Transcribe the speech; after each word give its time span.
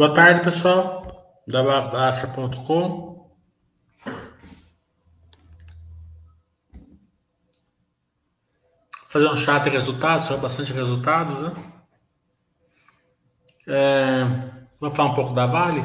Boa 0.00 0.14
tarde, 0.14 0.40
pessoal, 0.42 1.42
da 1.46 1.62
Basta.com. 1.62 3.30
Fazer 9.06 9.28
um 9.28 9.36
chat 9.36 9.64
de 9.64 9.68
resultados, 9.68 10.24
são 10.24 10.40
bastante 10.40 10.72
resultados, 10.72 11.38
né? 11.42 11.52
É, 13.68 14.24
vamos 14.80 14.96
falar 14.96 15.10
um 15.10 15.14
pouco 15.14 15.34
da 15.34 15.44
Vale. 15.44 15.84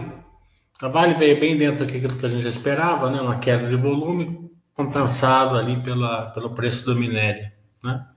A 0.81 0.87
Vale 0.87 1.15
veio 1.15 1.37
bem 1.37 1.57
dentro 1.57 1.85
daquilo 1.85 2.17
que 2.17 2.25
a 2.25 2.29
gente 2.29 2.43
já 2.43 2.49
esperava, 2.49 3.09
né? 3.09 3.19
Uma 3.19 3.37
queda 3.37 3.67
de 3.67 3.75
volume 3.75 4.49
compensado 4.73 5.57
ali 5.57 5.83
pela, 5.83 6.27
pelo 6.31 6.55
preço 6.55 6.85
do 6.85 6.95
minério, 6.95 7.51
né? 7.83 8.07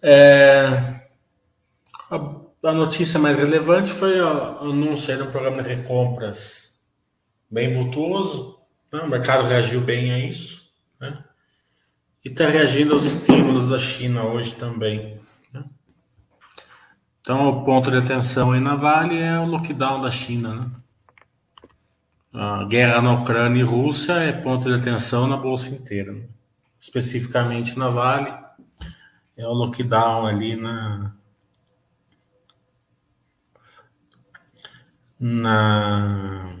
É, 0.00 1.00
a, 2.08 2.49
a, 2.62 2.72
notícia 2.72 3.18
mais 3.18 3.36
relevante 3.36 3.90
foi 3.90 4.20
o 4.20 4.58
anúncio 4.60 5.16
do 5.18 5.30
programa 5.30 5.62
de 5.62 5.70
recompras 5.70 6.84
bem 7.50 7.72
vultuoso, 7.72 8.58
né? 8.92 9.00
o 9.00 9.08
mercado 9.08 9.48
reagiu 9.48 9.80
bem 9.80 10.12
a 10.12 10.18
isso, 10.18 10.70
né? 11.00 11.24
e 12.24 12.28
está 12.28 12.46
reagindo 12.46 12.92
aos 12.92 13.04
estímulos 13.04 13.68
da 13.68 13.78
China 13.78 14.24
hoje 14.24 14.54
também. 14.54 15.18
Né? 15.52 15.64
Então, 17.20 17.48
o 17.48 17.64
ponto 17.64 17.90
de 17.90 17.96
atenção 17.96 18.52
aí 18.52 18.60
na 18.60 18.76
Vale 18.76 19.18
é 19.18 19.38
o 19.38 19.46
lockdown 19.46 20.02
da 20.02 20.10
China. 20.10 20.54
Né? 20.54 20.70
A 22.32 22.64
guerra 22.64 23.00
na 23.00 23.14
Ucrânia 23.14 23.60
e 23.60 23.64
Rússia 23.64 24.12
é 24.12 24.32
ponto 24.32 24.70
de 24.70 24.78
atenção 24.78 25.26
na 25.26 25.36
bolsa 25.36 25.70
inteira. 25.70 26.12
Né? 26.12 26.28
Especificamente 26.78 27.78
na 27.78 27.88
Vale, 27.88 28.32
é 29.36 29.46
o 29.46 29.52
lockdown 29.52 30.26
ali 30.26 30.54
na, 30.54 31.14
na 35.20 36.56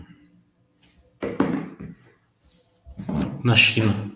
na 3.42 3.54
China. 3.54 4.10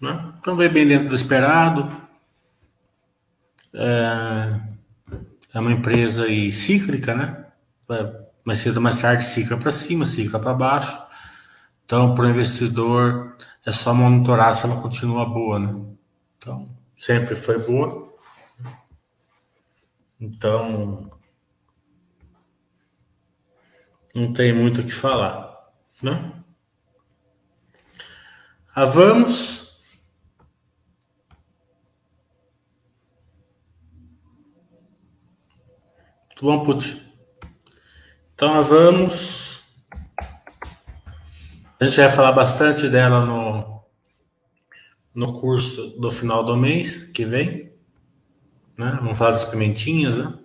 Né? 0.00 0.34
Então 0.38 0.54
veio 0.54 0.72
bem 0.72 0.86
dentro 0.86 1.08
do 1.08 1.14
esperado. 1.14 1.90
É, 3.72 4.60
é 5.54 5.60
uma 5.60 5.72
empresa 5.72 6.24
aí 6.24 6.52
cíclica, 6.52 7.14
né? 7.14 7.46
Mais 8.44 8.58
cedo 8.58 8.80
mais 8.80 9.00
tarde 9.00 9.24
cicla 9.24 9.56
para 9.56 9.72
cima, 9.72 10.04
cicla 10.04 10.38
para 10.38 10.54
baixo. 10.54 11.06
Então, 11.84 12.14
para 12.14 12.26
o 12.26 12.30
investidor, 12.30 13.36
é 13.64 13.70
só 13.70 13.94
monitorar 13.94 14.52
se 14.54 14.66
ela 14.66 14.80
continua 14.80 15.24
boa, 15.24 15.58
né? 15.60 15.84
Então, 16.36 16.68
sempre 16.96 17.36
foi 17.36 17.58
boa. 17.60 18.12
Então, 20.20 21.10
não 24.16 24.32
tem 24.32 24.52
muito 24.54 24.80
o 24.80 24.84
que 24.84 24.92
falar, 24.92 25.70
né? 26.02 26.32
Ah, 28.74 28.86
vamos. 28.86 29.78
Tudo 36.34 36.52
bom, 36.52 36.62
Put? 36.62 37.02
Então, 38.34 38.62
vamos. 38.62 39.64
A 41.78 41.84
gente 41.84 41.96
vai 41.96 42.08
falar 42.08 42.32
bastante 42.32 42.88
dela 42.88 43.24
no, 43.24 43.82
no 45.14 45.32
curso 45.40 45.98
do 46.00 46.10
final 46.10 46.42
do 46.42 46.56
mês 46.56 47.02
que 47.02 47.24
vem. 47.24 47.72
Né? 48.76 48.98
Vamos 49.00 49.18
falar 49.18 49.32
das 49.32 49.44
pimentinhas, 49.44 50.16
né? 50.16 50.38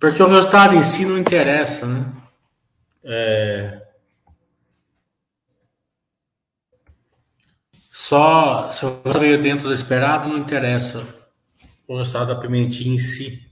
Porque 0.00 0.22
o 0.22 0.28
resultado 0.28 0.74
em 0.74 0.82
si 0.82 1.04
não 1.04 1.18
interessa, 1.18 1.86
né? 1.86 2.10
É... 3.04 3.82
Só 7.92 8.70
se 8.72 8.86
o 8.86 8.88
resultado 8.88 9.20
veio 9.20 9.42
dentro 9.42 9.68
do 9.68 9.74
esperado, 9.74 10.30
não 10.30 10.38
interessa 10.38 11.06
o 11.86 11.98
resultado 11.98 12.28
da 12.28 12.40
pimentinha 12.40 12.94
em 12.94 12.98
si. 12.98 13.46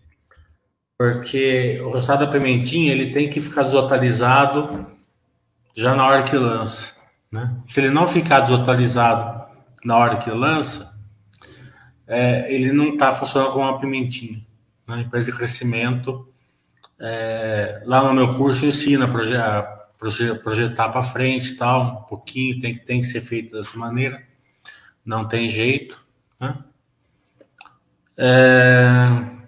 Porque 0.98 1.78
o 1.82 1.92
resultado 1.92 2.24
da 2.24 2.32
pimentinha 2.32 2.92
ele 2.92 3.12
tem 3.12 3.30
que 3.30 3.42
ficar 3.42 3.62
desatualizado 3.64 4.86
já 5.76 5.94
na 5.94 6.06
hora 6.06 6.22
que 6.22 6.34
lança. 6.34 6.96
Né? 7.30 7.56
Se 7.66 7.78
ele 7.78 7.90
não 7.90 8.06
ficar 8.06 8.40
desatualizado 8.40 9.46
na 9.84 9.96
hora 9.98 10.16
que 10.16 10.30
lança, 10.30 10.92
é, 12.06 12.52
ele 12.52 12.72
não 12.72 12.94
está 12.94 13.12
funcionando 13.12 13.52
como 13.52 13.64
uma 13.64 13.78
pimentinha. 13.78 14.40
Né? 14.88 15.02
Empresa 15.02 15.30
de 15.30 15.36
crescimento, 15.36 16.26
é, 17.00 17.82
lá 17.84 18.02
no 18.02 18.14
meu 18.14 18.36
curso 18.36 18.66
ensina 18.66 19.04
a 19.04 19.08
projetar, 19.08 19.62
projetar 20.42 20.88
para 20.88 21.02
frente 21.02 21.56
tal, 21.56 22.02
um 22.02 22.06
pouquinho, 22.06 22.60
tem, 22.60 22.76
tem 22.76 23.00
que 23.00 23.06
ser 23.06 23.20
feito 23.20 23.56
dessa 23.56 23.78
maneira, 23.78 24.22
não 25.04 25.26
tem 25.26 25.48
jeito. 25.48 26.04
Né? 26.40 26.58
É, 28.16 29.38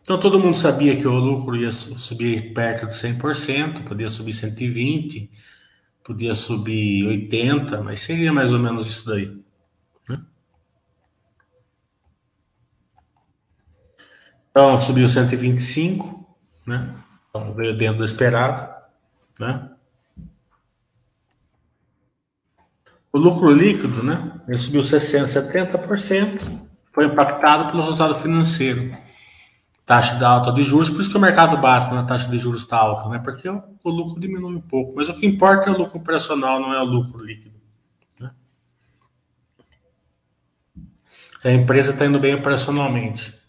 então 0.00 0.18
todo 0.18 0.38
mundo 0.38 0.56
sabia 0.56 0.96
que 0.96 1.06
o 1.06 1.18
lucro 1.18 1.56
ia 1.56 1.72
subir 1.72 2.52
perto 2.52 2.86
de 2.86 2.94
100%, 2.94 3.84
podia 3.84 4.08
subir 4.08 4.32
120%, 4.32 5.28
podia 6.04 6.34
subir 6.34 7.04
80%, 7.04 7.82
mas 7.82 8.00
seria 8.00 8.32
mais 8.32 8.52
ou 8.52 8.58
menos 8.58 8.86
isso 8.86 9.06
daí. 9.06 9.39
Então, 14.50 14.80
subiu 14.80 15.06
125, 15.06 16.26
né? 16.66 16.94
Então, 17.28 17.54
veio 17.54 17.76
dentro 17.76 17.98
do 17.98 18.04
esperado, 18.04 18.68
né? 19.38 19.70
O 23.12 23.18
lucro 23.18 23.52
líquido, 23.52 24.02
né? 24.02 24.40
Ele 24.46 24.58
subiu 24.58 24.82
60, 24.82 25.26
70%, 25.26 26.60
foi 26.92 27.06
impactado 27.06 27.70
pelo 27.70 27.82
resultado 27.82 28.14
financeiro. 28.14 28.96
Taxa 29.86 30.16
de 30.16 30.24
alta 30.24 30.52
de 30.52 30.62
juros, 30.62 30.90
por 30.90 31.00
isso 31.00 31.10
que 31.10 31.16
o 31.16 31.20
mercado 31.20 31.56
básico 31.56 31.94
na 31.94 32.04
taxa 32.04 32.28
de 32.28 32.38
juros 32.38 32.62
está 32.62 32.76
alta, 32.76 33.08
né? 33.08 33.18
Porque 33.18 33.48
o, 33.48 33.62
o, 33.82 33.90
lucro 33.90 34.20
diminui 34.20 34.54
um 34.54 34.60
pouco. 34.60 34.92
Mas 34.94 35.08
o 35.08 35.14
que 35.14 35.26
importa 35.26 35.68
é 35.68 35.72
o 35.72 35.76
lucro 35.76 35.98
operacional, 35.98 36.60
não 36.60 36.72
é 36.72 36.80
o 36.80 36.84
lucro 36.84 37.24
líquido. 37.24 37.56
Né? 38.18 38.30
A 41.42 41.50
empresa 41.50 41.90
está 41.90 42.06
indo 42.06 42.20
bem 42.20 42.34
operacionalmente. 42.34 43.39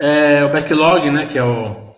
É, 0.00 0.44
o 0.44 0.52
backlog, 0.52 1.10
né, 1.10 1.26
que 1.26 1.36
é 1.36 1.42
o 1.42 1.88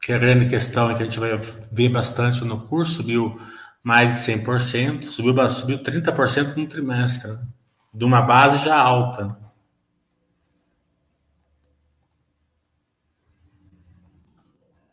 que 0.00 0.10
é 0.10 0.16
a 0.16 0.18
grande 0.18 0.48
questão 0.48 0.88
que 0.88 1.02
a 1.02 1.04
gente 1.04 1.20
vai 1.20 1.36
ver 1.70 1.88
bastante 1.90 2.44
no 2.44 2.66
curso, 2.66 2.94
subiu 2.94 3.40
mais 3.84 4.24
de 4.24 4.32
100%, 4.32 5.04
subiu, 5.04 5.48
subiu 5.48 5.78
30% 5.78 6.56
no 6.56 6.66
trimestre, 6.66 7.30
né, 7.30 7.46
de 7.94 8.04
uma 8.04 8.22
base 8.22 8.64
já 8.64 8.76
alta. 8.76 9.26
Né. 9.26 9.36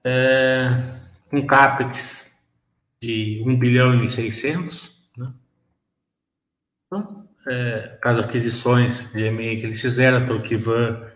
É, 0.04 0.70
um 1.32 1.46
CAPEX 1.46 2.30
de 3.02 3.42
1 3.46 3.58
bilhão 3.58 4.04
e 4.04 4.12
600, 4.12 4.92
né? 5.18 5.34
Então, 6.86 7.28
é, 7.48 8.00
as 8.04 8.20
aquisições 8.20 9.12
de 9.12 9.24
EMEI 9.24 9.60
que 9.60 9.66
eles 9.66 9.82
fizeram, 9.82 10.26
pelo 10.26 10.42
que 10.42 10.56
van 10.56 11.10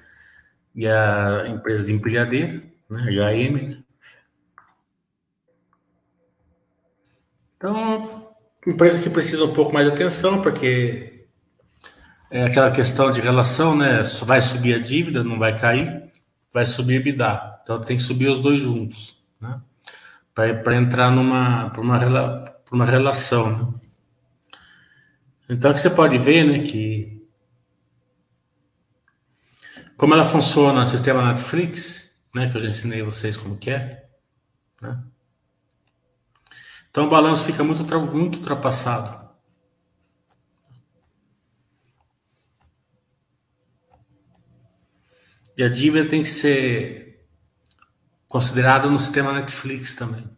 e 0.75 0.87
a 0.87 1.45
empresa 1.47 1.85
de 1.85 1.93
empilhadeira, 1.93 2.63
né, 2.89 3.03
HM. 3.09 3.67
Né? 3.67 3.83
Então, 7.55 8.27
empresa 8.65 9.01
que 9.01 9.09
precisa 9.09 9.45
um 9.45 9.53
pouco 9.53 9.73
mais 9.73 9.87
de 9.87 9.93
atenção, 9.93 10.41
porque 10.41 11.25
é 12.29 12.45
aquela 12.45 12.71
questão 12.71 13.11
de 13.11 13.21
relação, 13.21 13.75
né? 13.75 14.01
Vai 14.25 14.41
subir 14.41 14.73
a 14.73 14.79
dívida, 14.79 15.23
não 15.23 15.37
vai 15.37 15.57
cair, 15.57 16.11
vai 16.51 16.65
subir 16.65 16.95
a 16.95 16.99
EBITDA. 16.99 17.59
Então 17.61 17.81
tem 17.81 17.95
que 17.95 18.03
subir 18.03 18.27
os 18.27 18.39
dois 18.39 18.59
juntos, 18.59 19.17
né? 19.39 19.61
Para 20.33 20.75
entrar 20.75 21.11
numa 21.11 21.71
uma, 21.77 22.45
uma 22.71 22.85
relação, 22.85 23.49
né? 23.51 23.73
Então 25.47 25.73
que 25.73 25.79
você 25.79 25.89
pode 25.89 26.17
ver, 26.17 26.43
né, 26.43 26.59
que 26.59 27.12
como 30.03 30.15
ela 30.15 30.25
funciona 30.25 30.81
no 30.81 30.85
sistema 30.85 31.31
Netflix, 31.31 32.21
né, 32.35 32.51
que 32.51 32.57
eu 32.57 32.61
já 32.61 32.67
ensinei 32.67 33.01
vocês 33.01 33.37
como 33.37 33.55
que 33.55 33.69
é, 33.69 34.05
né? 34.81 35.01
Então 36.91 37.05
o 37.05 37.09
balanço 37.09 37.45
fica 37.45 37.63
muito, 37.63 37.85
muito 38.11 38.39
ultrapassado. 38.39 39.29
E 45.57 45.63
a 45.63 45.69
dívida 45.69 46.09
tem 46.09 46.21
que 46.21 46.27
ser 46.27 47.25
considerada 48.27 48.89
no 48.89 48.99
sistema 48.99 49.31
Netflix 49.31 49.95
também. 49.95 50.29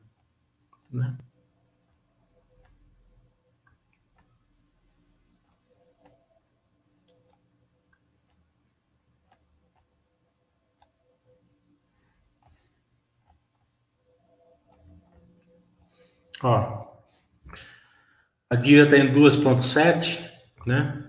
Né? 0.91 1.17
Ó, 16.45 16.85
a 18.47 18.55
dívida 18.55 18.95
está 18.95 18.97
em 18.97 19.11
2,7, 19.11 20.23
né? 20.63 21.03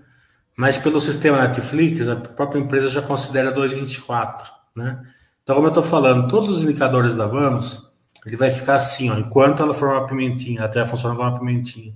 Mas 0.55 0.79
pelo 0.79 0.99
sistema 0.99 1.47
Netflix, 1.47 2.07
a 2.07 2.15
própria 2.15 2.59
empresa 2.59 2.87
já 2.87 3.03
considera 3.03 3.53
2,24, 3.53 4.49
né? 4.75 4.99
Então, 5.43 5.55
como 5.55 5.67
eu 5.67 5.69
estou 5.71 5.83
falando, 5.83 6.27
todos 6.27 6.49
os 6.49 6.63
indicadores 6.63 7.15
da 7.15 7.27
Vamos, 7.27 7.87
ele 8.25 8.35
vai 8.35 8.49
ficar 8.49 8.77
assim, 8.77 9.11
ó, 9.11 9.17
enquanto 9.17 9.61
ela 9.61 9.75
for 9.75 9.89
uma 9.89 10.07
pimentinha, 10.07 10.63
até 10.63 10.83
funcionar 10.83 11.15
como 11.15 11.29
uma 11.29 11.39
pimentinha. 11.39 11.93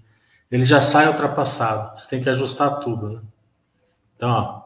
Ele 0.51 0.63
já 0.65 0.79
sai 0.79 1.07
ultrapassado. 1.07 1.99
Você 1.99 2.07
tem 2.07 2.21
que 2.21 2.29
ajustar 2.29 2.79
tudo, 2.79 3.09
né? 3.09 3.19
Então, 4.15 4.29
ó, 4.29 4.61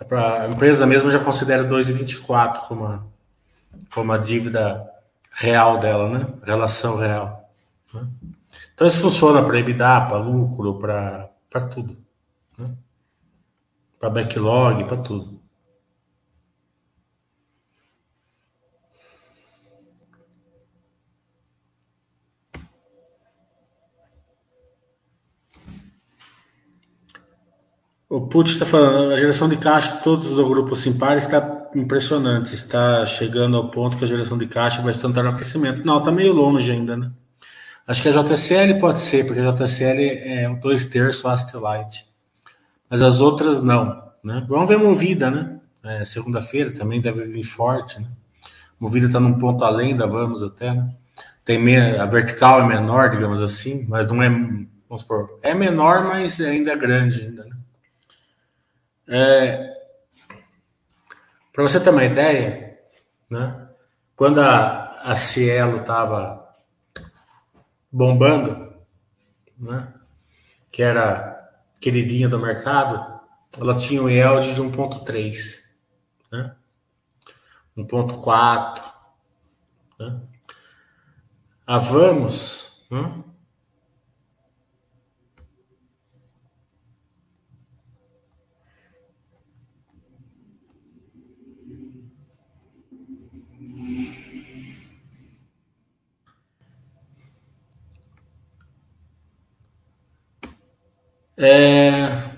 é 0.00 0.40
a 0.40 0.48
empresa 0.48 0.86
mesmo 0.86 1.10
já 1.10 1.18
considera 1.18 1.62
2,24 1.64 2.60
como 2.66 2.86
a, 2.86 3.02
como 3.92 4.10
a 4.10 4.16
dívida 4.16 4.82
real 5.34 5.78
dela, 5.78 6.08
né? 6.08 6.26
Relação 6.44 6.96
real. 6.96 7.43
Então, 8.74 8.86
isso 8.88 9.00
funciona 9.00 9.42
para 9.42 9.58
EBITDA, 9.58 10.06
para 10.08 10.18
lucro, 10.18 10.78
para 10.78 11.30
tudo. 11.72 11.96
Né? 12.58 12.74
Para 14.00 14.10
backlog, 14.10 14.84
para 14.84 14.96
tudo. 14.96 15.44
O 28.08 28.28
Putz 28.28 28.52
está 28.52 28.64
falando, 28.64 29.12
a 29.12 29.16
geração 29.16 29.48
de 29.48 29.56
caixa 29.56 29.96
todos 29.96 30.30
do 30.30 30.48
grupo 30.48 30.76
Simpar 30.76 31.16
está 31.16 31.70
impressionante, 31.74 32.54
está 32.54 33.04
chegando 33.06 33.56
ao 33.56 33.70
ponto 33.70 33.96
que 33.96 34.04
a 34.04 34.06
geração 34.06 34.38
de 34.38 34.46
caixa 34.46 34.82
vai 34.82 34.92
estar 34.92 35.08
no 35.08 35.34
crescimento. 35.34 35.84
Não, 35.84 35.98
está 35.98 36.12
meio 36.12 36.32
longe 36.32 36.70
ainda, 36.70 36.96
né? 36.96 37.10
Acho 37.86 38.02
que 38.02 38.08
a 38.08 38.12
JCL 38.12 38.78
pode 38.80 38.98
ser, 38.98 39.26
porque 39.26 39.40
a 39.40 39.52
JCL 39.52 40.00
é 40.24 40.48
um 40.48 40.58
dois 40.58 40.86
terços 40.86 41.24
Astelite. 41.26 42.08
Mas 42.88 43.02
as 43.02 43.20
outras 43.20 43.62
não, 43.62 44.10
né? 44.22 44.44
Vamos 44.48 44.68
ver 44.68 44.78
Movida, 44.78 45.30
né? 45.30 45.60
É, 45.82 46.04
Segunda-feira 46.04 46.70
também 46.72 47.00
deve 47.00 47.24
vir 47.24 47.44
forte, 47.44 48.00
né? 48.00 48.08
Movida 48.80 49.06
está 49.06 49.20
num 49.20 49.38
ponto 49.38 49.64
além 49.64 49.96
da 49.96 50.06
Vamos 50.06 50.42
até, 50.42 50.72
né? 50.72 50.94
Tem 51.44 51.58
me... 51.58 51.76
A 51.76 52.06
vertical 52.06 52.62
é 52.62 52.66
menor, 52.66 53.10
digamos 53.10 53.42
assim, 53.42 53.84
mas 53.86 54.08
não 54.08 54.22
é, 54.22 54.30
vamos 54.30 55.02
supor, 55.02 55.38
é 55.42 55.52
menor, 55.54 56.04
mas 56.04 56.40
ainda 56.40 56.72
é 56.72 56.76
grande 56.76 57.20
ainda, 57.20 57.44
né? 57.44 57.56
É, 59.06 59.74
Para 61.52 61.62
você 61.62 61.78
ter 61.78 61.90
uma 61.90 62.04
ideia, 62.04 62.78
né? 63.28 63.68
quando 64.16 64.40
a, 64.40 65.00
a 65.02 65.14
Cielo 65.14 65.80
estava 65.80 66.43
bombando, 67.94 68.74
né? 69.56 69.94
que 70.72 70.82
era 70.82 71.48
queridinha 71.80 72.28
do 72.28 72.40
mercado, 72.40 73.20
ela 73.56 73.76
tinha 73.76 74.02
um 74.02 74.10
yield 74.10 74.52
de 74.52 74.60
1.3, 74.60 75.76
né? 76.32 76.56
1.4, 77.78 78.82
né? 80.00 80.20
A 81.64 81.78
Vamos, 81.78 82.84
né? 82.90 83.22
É... 101.36 102.34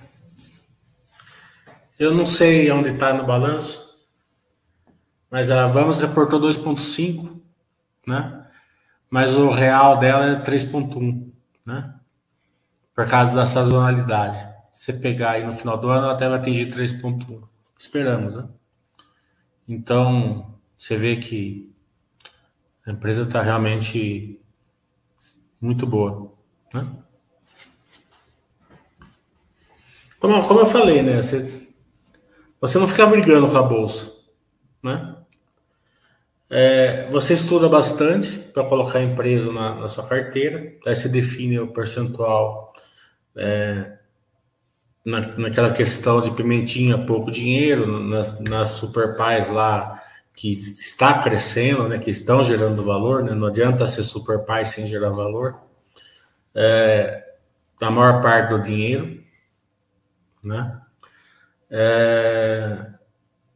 Eu 1.99 2.15
não 2.15 2.27
sei 2.27 2.71
onde 2.71 2.91
está 2.91 3.13
no 3.13 3.25
balanço, 3.25 3.87
mas 5.31 5.51
a 5.51 5.67
Vamos 5.67 5.97
reportou 5.97 6.41
2,5, 6.41 7.41
né? 8.07 8.47
Mas 9.09 9.37
o 9.37 9.51
real 9.51 9.99
dela 9.99 10.27
é 10.27 10.43
3,1, 10.43 11.31
né? 11.65 11.95
Por 12.95 13.07
causa 13.09 13.35
da 13.35 13.47
sazonalidade. 13.47 14.47
Se 14.71 14.93
pegar 14.93 15.33
aí 15.33 15.47
no 15.47 15.55
final 15.55 15.79
do 15.79 15.89
ano, 15.89 16.09
até 16.09 16.29
vai 16.29 16.39
atingir 16.39 16.71
3,1. 16.71 17.43
Esperamos, 17.79 18.37
né? 18.37 18.47
Então, 19.67 20.55
você 20.77 20.97
vê 20.97 21.17
que 21.17 21.75
a 22.87 22.93
empresa 22.93 23.23
está 23.23 23.43
realmente 23.43 24.41
muito 25.61 25.87
boa, 25.87 26.33
né? 26.73 26.87
Como, 30.19 30.47
como 30.47 30.61
eu 30.61 30.67
falei, 30.67 31.03
né? 31.03 31.23
Você, 31.23 31.67
você 32.61 32.79
não 32.79 32.89
fica 32.89 33.07
brigando 33.07 33.49
com 33.49 33.59
a 33.59 33.63
bolsa, 33.63 34.13
né? 34.83 35.17
É, 36.49 37.09
você 37.11 37.35
estuda 37.35 37.69
bastante 37.69 38.39
para 38.39 38.65
colocar 38.65 39.01
a 39.01 39.03
empresa 39.03 39.53
na, 39.53 39.75
na, 39.75 39.89
sua 39.89 40.07
carteira, 40.07 40.75
aí 40.87 40.95
você 40.95 41.09
define 41.09 41.59
o 41.59 41.73
percentual 41.73 42.73
é, 43.35 43.97
na, 45.05 45.21
naquela 45.37 45.73
questão 45.73 46.21
de 46.21 46.31
pimentinha, 46.31 46.99
pouco 46.99 47.33
dinheiro, 47.33 48.01
nas, 48.01 48.39
nas 48.41 48.69
super 48.71 49.17
pais 49.17 49.51
lá 49.51 50.01
que 50.37 50.53
está 50.53 51.19
crescendo, 51.21 51.89
né, 51.89 51.99
que 51.99 52.11
estão 52.11 52.45
gerando 52.45 52.85
valor, 52.85 53.25
né, 53.25 53.35
não 53.35 53.49
adianta 53.49 53.87
ser 53.87 54.05
super 54.05 54.45
pai 54.45 54.65
sem 54.67 54.87
gerar 54.87 55.11
valor, 55.11 55.59
é, 56.55 57.25
a 57.81 57.91
maior 57.91 58.23
parte 58.23 58.51
do 58.51 58.63
dinheiro, 58.63 59.21
né? 60.47 60.81
É... 61.71 62.87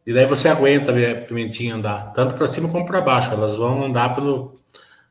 E 0.06 0.12
daí 0.12 0.26
você 0.26 0.49
aguenta 0.49 0.92
ver 0.92 1.16
a 1.16 1.26
pimentinha 1.26 1.75
andar, 1.75 2.12
tanto 2.12 2.35
para 2.35 2.47
cima 2.47 2.68
como 2.68 2.87
para 2.87 3.00
baixo. 3.00 3.32
Elas 3.32 3.54
vão 3.54 3.85
andar 3.85 4.14
pelo, 4.14 4.59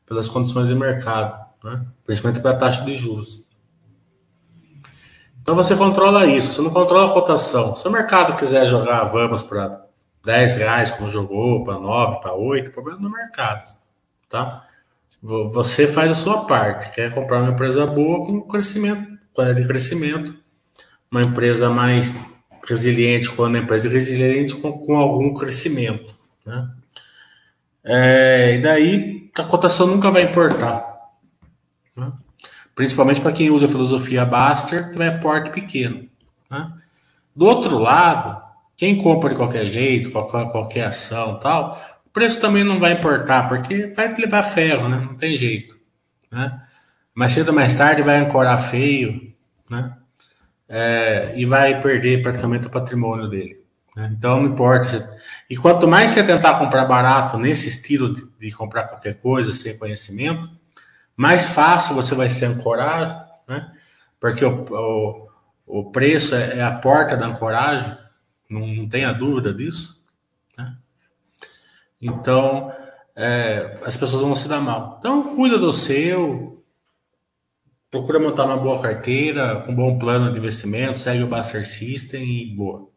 pelas 0.05 0.27
condições 0.27 0.67
de 0.67 0.75
mercado, 0.75 1.39
né? 1.63 1.85
principalmente 2.05 2.41
pela 2.41 2.55
taxa 2.55 2.83
de 2.83 2.97
juros. 2.97 3.47
Então 5.41 5.55
você 5.55 5.75
controla 5.75 6.25
isso, 6.25 6.53
você 6.53 6.61
não 6.61 6.69
controla 6.69 7.11
a 7.11 7.13
cotação. 7.13 7.75
Se 7.75 7.87
o 7.87 7.91
mercado 7.91 8.35
quiser 8.35 8.67
jogar, 8.67 9.05
vamos 9.05 9.41
para 9.41 9.85
10 10.25 10.55
reais, 10.55 10.91
como 10.91 11.09
jogou, 11.09 11.63
para 11.63 11.79
9, 11.79 12.19
para 12.19 12.33
8, 12.33 12.71
problema 12.71 12.99
do 12.99 13.09
mercado. 13.09 13.75
Tá? 14.27 14.65
Você 15.21 15.87
faz 15.87 16.11
a 16.11 16.15
sua 16.15 16.45
parte, 16.45 16.93
quer 16.93 17.13
comprar 17.13 17.41
uma 17.41 17.51
empresa 17.51 17.85
boa 17.85 18.25
com 18.25 18.41
crescimento, 18.41 19.17
quando 19.33 19.51
é 19.51 19.53
de 19.53 19.67
crescimento, 19.67 20.38
uma 21.11 21.23
empresa 21.23 21.69
mais 21.69 22.15
resiliente, 22.67 23.29
quando 23.31 23.55
a 23.55 23.59
empresa 23.59 23.87
é 23.87 23.91
resiliente 23.91 24.55
com, 24.55 24.71
com 24.73 24.95
algum 24.95 25.33
crescimento. 25.33 26.15
Né? 26.45 26.69
É, 27.83 28.55
e 28.55 28.61
daí 28.61 29.31
a 29.37 29.43
cotação 29.43 29.87
nunca 29.87 30.11
vai 30.11 30.23
importar. 30.23 30.85
Né? 31.95 32.11
Principalmente 32.75 33.21
para 33.21 33.31
quem 33.31 33.49
usa 33.49 33.65
a 33.65 33.69
filosofia 33.69 34.25
Baster, 34.25 34.91
que 34.91 34.97
vai 34.97 35.19
porte 35.19 35.49
pequeno. 35.49 36.07
Né? 36.49 36.71
Do 37.35 37.45
outro 37.45 37.79
lado, 37.79 38.41
quem 38.77 39.01
compra 39.01 39.29
de 39.29 39.35
qualquer 39.35 39.65
jeito, 39.65 40.11
qualquer, 40.11 40.51
qualquer 40.51 40.85
ação 40.85 41.39
tal, 41.39 41.79
o 42.05 42.09
preço 42.11 42.39
também 42.39 42.63
não 42.63 42.79
vai 42.79 42.93
importar, 42.93 43.47
porque 43.47 43.87
vai 43.87 44.13
levar 44.15 44.43
ferro, 44.43 44.87
né? 44.87 44.97
não 44.97 45.15
tem 45.15 45.35
jeito. 45.35 45.79
Né? 46.31 46.61
Mais 47.15 47.31
cedo 47.31 47.49
ou 47.49 47.55
mais 47.55 47.75
tarde 47.75 48.03
vai 48.03 48.17
ancorar 48.17 48.57
feio, 48.59 49.33
né? 49.69 49.95
É, 50.69 51.33
e 51.35 51.45
vai 51.45 51.81
perder 51.81 52.21
praticamente 52.21 52.67
o 52.67 52.69
patrimônio 52.69 53.27
dele. 53.27 53.59
Né? 53.95 54.13
Então 54.15 54.41
não 54.41 54.49
importa. 54.49 55.17
E 55.49 55.57
quanto 55.57 55.87
mais 55.87 56.11
você 56.11 56.23
tentar 56.23 56.59
comprar 56.59 56.85
barato 56.85 57.37
nesse 57.37 57.67
estilo 57.67 58.13
de, 58.13 58.29
de, 58.39 58.51
comprar 58.51 58.87
qualquer 58.87 59.15
coisa 59.15 59.51
sem 59.51 59.77
conhecimento, 59.77 60.47
mais 61.17 61.47
fácil 61.47 61.95
você 61.95 62.13
vai 62.13 62.29
se 62.29 62.45
ancorar, 62.45 63.27
né? 63.47 63.71
porque 64.19 64.45
o, 64.45 64.65
o, 64.69 65.29
o 65.65 65.91
preço 65.91 66.35
é, 66.35 66.59
é, 66.59 66.63
a 66.63 66.71
porta 66.71 67.17
da 67.17 67.25
ancoragem, 67.25 67.97
não, 68.49 68.65
não 68.67 68.87
tenha 68.87 69.11
dúvida 69.11 69.51
disso. 69.51 70.05
Né? 70.55 70.77
Então 71.99 72.71
é, 73.15 73.79
as 73.83 73.97
pessoas 73.97 74.21
vão 74.21 74.35
se 74.35 74.47
dar 74.47 74.61
mal. 74.61 74.97
Então 74.99 75.35
cuida 75.35 75.57
do 75.57 75.73
seu, 75.73 76.58
procura 77.91 78.19
montar 78.19 78.45
uma 78.45 78.57
boa 78.57 78.81
carteira, 78.81 79.65
um 79.67 79.75
bom 79.75 79.97
plano 79.97 80.31
de 80.31 80.37
investimento, 80.37 80.99
segue 80.99 81.23
o 81.23 81.27
Buster 81.27 81.67
System 81.67 82.23
e 82.23 82.55
boa. 82.55 82.89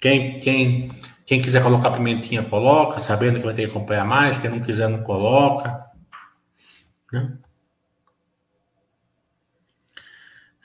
Quem, 0.00 0.38
quem, 0.38 1.00
quem 1.24 1.40
quiser 1.40 1.62
colocar 1.62 1.90
pimentinha, 1.90 2.42
coloca, 2.42 3.00
sabendo 3.00 3.38
que 3.38 3.44
vai 3.44 3.54
ter 3.54 3.64
que 3.64 3.70
acompanhar 3.70 4.04
mais. 4.04 4.38
Quem 4.38 4.50
não 4.50 4.60
quiser, 4.60 4.88
não 4.88 5.02
coloca. 5.02 5.82
Né? 7.12 7.38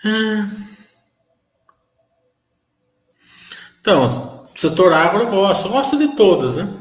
É. 0.05 0.69
Então, 3.79 4.47
setor 4.55 4.91
agro 4.93 5.23
eu 5.23 5.29
gosto, 5.29 5.67
eu 5.67 5.71
gosto 5.71 5.97
de 5.97 6.15
todas, 6.15 6.57
né? 6.57 6.75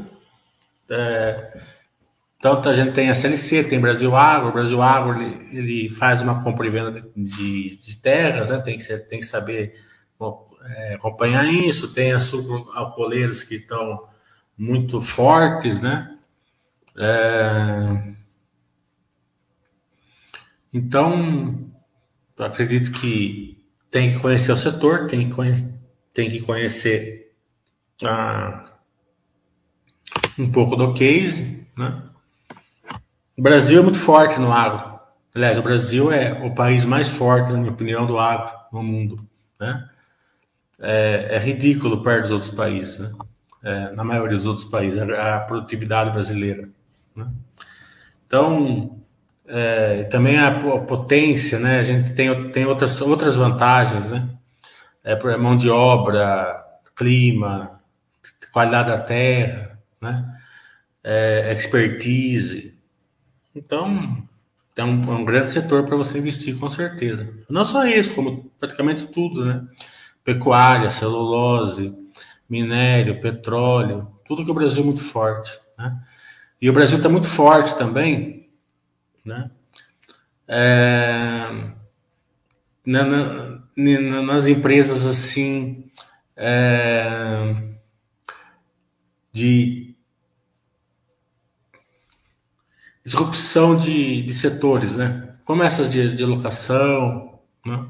É, 0.91 1.63
Então 2.39 2.63
a 2.63 2.73
gente 2.73 2.93
tem 2.93 3.11
a 3.11 3.15
CLC, 3.15 3.65
tem 3.65 3.81
Brasil 3.81 4.15
Agro, 4.15 4.51
o 4.51 4.53
Brasil 4.53 4.81
Agro 4.81 5.21
ele, 5.21 5.59
ele 5.59 5.91
faz 5.91 6.23
uma 6.23 6.43
compra 6.43 6.67
e 6.69 6.71
venda 6.71 6.93
de, 7.17 7.77
de 7.77 7.97
terras, 7.97 8.51
né? 8.51 8.59
tem, 8.59 8.77
que 8.77 8.83
ser, 8.83 9.09
tem 9.09 9.19
que 9.19 9.27
saber 9.27 9.75
é, 10.63 10.95
acompanhar 10.95 11.53
isso, 11.53 11.93
tem 11.93 12.13
as 12.13 12.33
alcooleiros 12.33 13.43
que 13.43 13.57
estão 13.57 14.07
muito 14.57 15.01
fortes, 15.01 15.81
né? 15.81 16.17
É... 16.97 18.15
Então, 20.73 21.73
acredito 22.37 22.93
que 22.93 23.65
tem 23.91 24.13
que 24.13 24.19
conhecer 24.19 24.53
o 24.53 24.57
setor, 24.57 25.07
tem 25.07 25.29
que 25.29 25.35
conhecer, 25.35 25.75
tem 26.13 26.31
que 26.31 26.41
conhecer 26.41 27.33
ah, 28.05 28.77
um 30.39 30.51
pouco 30.51 30.77
do 30.77 30.93
case, 30.93 31.67
né? 31.77 32.08
O 33.39 33.43
Brasil 33.43 33.79
é 33.79 33.83
muito 33.85 33.99
forte 33.99 34.41
no 34.41 34.53
agro. 34.53 34.99
Aliás, 35.33 35.57
o 35.57 35.63
Brasil 35.63 36.11
é 36.11 36.45
o 36.45 36.53
país 36.57 36.85
mais 36.85 37.07
forte, 37.07 37.53
na 37.53 37.59
minha 37.59 37.71
opinião, 37.71 38.05
do 38.05 38.19
agro 38.19 38.53
no 38.73 38.83
mundo, 38.83 39.25
né? 39.61 39.89
É, 40.81 41.37
é 41.37 41.39
ridículo 41.39 42.03
perto 42.03 42.23
dos 42.23 42.33
outros 42.33 42.51
países, 42.51 42.99
né? 42.99 43.13
É, 43.63 43.93
na 43.93 44.03
maioria 44.03 44.37
dos 44.37 44.47
outros 44.47 44.65
países, 44.65 45.01
a, 45.01 45.39
produtividade 45.39 46.11
brasileira. 46.11 46.69
Né? 47.15 47.29
Então, 48.27 48.99
é, 49.47 50.03
também 50.05 50.37
a, 50.37 50.59
potência, 50.81 51.61
né? 51.61 51.79
A 51.79 51.83
gente 51.85 52.15
tem, 52.15 52.51
tem 52.51 52.67
outras, 52.67 53.01
outras 53.01 53.37
vantagens, 53.37 54.11
né? 54.11 54.29
É, 55.05 55.37
mão 55.37 55.57
de 55.57 55.71
obra, 55.71 56.61
clima, 56.97 57.81
qualidade 58.53 58.89
da 58.89 58.99
terra, 58.99 59.79
né? 60.01 60.41
É, 61.05 61.53
expertise. 61.53 62.78
Então, 63.59 64.23
é 64.77 64.85
um, 64.85 65.03
é 65.03 65.17
um 65.17 65.25
grande 65.25 65.51
setor 65.51 65.85
para 65.85 65.97
você 65.97 66.19
investir, 66.19 66.57
com 66.57 66.71
certeza. 66.71 67.29
Não 67.51 67.65
só 67.65 67.85
isso, 67.85 68.15
como 68.15 68.51
praticamente 68.61 69.07
tudo, 69.09 69.45
né? 69.45 69.67
Pecuária, 70.23 70.91
celulose, 70.91 71.93
minério, 72.49 73.21
petróleo, 73.21 74.09
tudo 74.25 74.45
que 74.45 74.51
o 74.51 74.55
Brasil 74.55 74.83
é 74.83 74.87
muito 74.87 75.03
forte, 75.03 75.51
né? 75.77 76.01
E 76.63 76.71
o 76.71 76.73
Brasil 76.73 76.99
está 76.99 77.09
muito 77.09 77.27
forte 77.27 77.77
também, 77.77 78.49
né? 79.25 79.51
É, 80.47 81.49
na, 82.87 83.05
na, 83.05 84.23
nas 84.23 84.47
empresas 84.47 85.05
assim 85.05 85.91
é, 86.37 87.57
de 89.33 89.88
disrupção 93.09 93.75
de, 93.75 94.23
de 94.23 94.35
setores, 94.35 94.95
né? 94.95 95.35
Como 95.45 95.63
essas 95.63 95.91
de, 95.91 96.15
de 96.15 96.25
locação, 96.27 97.41
né? 97.65 97.87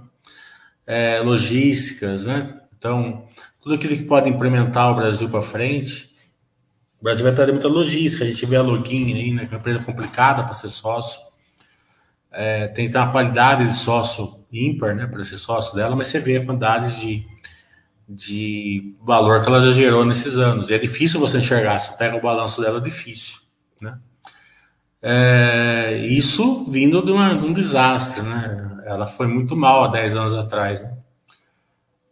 É, 0.87 1.21
logísticas, 1.21 2.25
né? 2.25 2.61
Então, 2.79 3.27
tudo 3.61 3.75
aquilo 3.75 3.97
que 3.97 4.05
pode 4.05 4.31
implementar 4.31 4.93
o 4.93 4.95
Brasil 4.95 5.29
para 5.29 5.43
frente, 5.43 6.15
o 7.01 7.05
Brasil 7.05 7.25
vai 7.25 7.35
trazer 7.35 7.51
muita 7.51 7.67
logística. 7.67 8.25
A 8.25 8.27
gente 8.29 8.47
vê 8.47 8.57
a 8.57 8.63
Login 8.63 9.13
aí, 9.15 9.35
né? 9.35 9.47
Que 9.47 9.55
é 9.55 9.57
uma 9.57 9.61
empresa 9.61 9.81
complicada 9.81 10.45
para 10.45 10.55
ser 10.55 10.69
sócio. 10.69 11.21
É, 12.31 12.69
tem 12.69 12.87
que 12.87 12.93
ter 12.93 12.99
uma 12.99 13.11
qualidade 13.11 13.67
de 13.67 13.77
sócio 13.77 14.47
ímpar, 14.53 14.95
né? 14.95 15.07
Para 15.09 15.25
ser 15.25 15.39
sócio 15.39 15.75
dela, 15.75 15.97
mas 15.97 16.07
você 16.07 16.21
vê 16.21 16.37
a 16.37 16.47
quantidade 16.47 17.01
de, 17.01 17.27
de 18.09 18.95
valor 19.03 19.43
que 19.43 19.49
ela 19.49 19.61
já 19.61 19.73
gerou 19.73 20.05
nesses 20.05 20.39
anos. 20.39 20.71
E 20.71 20.75
é 20.75 20.79
difícil 20.79 21.19
você 21.19 21.39
enxergar. 21.39 21.81
Você 21.81 21.97
pega 21.97 22.17
o 22.17 22.23
balanço 22.23 22.61
dela, 22.61 22.79
é 22.79 22.83
difícil, 22.83 23.39
né? 23.83 23.99
É, 25.01 25.97
isso 26.09 26.69
vindo 26.71 27.03
de, 27.03 27.13
uma, 27.13 27.35
de, 27.35 27.45
um 27.45 27.53
desastre, 27.53 28.23
né? 28.23 28.83
Ela 28.85 29.07
foi 29.07 29.27
muito 29.27 29.57
mal 29.57 29.85
há 29.85 29.89
10 29.89 30.17
anos 30.17 30.35
atrás, 30.35 30.83
né? 30.83 30.97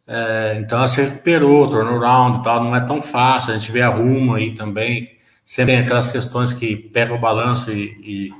É, 0.06 0.58
então 0.60 0.78
ela 0.78 0.86
se 0.86 1.02
recuperou, 1.02 1.68
turnaround 1.68 2.38
e 2.38 2.42
tal, 2.44 2.62
não 2.62 2.76
é 2.76 2.80
tão 2.80 3.02
fácil. 3.02 3.54
A 3.54 3.58
gente 3.58 3.72
vê 3.72 3.82
a 3.82 3.88
Rumo 3.88 4.34
aí 4.34 4.54
também, 4.54 5.16
sempre 5.44 5.74
tem 5.74 5.82
aquelas 5.82 6.08
questões 6.08 6.52
que 6.52 6.76
pega 6.76 7.12
o 7.12 7.18
balanço 7.18 7.72
e, 7.72 8.30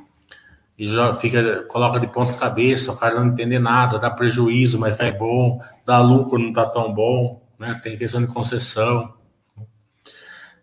e, 0.79 0.83
e 0.85 0.87
já 0.87 1.13
fica, 1.13 1.65
coloca 1.69 1.99
de 1.99 2.07
ponta 2.07 2.33
cabeça, 2.33 2.91
o 2.93 2.97
cara 2.97 3.19
não 3.19 3.27
entende 3.27 3.59
nada, 3.59 3.99
dá 3.99 4.09
prejuízo, 4.09 4.79
mas 4.79 4.99
é 5.01 5.11
bom, 5.11 5.59
dá 5.85 5.99
lucro, 5.99 6.39
não 6.39 6.53
tá 6.53 6.65
tão 6.65 6.93
bom, 6.93 7.41
né? 7.59 7.79
Tem 7.83 7.97
questão 7.97 8.21
de 8.21 8.31
concessão. 8.33 9.13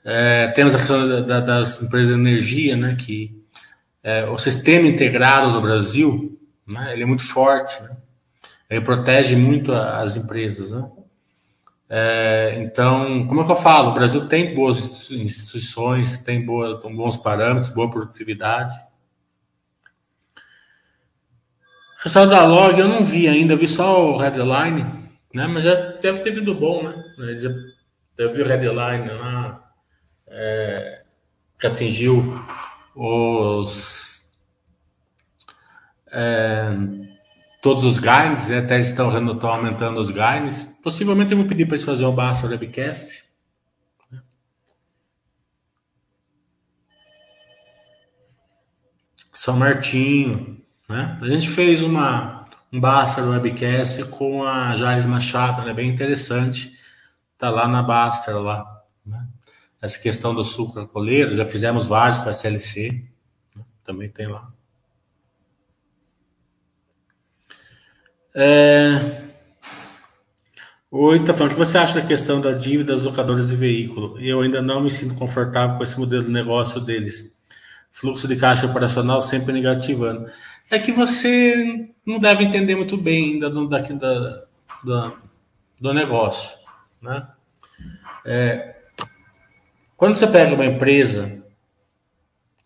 É, 0.03 0.49
temos 0.49 0.75
a 0.75 0.79
questão 0.79 1.27
da, 1.27 1.41
das 1.41 1.83
empresas 1.83 2.15
de 2.15 2.21
energia, 2.21 2.77
né? 2.77 2.97
Que 2.99 3.44
é, 4.05 4.27
o 4.27 4.37
sistema 4.37 4.87
integrado 4.87 5.51
do 5.51 5.63
Brasil, 5.63 6.39
né, 6.67 6.93
ele 6.93 7.05
é 7.05 7.07
muito 7.07 7.27
forte, 7.27 7.83
né? 7.83 7.97
ele 8.69 8.85
protege 8.85 9.35
muito 9.35 9.73
as 9.73 10.17
empresas, 10.17 10.71
né? 10.71 10.87
É, 11.89 12.57
então, 12.59 13.27
como 13.27 13.43
é 13.43 13.45
que 13.45 13.53
eu 13.53 13.57
falo? 13.57 13.91
O 13.91 13.95
Brasil 13.95 14.27
tem 14.27 14.55
boas 14.55 15.11
instituições, 15.11 16.19
tem, 16.19 16.45
boa, 16.45 16.81
bons 16.81 17.17
parâmetros, 17.17 17.73
boa 17.73 17.91
produtividade. 17.91 18.75
O 21.99 22.03
pessoal 22.03 22.27
da 22.27 22.45
Log 22.45 22.79
eu 22.79 22.89
não 22.89 23.05
vi 23.05 23.29
ainda, 23.29 23.57
vi 23.57 23.69
só 23.69 24.13
o 24.13 24.19
headline, 24.19 24.85
né? 25.33 25.47
Mas 25.47 25.65
já 25.65 25.75
deve 25.75 26.21
ter 26.21 26.33
vindo 26.33 26.55
bom, 26.55 26.83
né? 26.83 27.05
Eu 28.19 28.33
vi 28.33 28.43
o 28.43 28.47
headline 28.47 29.09
lá, 29.11 29.71
é, 30.27 31.03
que 31.59 31.67
atingiu 31.67 32.43
os 32.95 34.15
é, 36.13 36.71
todos 37.61 37.85
os 37.85 37.99
gains, 37.99 38.49
né? 38.49 38.59
até 38.59 38.79
estão, 38.81 39.09
estão 39.33 39.51
aumentando 39.51 40.01
os 40.01 40.11
gains. 40.11 40.65
Possivelmente 40.83 41.33
eu 41.33 41.39
vou 41.39 41.47
pedir 41.47 41.67
para 41.67 41.77
eles 41.77 41.85
fazerem 41.85 42.09
um 42.09 42.15
Basta 42.15 42.47
Webcast. 42.47 43.25
São 49.33 49.57
Martinho, 49.57 50.63
né? 50.89 51.19
A 51.21 51.27
gente 51.27 51.49
fez 51.49 51.83
uma 51.83 52.39
um 52.73 52.81
Basta 52.81 53.23
Webcast 53.23 54.05
com 54.05 54.45
a 54.45 54.75
Jales 54.77 55.07
Machado, 55.07 55.63
né? 55.63 55.73
Bem 55.73 55.89
interessante. 55.89 56.73
Tá 57.39 57.51
lá 57.51 57.69
na 57.69 57.83
Basta 57.83 58.39
lá? 58.39 58.74
Essa 59.85 59.99
questão 59.99 60.35
do 60.35 60.43
sucro 60.43 60.89
coleiro, 60.89 61.37
já 61.37 61.45
fizemos 61.45 61.87
vários 61.87 62.17
para 62.19 62.31
a 62.31 62.33
CLC, 62.33 63.05
né? 63.55 63.63
também 63.85 64.09
tem 64.09 64.27
lá. 64.27 64.51
É... 68.35 69.21
Oi, 70.91 71.23
tá 71.23 71.35
falando 71.35 71.53
o 71.53 71.55
que 71.55 71.61
você 71.61 71.77
acha 71.77 72.01
da 72.01 72.07
questão 72.07 72.41
da 72.41 72.53
dívida 72.53 72.95
das 72.95 73.03
locadoras 73.03 73.49
de 73.49 73.57
veículo? 73.57 74.19
Eu 74.19 74.41
ainda 74.41 74.63
não 74.63 74.81
me 74.83 74.91
sinto 74.91 75.17
confortável 75.17 75.77
com 75.77 75.83
esse 75.83 76.01
modelo 76.01 76.25
de 76.25 76.31
negócio 76.31 76.81
deles. 76.81 77.37
Fluxo 77.93 78.27
de 78.27 78.37
caixa 78.37 78.67
operacional 78.67 79.21
sempre 79.21 79.53
negativando. 79.53 80.31
É 80.71 80.79
que 80.79 80.93
você 80.93 81.91
não 82.07 82.19
deve 82.19 82.45
entender 82.45 82.75
muito 82.75 82.97
bem 82.97 83.35
ainda 83.35 83.51
do, 83.51 83.69
daqui 83.69 83.93
da, 83.93 84.45
da, 84.83 85.13
do 85.79 85.93
negócio, 85.93 86.57
né? 87.03 87.29
É, 88.25 88.74
quando 89.97 90.15
você 90.15 90.27
pega 90.27 90.55
uma 90.55 90.65
empresa 90.65 91.45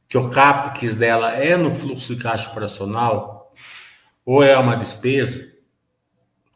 que 0.08 0.16
o 0.16 0.30
CAPEX 0.30 0.96
dela 0.96 1.32
é 1.34 1.56
no 1.56 1.70
fluxo 1.70 2.14
de 2.14 2.22
caixa 2.22 2.50
operacional, 2.50 3.52
ou 4.24 4.42
é 4.42 4.56
uma 4.58 4.76
despesa, 4.76 5.52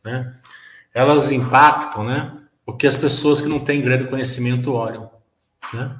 né? 0.05 0.37
Elas 0.95 1.31
impactam, 1.31 2.05
né? 2.05 2.37
O 2.67 2.73
que 2.73 2.87
as 2.87 2.97
pessoas 2.97 3.41
que 3.41 3.49
não 3.49 3.61
têm 3.61 3.83
grande 3.83 4.09
conhecimento 4.09 4.75
olham, 4.75 5.11
né? 5.73 5.99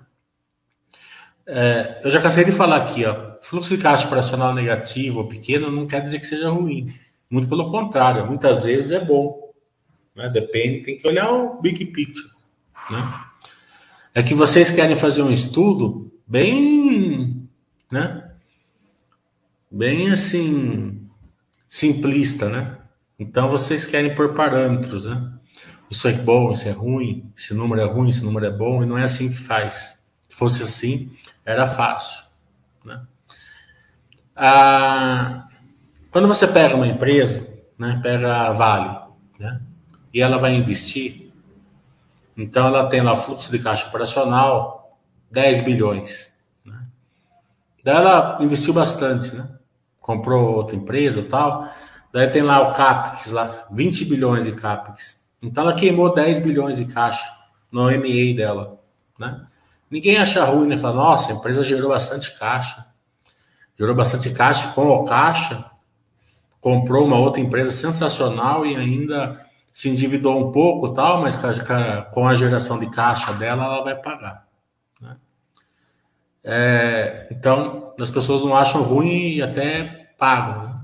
É, 1.47 2.01
eu 2.05 2.11
já 2.11 2.21
cansei 2.21 2.45
de 2.45 2.53
falar 2.53 2.77
aqui, 2.77 3.05
ó, 3.05 3.37
fluxo 3.43 3.77
de 3.77 3.83
caixa 3.83 4.07
operacional 4.07 4.55
negativo 4.55 5.21
ou 5.21 5.29
pequeno 5.29 5.71
não 5.71 5.87
quer 5.87 6.01
dizer 6.01 6.21
que 6.21 6.27
seja 6.27 6.51
ruim. 6.51 6.95
Muito 7.29 7.49
pelo 7.49 7.71
contrário, 7.71 8.27
muitas 8.27 8.65
vezes 8.65 8.93
é 8.93 9.01
bom. 9.05 9.53
Né? 10.15 10.29
Depende, 10.29 10.83
tem 10.83 10.99
que 10.99 11.09
olhar 11.09 11.31
o 11.31 11.61
big 11.61 11.87
picture. 11.87 12.29
Né? 12.91 13.25
É 14.15 14.23
que 14.23 14.35
vocês 14.35 14.71
querem 14.71 14.95
fazer 14.95 15.23
um 15.23 15.31
estudo 15.31 16.13
bem, 16.27 17.49
né? 17.91 18.31
Bem 19.71 20.11
assim, 20.11 21.09
simplista, 21.69 22.49
né? 22.49 22.79
Então 23.19 23.49
vocês 23.49 23.87
querem 23.87 24.15
pôr 24.15 24.35
parâmetros, 24.35 25.07
né? 25.07 25.33
Isso 25.91 26.09
é 26.09 26.13
bom, 26.13 26.53
isso 26.53 26.69
é 26.69 26.73
ruim, 26.73 27.31
esse 27.37 27.55
número 27.55 27.81
é 27.81 27.85
ruim, 27.85 28.11
esse 28.11 28.25
número 28.25 28.47
é 28.47 28.51
bom, 28.51 28.83
e 28.83 28.87
não 28.87 28.99
é 28.99 29.05
assim 29.05 29.31
que 29.31 29.37
faz. 29.37 30.03
Se 30.29 30.37
fosse 30.37 30.63
assim, 30.63 31.11
era 31.45 31.67
fácil, 31.67 32.25
né? 32.85 33.03
Ah, 34.37 35.49
quando 36.11 36.29
você 36.29 36.47
pega 36.47 36.75
uma 36.75 36.87
empresa, 36.87 37.47
né? 37.79 37.99
Pega 38.03 38.49
a 38.49 38.53
Vale, 38.53 38.99
né? 39.39 39.61
E 40.13 40.21
ela 40.21 40.37
vai 40.37 40.55
investir, 40.55 41.32
então, 42.37 42.69
ela 42.69 42.89
tem 42.89 43.01
lá 43.01 43.15
fluxo 43.15 43.51
de 43.51 43.59
caixa 43.59 43.89
operacional 43.89 44.99
10 45.31 45.63
bilhões. 45.63 46.39
Né? 46.65 46.87
Daí 47.85 47.97
ela 47.97 48.39
investiu 48.41 48.73
bastante, 48.73 49.35
né? 49.35 49.49
Comprou 50.01 50.57
outra 50.57 50.77
empresa 50.77 51.21
e 51.21 51.25
tal. 51.25 51.69
Daí 52.13 52.29
tem 52.29 52.43
lá 52.43 52.61
o 52.61 52.75
CAPEX, 52.75 53.31
lá, 53.31 53.67
20 53.71 54.05
bilhões 54.05 54.45
de 54.45 54.53
CAPEX. 54.53 55.23
Então 55.41 55.65
ela 55.65 55.75
queimou 55.75 56.15
10 56.15 56.41
bilhões 56.41 56.77
de 56.77 56.85
caixa 56.85 57.27
no 57.71 57.85
MA 57.91 58.37
dela, 58.37 58.79
né? 59.19 59.47
Ninguém 59.91 60.17
acha 60.17 60.45
ruim, 60.45 60.69
né? 60.69 60.77
Fala, 60.77 60.97
nossa, 60.97 61.33
a 61.33 61.35
empresa 61.35 61.63
gerou 61.63 61.91
bastante 61.91 62.39
caixa. 62.39 62.87
Gerou 63.79 63.95
bastante 63.95 64.31
caixa 64.31 64.69
com 64.73 64.89
o 64.89 65.05
caixa. 65.05 65.71
Comprou 66.61 67.07
uma 67.07 67.19
outra 67.19 67.43
empresa 67.43 67.73
sensacional 67.73 68.65
e 68.65 68.75
ainda 68.75 69.39
se 69.73 69.89
endividou 69.89 70.39
um 70.39 70.53
pouco, 70.53 70.93
tal, 70.93 71.23
mas 71.23 71.39
com 72.13 72.29
a 72.29 72.35
geração 72.35 72.79
de 72.79 72.91
caixa 72.91 73.33
dela, 73.33 73.65
ela 73.65 73.83
vai 73.83 73.97
pagar. 73.97 74.47
Né? 75.01 75.17
É, 76.45 77.29
então, 77.31 77.95
as 77.99 78.11
pessoas 78.11 78.43
não 78.43 78.55
acham 78.55 78.83
ruim 78.83 79.37
e 79.37 79.43
até 79.43 80.11
pagam. 80.19 80.69
Né? 80.69 80.81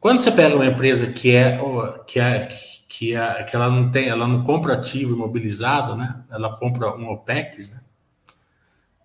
Quando 0.00 0.18
você 0.18 0.32
pega 0.32 0.56
uma 0.56 0.66
empresa 0.66 1.12
que 1.12 1.34
é 1.34 1.60
que 2.06 2.20
é 2.20 2.48
que, 2.88 3.14
é, 3.14 3.44
que 3.44 3.54
ela 3.54 3.68
não 3.68 3.90
tem, 3.90 4.08
ela 4.08 4.26
não 4.26 4.42
compra 4.42 4.74
ativo 4.74 5.14
imobilizado, 5.14 5.94
né? 5.94 6.22
Ela 6.30 6.56
compra 6.56 6.96
um 6.96 7.10
OPEX, 7.10 7.72
né? 7.72 7.80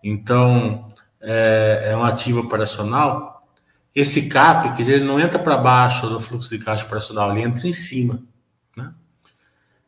Então 0.02 0.88
é, 1.20 1.90
é 1.92 1.98
um 1.98 2.04
ativo 2.04 2.40
operacional. 2.40 3.46
Esse 3.94 4.28
CAPEX 4.30 4.88
ele 4.88 5.04
não 5.04 5.20
entra 5.20 5.38
para 5.38 5.58
baixo 5.58 6.08
do 6.08 6.20
fluxo 6.20 6.50
de 6.50 6.64
caixa 6.64 6.86
operacional, 6.86 7.32
ele 7.32 7.42
entra 7.42 7.68
em 7.68 7.74
cima. 7.74 8.24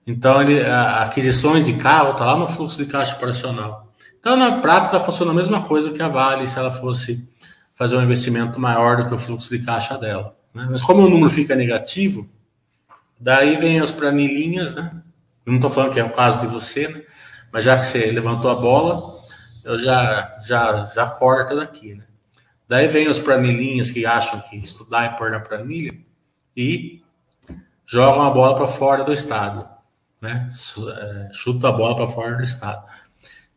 Então, 0.05 0.41
ele, 0.41 0.63
a, 0.63 1.03
aquisições 1.03 1.65
de 1.65 1.73
carro 1.73 2.11
está 2.11 2.25
lá 2.25 2.37
no 2.37 2.47
fluxo 2.47 2.77
de 2.77 2.85
caixa 2.89 3.15
operacional. 3.15 3.91
Então, 4.19 4.35
na 4.35 4.59
prática, 4.59 4.99
funciona 4.99 5.31
a 5.31 5.35
mesma 5.35 5.63
coisa 5.63 5.91
que 5.91 6.01
a 6.01 6.07
Vale 6.07 6.47
se 6.47 6.57
ela 6.59 6.71
fosse 6.71 7.27
fazer 7.73 7.97
um 7.97 8.03
investimento 8.03 8.59
maior 8.59 8.97
do 8.97 9.07
que 9.07 9.13
o 9.13 9.17
fluxo 9.17 9.49
de 9.49 9.63
caixa 9.63 9.97
dela. 9.97 10.35
Né? 10.53 10.67
Mas 10.69 10.81
como 10.81 11.03
o 11.03 11.09
número 11.09 11.29
fica 11.29 11.55
negativo, 11.55 12.29
daí 13.19 13.55
vem 13.55 13.79
as 13.79 13.91
planilhinhas, 13.91 14.73
né? 14.75 14.91
não 15.45 15.55
estou 15.55 15.69
falando 15.69 15.93
que 15.93 15.99
é 15.99 16.03
o 16.03 16.11
caso 16.11 16.39
de 16.41 16.47
você, 16.47 16.87
né? 16.87 17.03
mas 17.51 17.63
já 17.63 17.77
que 17.77 17.85
você 17.85 18.11
levantou 18.11 18.49
a 18.51 18.55
bola, 18.55 19.21
eu 19.63 19.77
já, 19.77 20.37
já, 20.41 20.85
já 20.85 21.07
corta 21.07 21.55
daqui. 21.55 21.95
Né? 21.95 22.03
Daí 22.67 22.87
vem 22.87 23.07
as 23.07 23.19
planilhinhas 23.19 23.91
que 23.91 24.05
acham 24.05 24.39
que 24.39 24.55
estudar 24.57 25.03
é 25.03 25.09
pôr 25.09 25.31
na 25.31 25.39
planilha 25.39 25.93
e 26.55 27.01
jogam 27.85 28.23
a 28.23 28.29
bola 28.29 28.55
para 28.55 28.67
fora 28.67 29.03
do 29.03 29.11
estado 29.11 29.74
né? 30.21 30.49
É, 30.49 31.29
chuta 31.33 31.69
a 31.69 31.71
bola 31.71 31.95
para 31.95 32.07
fora 32.07 32.35
do 32.35 32.43
estado. 32.43 32.85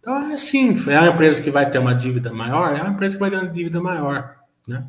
Então 0.00 0.30
é 0.30 0.34
assim, 0.34 0.76
é 0.90 1.00
uma 1.00 1.10
empresa 1.10 1.42
que 1.42 1.50
vai 1.50 1.70
ter 1.70 1.78
uma 1.78 1.94
dívida 1.94 2.32
maior, 2.32 2.74
é 2.74 2.82
uma 2.82 2.92
empresa 2.92 3.14
que 3.14 3.20
vai 3.20 3.30
ter 3.30 3.36
uma 3.36 3.48
dívida 3.48 3.80
maior, 3.80 4.36
né? 4.66 4.86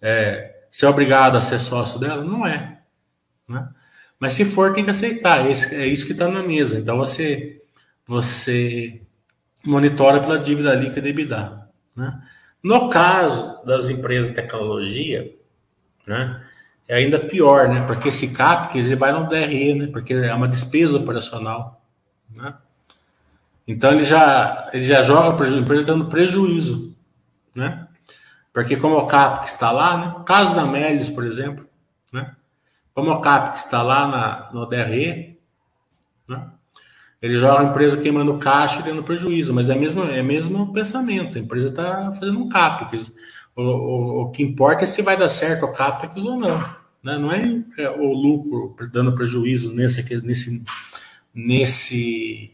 É, 0.00 0.66
ser 0.70 0.86
obrigado 0.86 1.36
a 1.36 1.40
ser 1.40 1.60
sócio 1.60 1.98
dela 1.98 2.22
não 2.22 2.46
é, 2.46 2.80
né? 3.48 3.68
Mas 4.18 4.34
se 4.34 4.44
for 4.44 4.72
tem 4.72 4.84
que 4.84 4.90
aceitar, 4.90 5.46
é 5.46 5.50
isso 5.86 6.06
que 6.06 6.12
está 6.12 6.28
na 6.28 6.42
mesa. 6.42 6.78
Então 6.78 6.98
você 6.98 7.62
você 8.06 9.00
monitora 9.64 10.20
pela 10.20 10.38
dívida 10.38 10.74
líquida 10.74 11.08
e 11.08 11.10
EBITDA, 11.10 11.68
né? 11.96 12.22
No 12.62 12.88
caso 12.88 13.64
das 13.64 13.88
empresas 13.88 14.30
de 14.30 14.36
tecnologia, 14.36 15.34
né? 16.06 16.43
É 16.86 16.96
ainda 16.96 17.18
pior, 17.18 17.68
né? 17.68 17.86
Porque 17.86 18.08
esse 18.08 18.28
CAPEX 18.28 18.86
ele 18.86 18.96
vai 18.96 19.12
no 19.12 19.28
DRE, 19.28 19.74
né? 19.74 19.86
Porque 19.88 20.12
é 20.14 20.34
uma 20.34 20.48
despesa 20.48 20.98
operacional, 20.98 21.82
né? 22.34 22.54
Então 23.66 23.92
ele 23.92 24.04
já 24.04 24.68
ele 24.72 24.84
já 24.84 25.02
joga 25.02 25.36
para 25.36 25.46
a 25.46 25.50
empresa 25.50 25.84
dando 25.84 26.06
prejuízo, 26.06 26.94
né? 27.54 27.86
Porque 28.52 28.76
como 28.76 28.96
o 28.96 29.06
CAPEX 29.06 29.52
está 29.52 29.70
lá, 29.72 29.96
né? 29.96 30.22
Caso 30.26 30.54
da 30.54 30.64
Melios, 30.66 31.10
por 31.10 31.24
exemplo, 31.24 31.66
né? 32.12 32.34
Como 32.92 33.10
o 33.10 33.20
CAPEX 33.20 33.64
está 33.64 33.82
lá 33.82 34.06
na, 34.06 34.50
no 34.52 34.66
DRE, 34.66 35.38
né? 36.28 36.50
Ele 37.20 37.38
joga 37.38 37.62
a 37.62 37.64
empresa 37.70 37.96
queimando 37.96 38.36
caixa 38.36 38.80
e 38.80 38.82
dando 38.82 39.02
prejuízo, 39.02 39.54
mas 39.54 39.70
é 39.70 39.74
mesmo 39.74 40.04
é 40.04 40.22
mesmo 40.22 40.70
pensamento. 40.74 41.38
A 41.38 41.40
empresa 41.40 41.70
está 41.70 42.12
fazendo 42.12 42.38
um 42.38 42.50
CAPEX. 42.50 43.10
O, 43.56 43.62
o, 43.62 44.22
o, 44.22 44.30
que 44.30 44.42
importa 44.42 44.84
é 44.84 44.86
se 44.86 45.02
vai 45.02 45.16
dar 45.16 45.28
certo 45.28 45.66
o 45.66 45.72
CAPEX 45.72 46.24
ou 46.24 46.36
não. 46.36 46.58
Né? 47.02 47.18
Não 47.18 47.32
é 47.32 47.90
o 47.90 48.12
lucro 48.12 48.74
dando 48.90 49.14
prejuízo 49.14 49.72
nesse, 49.72 50.22
nesse, 50.22 50.64
nesse 51.34 52.52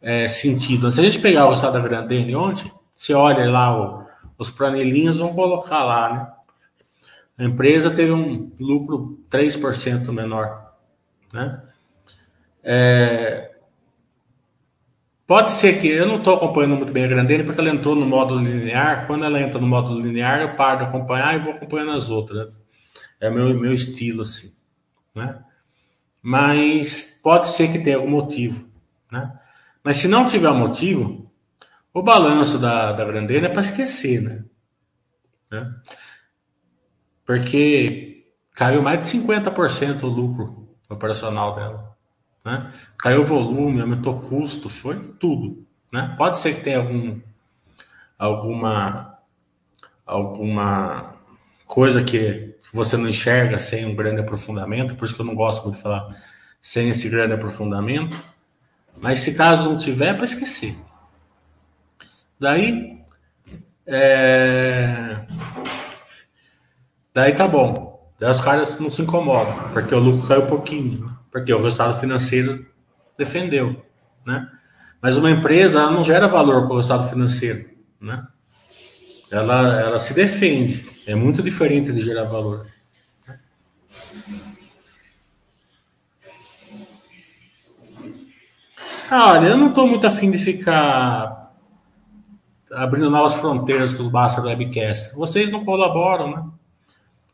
é, 0.00 0.26
sentido. 0.28 0.90
Se 0.90 1.00
a 1.00 1.04
gente 1.04 1.20
pegar 1.20 1.48
o 1.48 1.54
estado 1.54 1.74
da 1.74 1.80
Grandene 1.80 2.34
ontem, 2.34 2.70
você 2.94 3.12
olha 3.14 3.48
lá 3.50 3.78
o, 3.78 4.06
os 4.38 4.50
planilhinhos, 4.50 5.18
vão 5.18 5.32
colocar 5.32 5.84
lá, 5.84 6.12
né? 6.12 6.32
A 7.38 7.44
empresa 7.44 7.90
teve 7.90 8.12
um 8.12 8.50
lucro 8.58 9.20
3% 9.30 10.10
menor, 10.10 10.72
né? 11.32 11.62
É, 12.64 13.55
Pode 15.26 15.52
ser 15.52 15.80
que 15.80 15.88
eu 15.88 16.06
não 16.06 16.18
estou 16.18 16.36
acompanhando 16.36 16.76
muito 16.76 16.92
bem 16.92 17.04
a 17.04 17.08
Grandene 17.08 17.42
porque 17.42 17.60
ela 17.60 17.70
entrou 17.70 17.96
no 17.96 18.06
módulo 18.06 18.40
linear. 18.40 19.06
Quando 19.06 19.24
ela 19.24 19.40
entra 19.40 19.60
no 19.60 19.66
módulo 19.66 19.98
linear, 19.98 20.40
eu 20.40 20.54
paro 20.54 20.78
de 20.78 20.84
acompanhar 20.84 21.34
e 21.34 21.42
vou 21.42 21.52
acompanhando 21.52 21.92
as 21.92 22.10
outras. 22.10 22.56
É 23.20 23.28
meu 23.28 23.52
meu 23.58 23.72
estilo 23.74 24.22
assim, 24.22 24.52
né? 25.14 25.42
Mas 26.22 27.20
pode 27.22 27.48
ser 27.48 27.72
que 27.72 27.80
tenha 27.80 27.96
algum 27.96 28.10
motivo, 28.10 28.68
né? 29.10 29.36
Mas 29.82 29.96
se 29.96 30.06
não 30.08 30.26
tiver 30.26 30.52
motivo, 30.52 31.30
o 31.92 32.02
balanço 32.02 32.58
da, 32.58 32.92
da 32.92 33.04
Grandene 33.04 33.46
é 33.46 33.48
para 33.48 33.62
esquecer, 33.62 34.20
né? 34.20 34.44
né? 35.50 35.74
Porque 37.24 38.26
caiu 38.52 38.82
mais 38.82 38.98
de 39.00 39.18
50% 39.18 40.02
o 40.02 40.06
lucro 40.06 40.68
operacional 40.88 41.54
dela. 41.54 41.85
Né? 42.46 42.72
Caiu 42.96 43.22
o 43.22 43.24
volume, 43.24 43.80
aumentou 43.80 44.20
custo, 44.20 44.68
foi 44.68 45.14
tudo. 45.18 45.66
Né? 45.92 46.14
Pode 46.16 46.38
ser 46.38 46.54
que 46.54 46.62
tenha 46.62 46.78
algum, 46.78 47.18
alguma, 48.16 49.18
alguma 50.06 51.16
coisa 51.66 52.04
que 52.04 52.54
você 52.72 52.96
não 52.96 53.08
enxerga 53.08 53.58
sem 53.58 53.84
um 53.84 53.96
grande 53.96 54.20
aprofundamento, 54.20 54.94
por 54.94 55.06
isso 55.06 55.16
que 55.16 55.20
eu 55.20 55.26
não 55.26 55.34
gosto 55.34 55.64
muito 55.64 55.74
de 55.74 55.82
falar 55.82 56.22
sem 56.62 56.88
esse 56.88 57.08
grande 57.08 57.34
aprofundamento. 57.34 58.16
Mas 58.96 59.18
se 59.18 59.34
caso 59.34 59.68
não 59.68 59.76
tiver, 59.76 60.10
é 60.10 60.14
para 60.14 60.24
esquecer. 60.24 60.76
Daí, 62.38 63.00
é... 63.84 65.26
daí 67.12 67.34
tá 67.34 67.48
bom. 67.48 68.08
Daí 68.20 68.30
os 68.30 68.40
caras 68.40 68.78
não 68.78 68.88
se 68.88 69.02
incomodam, 69.02 69.52
porque 69.72 69.94
o 69.94 69.98
lucro 69.98 70.28
caiu 70.28 70.44
um 70.44 70.46
pouquinho 70.46 71.15
porque 71.36 71.52
o 71.52 71.62
resultado 71.62 72.00
financeiro 72.00 72.64
defendeu, 73.18 73.84
né? 74.24 74.50
Mas 75.02 75.18
uma 75.18 75.30
empresa 75.30 75.80
ela 75.80 75.90
não 75.90 76.02
gera 76.02 76.26
valor 76.26 76.66
com 76.66 76.72
o 76.72 76.76
resultado 76.76 77.10
financeiro, 77.10 77.68
né? 78.00 78.26
Ela, 79.30 79.78
ela 79.82 80.00
se 80.00 80.14
defende. 80.14 80.82
É 81.06 81.14
muito 81.14 81.42
diferente 81.42 81.92
de 81.92 82.00
gerar 82.00 82.24
valor. 82.24 82.66
Olha, 89.10 89.48
eu 89.48 89.58
não 89.58 89.68
estou 89.68 89.86
muito 89.86 90.06
afim 90.06 90.30
de 90.30 90.38
ficar 90.38 91.54
abrindo 92.72 93.10
novas 93.10 93.34
fronteiras 93.34 93.92
com 93.92 94.04
os 94.04 94.08
Basta 94.08 94.40
Webcast. 94.40 95.14
Vocês 95.14 95.50
não 95.50 95.66
colaboram, 95.66 96.30
né? 96.30 96.50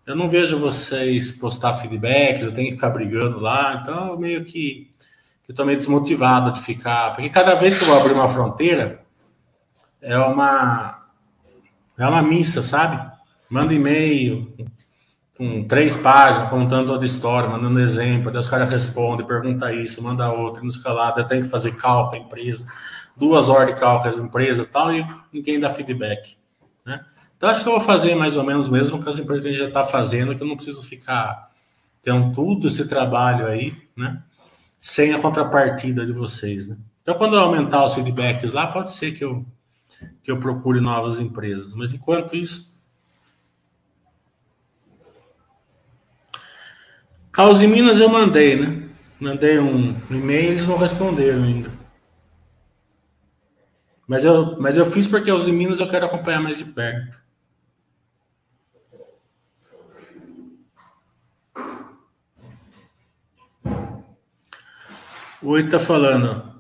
Eu 0.06 0.16
não 0.16 0.28
vejo 0.28 0.58
vocês 0.58 1.30
postar 1.30 1.74
feedbacks, 1.74 2.42
eu 2.42 2.52
tenho 2.52 2.68
que 2.68 2.74
ficar 2.74 2.90
brigando 2.90 3.38
lá, 3.38 3.80
então 3.82 4.08
eu 4.08 4.18
meio 4.18 4.44
que 4.44 4.90
eu 5.48 5.54
tô 5.54 5.64
meio 5.64 5.78
desmotivado 5.78 6.52
de 6.52 6.60
ficar, 6.60 7.12
porque 7.12 7.28
cada 7.28 7.54
vez 7.54 7.76
que 7.76 7.84
eu 7.84 7.88
vou 7.88 7.98
abrir 7.98 8.12
uma 8.12 8.28
fronteira 8.28 9.02
é 10.00 10.18
uma 10.18 11.02
é 11.96 12.06
uma 12.06 12.22
missa, 12.22 12.62
sabe? 12.62 13.10
Manda 13.48 13.72
e-mail 13.74 14.52
com 15.36 15.64
três 15.64 15.96
páginas 15.96 16.50
contando 16.50 16.88
toda 16.88 17.02
a 17.02 17.06
história, 17.06 17.48
mandando 17.48 17.80
exemplo, 17.80 18.30
daí 18.30 18.40
os 18.40 18.46
caras 18.48 18.70
respondem, 18.70 19.26
pergunta 19.26 19.72
isso, 19.72 20.02
manda 20.02 20.30
outra, 20.32 20.62
no 20.62 20.68
escalado, 20.68 21.20
eu 21.20 21.24
tenho 21.24 21.42
que 21.42 21.48
fazer 21.48 21.76
cálculo 21.76 22.20
a 22.20 22.24
empresa, 22.24 22.66
duas 23.16 23.48
horas 23.48 23.74
de 23.74 23.80
cálculo 23.80 24.14
a 24.14 24.26
empresa 24.26 24.64
tal, 24.64 24.92
e 24.92 25.06
ninguém 25.32 25.60
dá 25.60 25.70
feedback? 25.70 26.36
Então, 27.42 27.50
acho 27.50 27.64
que 27.64 27.68
eu 27.68 27.72
vou 27.72 27.80
fazer 27.80 28.14
mais 28.14 28.36
ou 28.36 28.44
menos 28.44 28.68
mesmo 28.68 29.02
com 29.02 29.10
as 29.10 29.18
empresas 29.18 29.42
que 29.42 29.48
a 29.48 29.50
gente 29.50 29.60
já 29.62 29.66
está 29.66 29.84
fazendo, 29.84 30.32
que 30.32 30.44
eu 30.44 30.46
não 30.46 30.54
preciso 30.54 30.80
ficar 30.80 31.50
tendo 32.00 32.32
tudo 32.32 32.68
esse 32.68 32.86
trabalho 32.88 33.48
aí, 33.48 33.74
né? 33.96 34.22
Sem 34.78 35.12
a 35.12 35.18
contrapartida 35.18 36.06
de 36.06 36.12
vocês, 36.12 36.68
né? 36.68 36.76
Então, 37.02 37.16
quando 37.16 37.34
eu 37.34 37.40
aumentar 37.40 37.84
os 37.84 37.96
feedbacks 37.96 38.52
lá, 38.52 38.68
pode 38.68 38.92
ser 38.92 39.10
que 39.10 39.24
eu, 39.24 39.44
que 40.22 40.30
eu 40.30 40.38
procure 40.38 40.80
novas 40.80 41.18
empresas. 41.18 41.74
Mas, 41.74 41.92
enquanto 41.92 42.36
isso... 42.36 42.80
Caos 47.32 47.60
em 47.60 47.66
Minas 47.66 47.98
eu 47.98 48.08
mandei, 48.08 48.54
né? 48.54 48.88
Mandei 49.18 49.58
um 49.58 50.00
e-mail, 50.08 50.52
eles 50.52 50.64
não 50.64 50.78
responderam 50.78 51.42
ainda. 51.42 51.72
Mas 54.06 54.24
eu, 54.24 54.56
mas 54.60 54.76
eu 54.76 54.84
fiz 54.84 55.08
porque 55.08 55.32
os 55.32 55.48
Minas 55.48 55.80
eu 55.80 55.88
quero 55.88 56.06
acompanhar 56.06 56.40
mais 56.40 56.56
de 56.56 56.66
perto. 56.66 57.21
O 65.42 65.48
Oi 65.48 65.66
tá 65.66 65.76
falando 65.76 66.52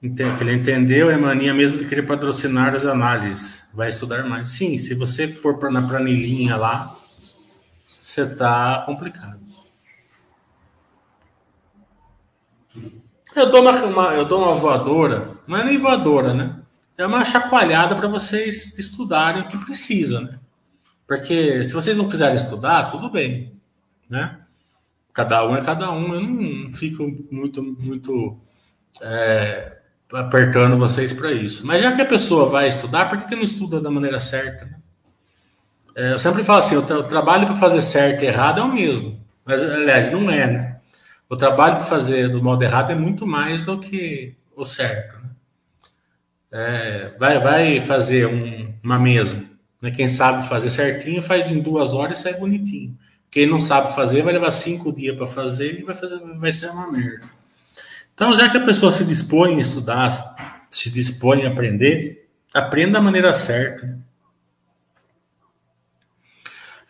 que 0.00 0.22
ele 0.42 0.52
entendeu, 0.52 1.08
é 1.08 1.16
mania 1.16 1.54
mesmo 1.54 1.78
de 1.78 1.84
querer 1.84 2.02
patrocinar 2.02 2.74
as 2.74 2.84
análises. 2.84 3.70
Vai 3.72 3.90
estudar 3.90 4.24
mais. 4.24 4.48
Sim, 4.48 4.76
se 4.76 4.92
você 4.94 5.28
pôr 5.28 5.70
na 5.70 5.86
planilhinha 5.86 6.56
lá, 6.56 6.92
você 7.86 8.26
tá 8.26 8.82
complicado. 8.84 9.38
Eu 13.36 13.50
dou 13.52 13.60
uma, 13.60 13.70
uma, 13.84 14.14
eu 14.14 14.24
dou 14.24 14.42
uma 14.42 14.54
voadora, 14.54 15.36
não 15.46 15.56
é 15.56 15.62
nem 15.62 15.78
voadora, 15.78 16.34
né? 16.34 16.56
É 16.96 17.06
uma 17.06 17.24
chacoalhada 17.24 17.94
para 17.94 18.08
vocês 18.08 18.76
estudarem 18.76 19.42
o 19.42 19.48
que 19.48 19.58
precisa, 19.58 20.20
né? 20.20 20.40
Porque 21.06 21.62
se 21.62 21.72
vocês 21.72 21.96
não 21.96 22.08
quiserem 22.08 22.34
estudar, 22.34 22.90
tudo 22.90 23.08
bem, 23.08 23.52
né? 24.10 24.40
Cada 25.12 25.46
um 25.46 25.56
é 25.56 25.62
cada 25.62 25.90
um. 25.90 26.14
Eu 26.14 26.20
não 26.20 26.72
fico 26.72 27.02
muito, 27.30 27.62
muito 27.62 28.38
é, 29.00 29.78
apertando 30.12 30.78
vocês 30.78 31.12
para 31.12 31.32
isso. 31.32 31.66
Mas 31.66 31.82
já 31.82 31.92
que 31.92 32.02
a 32.02 32.06
pessoa 32.06 32.48
vai 32.48 32.68
estudar, 32.68 33.08
por 33.08 33.18
que, 33.18 33.28
que 33.28 33.36
não 33.36 33.42
estuda 33.42 33.80
da 33.80 33.90
maneira 33.90 34.20
certa? 34.20 34.64
Né? 34.64 34.78
É, 35.96 36.12
eu 36.12 36.18
sempre 36.18 36.44
falo 36.44 36.60
assim: 36.60 36.76
o, 36.76 36.82
tra 36.82 36.98
o 36.98 37.04
trabalho 37.04 37.46
para 37.46 37.56
fazer 37.56 37.82
certo 37.82 38.22
e 38.22 38.26
errado 38.26 38.60
é 38.60 38.62
o 38.62 38.72
mesmo. 38.72 39.18
Mas, 39.44 39.62
aliás, 39.62 40.12
não 40.12 40.30
é, 40.30 40.46
né? 40.46 40.80
O 41.28 41.36
trabalho 41.36 41.76
para 41.76 41.84
fazer 41.84 42.28
do 42.28 42.42
modo 42.42 42.62
errado 42.62 42.90
é 42.90 42.94
muito 42.94 43.26
mais 43.26 43.62
do 43.62 43.78
que 43.78 44.36
o 44.54 44.64
certo. 44.64 45.16
Né? 45.22 45.30
É, 46.50 47.12
vai, 47.18 47.38
vai 47.38 47.80
fazer 47.80 48.26
um, 48.26 48.72
uma 48.82 48.98
mesa. 48.98 49.44
Né? 49.80 49.90
Quem 49.90 50.08
sabe 50.08 50.48
fazer 50.48 50.70
certinho 50.70 51.20
faz 51.20 51.50
em 51.50 51.60
duas 51.60 51.92
horas 51.92 52.18
e 52.18 52.22
sai 52.22 52.34
bonitinho. 52.34 52.96
Quem 53.30 53.46
não 53.46 53.60
sabe 53.60 53.94
fazer 53.94 54.22
vai 54.22 54.32
levar 54.32 54.50
cinco 54.50 54.92
dias 54.92 55.16
para 55.16 55.26
fazer 55.26 55.80
e 55.80 55.82
vai, 55.82 55.94
fazer, 55.94 56.18
vai 56.38 56.52
ser 56.52 56.70
uma 56.70 56.90
merda. 56.90 57.28
Então, 58.14 58.34
já 58.34 58.48
que 58.48 58.56
a 58.56 58.64
pessoa 58.64 58.90
se 58.90 59.04
dispõe 59.04 59.56
a 59.56 59.60
estudar, 59.60 60.66
se 60.70 60.90
dispõe 60.90 61.44
a 61.44 61.50
aprender, 61.50 62.28
aprenda 62.54 62.94
da 62.94 63.00
maneira 63.00 63.32
certa. 63.32 63.98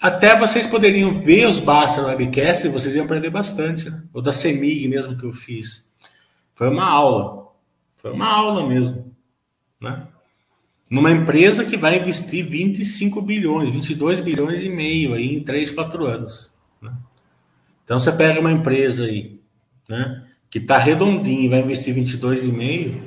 Até 0.00 0.36
vocês 0.36 0.66
poderiam 0.66 1.20
ver 1.20 1.46
os 1.46 1.58
Basta 1.58 2.00
no 2.00 2.08
webcast 2.08 2.66
e 2.66 2.70
vocês 2.70 2.94
iam 2.94 3.04
aprender 3.04 3.30
bastante. 3.30 3.90
Né? 3.90 4.02
O 4.12 4.22
da 4.22 4.32
CEMIG 4.32 4.86
mesmo 4.86 5.18
que 5.18 5.24
eu 5.24 5.32
fiz. 5.32 5.92
Foi 6.54 6.68
uma 6.68 6.88
aula. 6.88 7.52
Foi 7.96 8.12
uma 8.12 8.28
aula 8.28 8.66
mesmo. 8.66 9.14
Né? 9.80 10.06
Numa 10.90 11.10
empresa 11.10 11.64
que 11.64 11.76
vai 11.76 11.98
investir 11.98 12.46
25 12.46 13.20
bilhões, 13.20 13.68
22 13.68 14.20
bilhões 14.20 14.62
e 14.62 14.68
meio 14.68 15.14
aí 15.14 15.36
em 15.36 15.42
3, 15.42 15.70
4 15.70 16.06
anos. 16.06 16.52
Né? 16.80 16.92
Então 17.84 17.98
você 17.98 18.10
pega 18.10 18.40
uma 18.40 18.52
empresa 18.52 19.04
aí, 19.04 19.40
né? 19.88 20.24
Que 20.50 20.58
está 20.58 20.78
redondinho 20.78 21.42
e 21.42 21.48
vai 21.48 21.60
investir 21.60 21.94
22,5, 21.94 23.02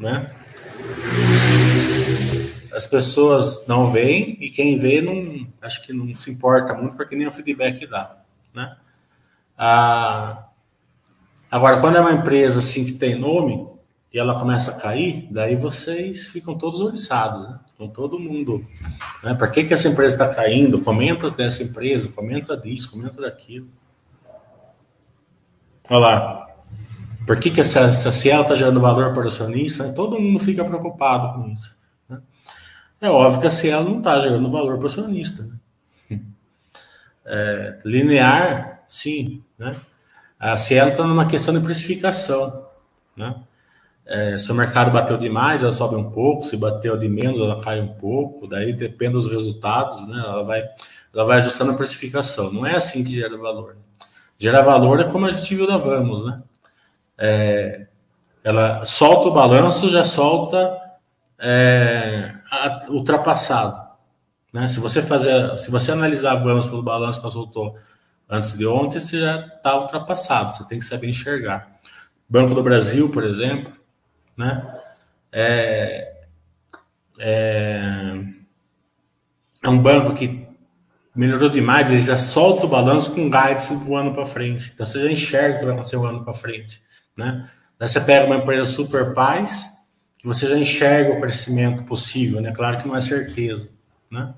né? 0.00 0.34
as 2.74 2.86
pessoas 2.86 3.66
não 3.66 3.90
veem 3.90 4.36
e 4.40 4.50
quem 4.50 4.78
vê 4.78 5.00
não 5.00 5.46
acho 5.62 5.82
que 5.82 5.92
não 5.92 6.12
se 6.14 6.30
importa 6.30 6.74
muito 6.74 6.96
porque 6.96 7.14
nem 7.14 7.26
o 7.26 7.30
feedback 7.30 7.86
dá, 7.86 8.16
né? 8.52 8.76
Ah, 9.56 10.48
agora 11.50 11.80
quando 11.80 11.96
é 11.96 12.00
uma 12.00 12.12
empresa 12.12 12.58
assim 12.58 12.84
que 12.84 12.92
tem 12.92 13.18
nome 13.18 13.68
e 14.14 14.18
ela 14.18 14.38
começa 14.38 14.70
a 14.70 14.80
cair, 14.80 15.26
daí 15.28 15.56
vocês 15.56 16.28
ficam 16.28 16.56
todos 16.56 16.80
oriçados, 16.80 17.48
né? 17.48 17.58
Com 17.76 17.88
todo 17.88 18.16
mundo, 18.16 18.64
né? 19.24 19.34
Por 19.34 19.50
que 19.50 19.64
que 19.64 19.74
essa 19.74 19.88
empresa 19.88 20.14
está 20.14 20.32
caindo? 20.32 20.80
Comenta 20.80 21.28
dessa 21.32 21.64
empresa, 21.64 22.08
comenta 22.08 22.56
disso, 22.56 22.92
comenta 22.92 23.20
daquilo. 23.20 23.68
Olha 25.90 25.98
lá. 25.98 26.46
Por 27.26 27.40
que, 27.40 27.50
que 27.50 27.60
essa, 27.60 27.80
essa 27.80 28.12
Cielo 28.12 28.42
está 28.42 28.54
gerando 28.54 28.80
valor 28.80 29.12
para 29.12 29.24
o 29.24 29.26
acionista? 29.26 29.92
Todo 29.92 30.20
mundo 30.20 30.38
fica 30.38 30.64
preocupado 30.64 31.42
com 31.42 31.48
isso. 31.48 31.74
É 33.00 33.10
óbvio 33.10 33.40
que 33.40 33.46
a 33.48 33.50
Cielo 33.50 33.90
não 33.90 33.98
está 33.98 34.20
gerando 34.20 34.48
valor 34.48 34.76
para 34.76 34.84
o 34.84 34.86
acionista. 34.86 35.42
Né? 35.42 36.20
É, 37.26 37.78
linear, 37.86 38.84
sim. 38.86 39.42
Né? 39.58 39.74
A 40.38 40.58
Cielo 40.58 40.90
está 40.90 41.06
numa 41.06 41.26
questão 41.26 41.54
de 41.54 41.60
precificação. 41.60 42.66
Né? 43.16 43.34
É, 44.06 44.36
se 44.36 44.52
o 44.52 44.54
mercado 44.54 44.90
bateu 44.90 45.16
demais, 45.16 45.62
ela 45.62 45.72
sobe 45.72 45.96
um 45.96 46.10
pouco, 46.10 46.44
se 46.44 46.56
bateu 46.56 46.96
de 46.96 47.08
menos, 47.08 47.40
ela 47.40 47.60
cai 47.62 47.80
um 47.80 47.94
pouco, 47.94 48.46
daí 48.46 48.72
depende 48.72 49.14
dos 49.14 49.30
resultados, 49.30 50.06
né? 50.06 50.22
ela, 50.24 50.42
vai, 50.42 50.62
ela 51.14 51.24
vai 51.24 51.38
ajustando 51.38 51.72
a 51.72 51.74
precificação. 51.74 52.52
Não 52.52 52.66
é 52.66 52.76
assim 52.76 53.02
que 53.02 53.14
gera 53.14 53.36
valor. 53.36 53.76
Gera 54.38 54.62
valor 54.62 55.00
é 55.00 55.04
como 55.04 55.26
a 55.26 55.30
gente 55.30 55.54
viu 55.54 55.66
da 55.66 55.78
Vamos, 55.78 56.24
né? 56.26 56.42
É, 57.16 57.86
ela 58.42 58.84
solta 58.84 59.28
o 59.28 59.32
balanço, 59.32 59.88
já 59.88 60.04
solta 60.04 60.76
é, 61.38 62.34
ultrapassado. 62.88 63.84
Né? 64.52 64.68
Se 64.68 64.80
você 64.80 65.02
fazer, 65.02 65.58
se 65.58 65.70
você 65.70 65.92
analisar 65.92 66.34
vamos 66.36 66.68
pelo 66.68 66.82
balanço 66.82 67.22
que 67.22 67.30
soltou 67.30 67.74
antes 68.28 68.56
de 68.56 68.66
ontem, 68.66 69.00
você 69.00 69.20
já 69.20 69.46
está 69.46 69.78
ultrapassado. 69.78 70.52
Você 70.52 70.64
tem 70.64 70.78
que 70.78 70.84
saber 70.84 71.08
enxergar. 71.08 71.72
Banco 72.28 72.54
do 72.54 72.62
Brasil, 72.62 73.08
por 73.08 73.24
exemplo, 73.24 73.72
né? 74.36 74.80
É, 75.32 76.14
é, 77.18 78.24
é 79.62 79.68
um 79.68 79.78
banco 79.78 80.14
que 80.14 80.46
melhorou 81.14 81.48
demais, 81.48 81.90
ele 81.90 82.02
já 82.02 82.16
solta 82.16 82.66
o 82.66 82.68
balanço 82.68 83.14
com 83.14 83.30
guides 83.30 83.70
do 83.70 83.96
ano 83.96 84.12
para 84.12 84.26
frente. 84.26 84.72
Então 84.74 84.84
você 84.84 85.00
já 85.00 85.10
enxerga 85.10 85.56
o 85.56 85.58
que 85.60 85.64
vai 85.64 85.74
acontecer 85.74 85.96
o 85.96 86.06
ano 86.06 86.24
para 86.24 86.34
frente, 86.34 86.82
né? 87.16 87.48
Daí 87.78 87.88
você 87.88 88.00
pega 88.00 88.26
uma 88.26 88.36
empresa 88.36 88.64
super 88.64 89.14
paz, 89.14 89.70
que 90.18 90.26
você 90.26 90.46
já 90.46 90.56
enxerga 90.56 91.12
o 91.12 91.20
crescimento 91.20 91.84
possível, 91.84 92.40
né? 92.40 92.52
Claro 92.52 92.78
que 92.78 92.88
não 92.88 92.96
é 92.96 93.00
certeza, 93.00 93.68
né? 94.10 94.34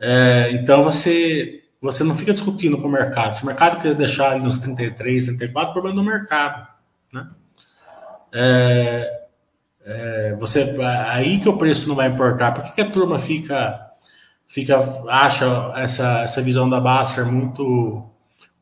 É, 0.00 0.50
então 0.52 0.82
você 0.82 1.60
você 1.80 2.02
não 2.02 2.14
fica 2.14 2.32
discutindo 2.32 2.78
com 2.78 2.88
o 2.88 2.90
mercado. 2.90 3.36
Se 3.36 3.42
o 3.42 3.46
mercado 3.46 3.80
quer 3.80 3.94
deixar 3.94 4.32
ali 4.32 4.42
nos 4.42 4.58
33, 4.58 5.26
34, 5.26 5.72
problema 5.74 5.96
do 5.96 6.02
mercado, 6.02 6.66
né? 7.12 7.28
É, 8.34 9.20
é, 9.84 10.36
você 10.40 10.74
aí 11.08 11.38
que 11.38 11.48
o 11.48 11.56
preço 11.56 11.88
não 11.88 11.94
vai 11.94 12.08
importar. 12.08 12.52
Por 12.52 12.64
que, 12.74 12.80
a 12.80 12.90
turma 12.90 13.18
fica 13.18 13.80
fica 14.48 14.78
acha 15.08 15.72
essa, 15.76 16.22
essa 16.22 16.42
visão 16.42 16.68
da 16.68 16.80
Baster 16.80 17.24
muito 17.26 18.04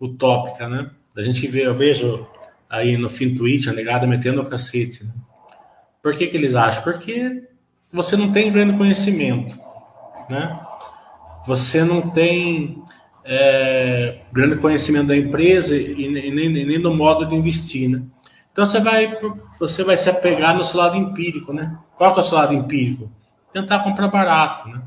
utópica, 0.00 0.68
né? 0.68 0.90
A 1.16 1.22
gente 1.22 1.46
vê, 1.46 1.66
eu 1.66 1.74
vejo 1.74 2.26
aí 2.68 2.96
no 2.96 3.08
fim 3.08 3.34
tweet 3.34 3.68
a 3.68 3.72
negada 3.72 4.06
metendo 4.06 4.42
o 4.42 4.46
cacete, 4.46 5.04
né? 5.04 5.12
Por 6.02 6.16
que, 6.16 6.26
que 6.26 6.36
eles 6.36 6.54
acham? 6.54 6.82
Porque 6.82 7.44
você 7.92 8.16
não 8.16 8.32
tem 8.32 8.52
grande 8.52 8.76
conhecimento, 8.76 9.58
né? 10.28 10.58
Você 11.46 11.84
não 11.84 12.10
tem 12.10 12.82
é, 13.24 14.20
grande 14.32 14.56
conhecimento 14.56 15.08
da 15.08 15.16
empresa 15.16 15.76
e, 15.76 16.08
nem, 16.08 16.50
nem 16.50 16.80
do 16.80 16.92
modo 16.92 17.26
de 17.26 17.34
investir, 17.34 17.88
né? 17.88 18.02
Então 18.52 18.66
você 18.66 18.80
vai, 18.80 19.18
você 19.58 19.82
vai 19.82 19.96
se 19.96 20.10
apegar 20.10 20.54
no 20.54 20.62
seu 20.62 20.78
lado 20.78 20.96
empírico, 20.96 21.52
né? 21.52 21.78
Qual 21.96 22.12
que 22.12 22.20
é 22.20 22.22
o 22.22 22.26
seu 22.26 22.36
lado 22.36 22.52
empírico? 22.52 23.10
Tentar 23.52 23.80
comprar 23.80 24.08
barato, 24.08 24.68
né? 24.68 24.82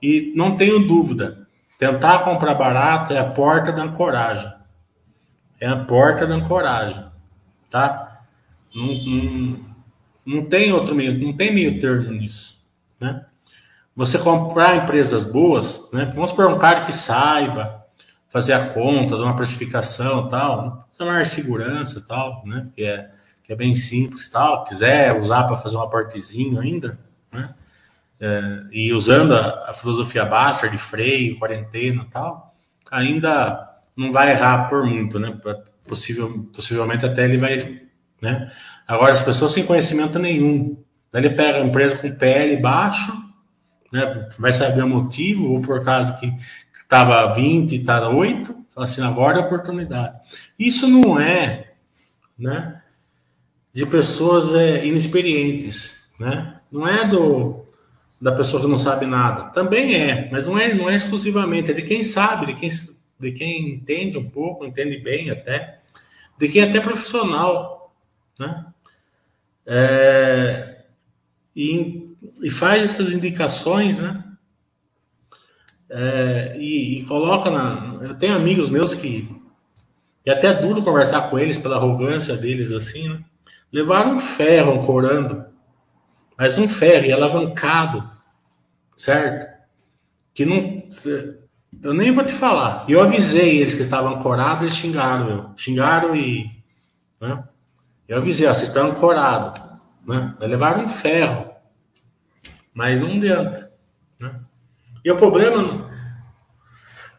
E 0.00 0.32
não 0.36 0.56
tenho 0.56 0.86
dúvida, 0.86 1.46
tentar 1.78 2.20
comprar 2.20 2.54
barato 2.54 3.12
é 3.12 3.18
a 3.18 3.30
porta 3.30 3.72
da 3.72 3.82
ancoragem. 3.82 4.52
É 5.60 5.68
a 5.68 5.76
porta 5.76 6.26
da 6.26 6.34
ancoragem, 6.34 7.04
tá? 7.70 8.20
Não, 8.74 8.86
não, 8.86 9.60
não 10.24 10.44
tem 10.46 10.72
outro 10.72 10.94
meio, 10.94 11.18
não 11.24 11.32
tem 11.32 11.52
meio 11.52 11.80
termo 11.80 12.12
nisso, 12.12 12.64
né? 12.98 13.26
Você 13.94 14.18
comprar 14.18 14.76
empresas 14.76 15.24
boas, 15.24 15.88
né? 15.92 16.10
Vamos 16.14 16.30
supor 16.30 16.46
um 16.46 16.58
cara 16.58 16.82
que 16.82 16.92
saiba 16.92 17.81
fazer 18.32 18.54
a 18.54 18.68
conta 18.70 19.14
de 19.14 19.22
uma 19.22 19.36
precificação 19.36 20.26
tal, 20.26 20.86
precisa 20.88 21.04
maior 21.04 21.26
segurança 21.26 22.00
tal, 22.00 22.42
né? 22.46 22.66
Que 22.74 22.82
é, 22.82 23.10
que 23.44 23.52
é 23.52 23.56
bem 23.56 23.74
simples 23.74 24.26
tal, 24.30 24.64
quiser 24.64 25.14
usar 25.20 25.44
para 25.44 25.58
fazer 25.58 25.76
um 25.76 25.82
aportezinho 25.82 26.58
ainda, 26.58 26.98
né? 27.30 27.54
É, 28.18 28.62
e 28.72 28.90
usando 28.90 29.34
a, 29.34 29.68
a 29.68 29.74
filosofia 29.74 30.24
Basser 30.24 30.70
de 30.70 30.78
freio, 30.78 31.38
quarentena 31.38 32.06
tal, 32.10 32.56
ainda 32.90 33.68
não 33.94 34.10
vai 34.10 34.30
errar 34.30 34.66
por 34.66 34.86
muito, 34.86 35.18
né? 35.18 35.38
Possível, 35.86 36.48
possivelmente 36.54 37.04
até 37.04 37.24
ele 37.24 37.36
vai, 37.36 37.82
né? 38.18 38.50
Agora, 38.88 39.12
as 39.12 39.20
pessoas 39.20 39.52
sem 39.52 39.66
conhecimento 39.66 40.18
nenhum. 40.18 40.82
Daí 41.10 41.26
ele 41.26 41.34
pega 41.34 41.58
a 41.58 41.66
empresa 41.66 41.96
com 41.96 42.10
PL 42.10 42.56
baixo, 42.62 43.12
né? 43.92 44.26
vai 44.38 44.54
saber 44.54 44.82
o 44.82 44.88
motivo, 44.88 45.50
ou 45.50 45.60
por 45.60 45.84
causa 45.84 46.14
que 46.14 46.32
estava 46.92 47.32
20 47.32 47.72
e 47.72 47.76
está 47.76 48.08
8, 48.08 48.54
fala 48.70 48.84
assim, 48.84 49.02
agora 49.02 49.38
é 49.38 49.42
a 49.42 49.46
oportunidade. 49.46 50.14
Isso 50.58 50.86
não 50.86 51.18
é, 51.18 51.72
né? 52.38 52.82
de 53.72 53.86
pessoas 53.86 54.54
é, 54.54 54.84
inexperientes, 54.84 56.10
né? 56.18 56.60
Não 56.70 56.86
é 56.86 57.06
do 57.08 57.62
da 58.20 58.30
pessoa 58.30 58.62
que 58.62 58.68
não 58.68 58.78
sabe 58.78 59.04
nada. 59.04 59.50
Também 59.50 59.96
é, 59.96 60.28
mas 60.30 60.46
não 60.46 60.56
é, 60.56 60.72
não 60.72 60.88
é 60.88 60.94
exclusivamente, 60.94 61.72
é 61.72 61.74
de 61.74 61.82
quem 61.82 62.04
sabe, 62.04 62.46
de 62.46 62.54
quem, 62.54 62.70
de 63.18 63.32
quem 63.32 63.70
entende 63.70 64.16
um 64.16 64.30
pouco, 64.30 64.64
entende 64.64 64.96
bem 64.98 65.28
até, 65.28 65.80
de 66.38 66.48
quem 66.48 66.62
é 66.62 66.68
até 66.68 66.78
profissional, 66.78 67.92
né? 68.38 68.66
É, 69.66 70.84
e, 71.56 72.14
e 72.42 72.50
faz 72.50 72.82
essas 72.84 73.12
indicações, 73.12 73.98
né? 73.98 74.21
É, 75.94 76.56
e, 76.58 77.00
e, 77.00 77.04
coloca 77.04 77.50
na. 77.50 77.98
Eu 78.00 78.14
tenho 78.14 78.34
amigos 78.34 78.70
meus 78.70 78.94
que. 78.94 79.28
E 80.24 80.30
até 80.30 80.48
é 80.48 80.54
duro 80.54 80.82
conversar 80.82 81.28
com 81.28 81.38
eles 81.38 81.58
pela 81.58 81.76
arrogância 81.76 82.34
deles, 82.34 82.72
assim, 82.72 83.10
né? 83.10 83.20
Levaram 83.70 84.14
um 84.14 84.18
ferro 84.18 84.72
ancorando, 84.72 85.44
mas 86.38 86.56
um 86.56 86.66
ferro 86.66 87.06
e 87.06 87.12
alavancado, 87.12 88.08
certo? 88.96 89.52
Que 90.32 90.46
não. 90.46 90.82
Eu 91.82 91.92
nem 91.92 92.10
vou 92.10 92.24
te 92.24 92.32
falar. 92.32 92.86
Eu 92.88 93.02
avisei 93.02 93.60
eles 93.60 93.74
que 93.74 93.82
estavam 93.82 94.14
ancorados, 94.14 94.62
eles 94.62 94.76
xingaram 94.76 95.28
eu. 95.28 95.50
Xingaram 95.56 96.16
e. 96.16 96.50
Né? 97.20 97.44
Eu 98.08 98.16
avisei, 98.16 98.46
ó, 98.46 98.54
vocês 98.54 98.68
estão 98.68 98.90
ancorados. 98.90 99.60
Né? 100.06 100.34
Levaram 100.40 100.84
um 100.84 100.88
ferro. 100.88 101.50
Mas 102.72 102.98
não 102.98 103.08
adianta. 103.08 103.71
E 105.04 105.10
o 105.10 105.16
problema 105.16 105.90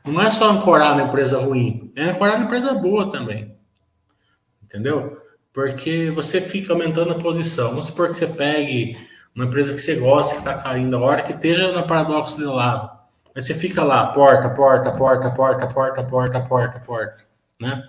não 0.05 0.21
é 0.21 0.29
só 0.31 0.49
ancorar 0.49 0.95
na 0.95 1.03
empresa 1.03 1.39
ruim, 1.39 1.91
é 1.95 2.09
ancorar 2.09 2.37
na 2.39 2.45
empresa 2.45 2.73
boa 2.73 3.11
também. 3.11 3.55
Entendeu? 4.63 5.17
Porque 5.53 6.11
você 6.11 6.41
fica 6.41 6.73
aumentando 6.73 7.11
a 7.11 7.19
posição. 7.19 7.69
Vamos 7.69 7.85
supor 7.85 8.09
que 8.09 8.15
você 8.15 8.27
pegue 8.27 8.97
uma 9.35 9.45
empresa 9.45 9.73
que 9.73 9.79
você 9.79 9.95
gosta, 9.95 10.33
que 10.33 10.39
está 10.39 10.55
caindo, 10.55 10.95
a 10.95 10.99
hora 10.99 11.21
que 11.21 11.33
esteja 11.33 11.71
no 11.71 11.85
paradoxo 11.87 12.37
de 12.37 12.45
lado. 12.45 12.89
Aí 13.35 13.41
você 13.41 13.53
fica 13.53 13.83
lá, 13.83 14.07
porta, 14.07 14.49
porta, 14.49 14.91
porta, 14.91 15.31
porta, 15.31 15.67
porta, 15.67 16.03
porta, 16.03 16.41
porta, 16.41 16.79
porta, 16.79 17.17
né? 17.59 17.83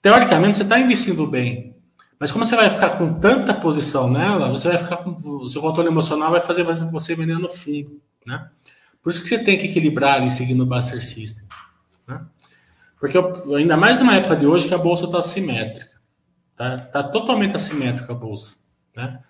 Teoricamente 0.00 0.56
você 0.56 0.62
está 0.62 0.78
investindo 0.78 1.26
bem, 1.26 1.76
mas 2.18 2.32
como 2.32 2.46
você 2.46 2.56
vai 2.56 2.70
ficar 2.70 2.96
com 2.96 3.20
tanta 3.20 3.52
posição 3.52 4.08
nela, 4.08 4.48
você 4.48 4.68
vai 4.68 4.78
ficar 4.78 4.98
com 4.98 5.10
o 5.10 5.46
seu 5.46 5.60
controle 5.60 5.88
emocional 5.88 6.30
vai 6.30 6.40
fazer 6.40 6.62
você 6.64 7.14
vender 7.14 7.38
no 7.38 7.50
fundo, 7.50 8.00
né? 8.26 8.48
Por 9.02 9.10
isso 9.10 9.22
que 9.22 9.28
você 9.28 9.38
tem 9.38 9.58
que 9.58 9.66
equilibrar 9.66 10.14
ali 10.14 10.30
seguindo 10.30 10.62
o 10.62 10.66
Buster 10.66 11.02
System, 11.02 11.46
né? 12.06 12.24
Porque 13.00 13.16
ainda 13.56 13.76
mais 13.76 13.98
numa 13.98 14.14
época 14.14 14.36
de 14.36 14.46
hoje 14.46 14.68
que 14.68 14.74
a 14.74 14.78
bolsa 14.78 15.06
está 15.06 15.20
assimétrica. 15.20 15.98
Tá, 16.54 16.76
tá 16.76 17.02
totalmente 17.02 17.56
assimétrica 17.56 18.12
a 18.12 18.14
bolsa. 18.14 18.56
Né? 18.94 19.22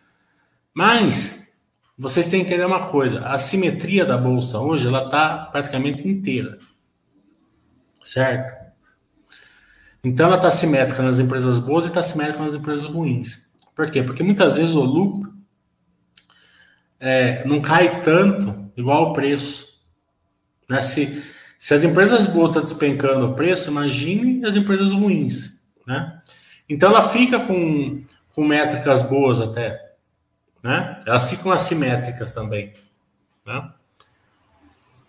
Mas 0.74 1.56
vocês 1.96 2.28
têm 2.28 2.40
que 2.40 2.48
entender 2.48 2.66
uma 2.66 2.88
coisa: 2.88 3.20
a 3.20 3.38
simetria 3.38 4.04
da 4.04 4.18
bolsa 4.18 4.59
hoje 4.59 4.88
ela 4.88 5.04
está 5.04 5.44
praticamente 5.46 6.09
inteira. 6.09 6.59
Certo? 8.02 8.59
Então 10.02 10.26
ela 10.26 10.37
está 10.37 10.50
simétrica 10.50 11.02
nas 11.02 11.20
empresas 11.20 11.61
boas 11.61 11.85
e 11.85 11.88
está 11.88 12.02
simétrica 12.02 12.42
nas 12.42 12.54
empresas 12.54 12.85
ruins. 12.87 13.54
Por 13.76 13.88
quê? 13.88 14.02
Porque 14.02 14.24
muitas 14.24 14.56
vezes 14.56 14.74
o 14.74 14.80
lucro 14.80 15.33
é, 17.00 17.42
não 17.46 17.62
cai 17.62 18.02
tanto 18.02 18.70
igual 18.76 19.10
o 19.10 19.12
preço. 19.14 19.80
Né? 20.68 20.82
Se, 20.82 21.24
se 21.58 21.74
as 21.74 21.82
empresas 21.82 22.26
boas 22.26 22.50
estão 22.50 22.62
despencando 22.62 23.26
o 23.26 23.34
preço, 23.34 23.70
imagine 23.70 24.44
as 24.44 24.54
empresas 24.54 24.92
ruins. 24.92 25.64
Né? 25.86 26.20
Então 26.68 26.90
ela 26.90 27.08
fica 27.08 27.40
com, 27.40 28.00
com 28.34 28.44
métricas 28.44 29.02
boas 29.02 29.40
até. 29.40 29.94
Né? 30.62 31.02
Elas 31.06 31.30
ficam 31.30 31.50
assimétricas 31.50 32.34
também. 32.34 32.74
Né? 33.46 33.72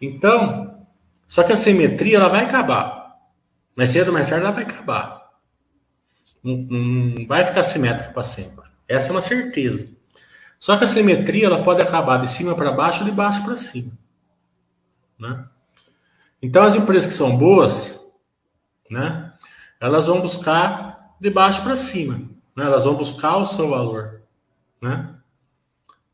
Então, 0.01 0.87
só 1.27 1.43
que 1.43 1.51
a 1.51 1.57
simetria 1.57 2.17
ela 2.17 2.29
vai 2.29 2.45
acabar. 2.45 3.19
Mais 3.75 3.89
cedo 3.89 4.07
ou 4.07 4.13
mais 4.13 4.29
tarde 4.29 4.45
ela 4.45 4.53
vai 4.53 4.63
acabar. 4.63 5.29
Não, 6.43 6.57
não 6.57 7.27
vai 7.27 7.45
ficar 7.45 7.63
simétrica 7.63 8.11
para 8.11 8.23
sempre. 8.23 8.65
Essa 8.87 9.09
é 9.09 9.11
uma 9.11 9.21
certeza. 9.21 10.00
Só 10.61 10.77
que 10.77 10.83
a 10.83 10.87
simetria 10.87 11.47
ela 11.47 11.63
pode 11.63 11.81
acabar 11.81 12.17
de 12.17 12.27
cima 12.27 12.53
para 12.53 12.71
baixo 12.71 12.99
ou 12.99 13.09
de 13.09 13.11
baixo 13.11 13.43
para 13.43 13.55
cima. 13.55 13.91
Né? 15.17 15.43
Então 16.39 16.61
as 16.61 16.75
empresas 16.75 17.07
que 17.07 17.17
são 17.17 17.35
boas, 17.35 17.99
né, 18.87 19.33
elas 19.79 20.05
vão 20.05 20.21
buscar 20.21 21.15
de 21.19 21.31
baixo 21.31 21.63
para 21.63 21.75
cima. 21.75 22.21
Né? 22.55 22.63
Elas 22.63 22.85
vão 22.85 22.93
buscar 22.93 23.37
o 23.37 23.45
seu 23.45 23.69
valor. 23.69 24.21
Né? 24.79 25.09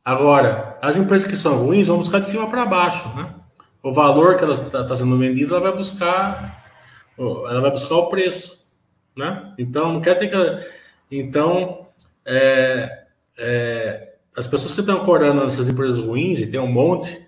Agora, 0.03 0.79
as 0.81 0.95
empresas 0.95 1.27
que 1.29 1.35
são 1.35 1.57
ruins 1.57 1.89
vão 1.89 1.97
buscar 1.97 2.19
de 2.19 2.29
cima 2.29 2.49
para 2.49 2.65
baixo. 2.65 3.09
Né? 3.17 3.35
O 3.83 3.91
valor 3.91 4.37
que 4.37 4.45
ela 4.45 4.53
está 4.53 4.81
tá 4.85 4.95
sendo 4.95 5.17
vendida, 5.17 5.55
ela 5.55 5.71
vai 5.71 5.77
buscar, 5.77 6.63
ela 7.17 7.59
vai 7.59 7.71
buscar 7.71 7.95
o 7.95 8.09
preço. 8.09 8.65
Né? 9.13 9.53
Então, 9.57 9.91
não 9.91 10.01
quer 10.01 10.13
dizer 10.13 10.29
que. 10.29 10.35
Ela, 10.35 10.65
então, 11.11 11.87
é, 12.25 13.07
é, 13.37 14.06
as 14.37 14.47
pessoas 14.47 14.73
que 14.73 14.81
estão 14.81 15.03
corando 15.03 15.43
nessas 15.43 15.67
empresas 15.67 15.99
ruins, 15.99 16.39
e 16.39 16.47
tem 16.47 16.59
um 16.59 16.71
monte, 16.71 17.19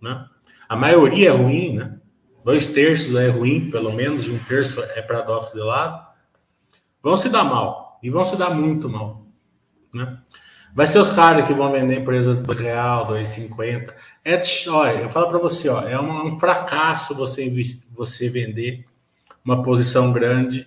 né? 0.00 0.26
a 0.68 0.76
maioria 0.76 1.28
é 1.28 1.32
ruim, 1.32 1.76
né? 1.76 1.98
dois 2.44 2.66
terços 2.66 3.14
é 3.14 3.28
ruim, 3.28 3.70
pelo 3.70 3.92
menos, 3.92 4.26
um 4.26 4.38
terço 4.40 4.82
é 4.82 5.00
paradoxo 5.00 5.54
de 5.54 5.60
lado 5.60 6.12
vão 7.02 7.16
se 7.16 7.28
dar 7.28 7.44
mal. 7.44 7.98
E 8.02 8.10
vão 8.10 8.24
se 8.24 8.36
dar 8.36 8.50
muito 8.50 8.88
mal. 8.88 9.26
Né? 9.94 10.18
Vai 10.74 10.86
ser 10.86 10.98
os 10.98 11.10
caras 11.10 11.46
que 11.46 11.52
vão 11.52 11.72
vender 11.72 12.00
empresa 12.00 12.34
do 12.34 12.52
real, 12.52 13.06
2,50. 13.08 13.92
É, 14.24 14.40
olha, 14.68 15.02
eu 15.02 15.10
falo 15.10 15.28
para 15.28 15.38
você, 15.38 15.68
ó, 15.68 15.82
é 15.82 16.00
um, 16.00 16.28
um 16.28 16.38
fracasso 16.38 17.14
você, 17.14 17.50
você 17.92 18.28
vender 18.28 18.86
uma 19.44 19.62
posição 19.62 20.12
grande 20.12 20.66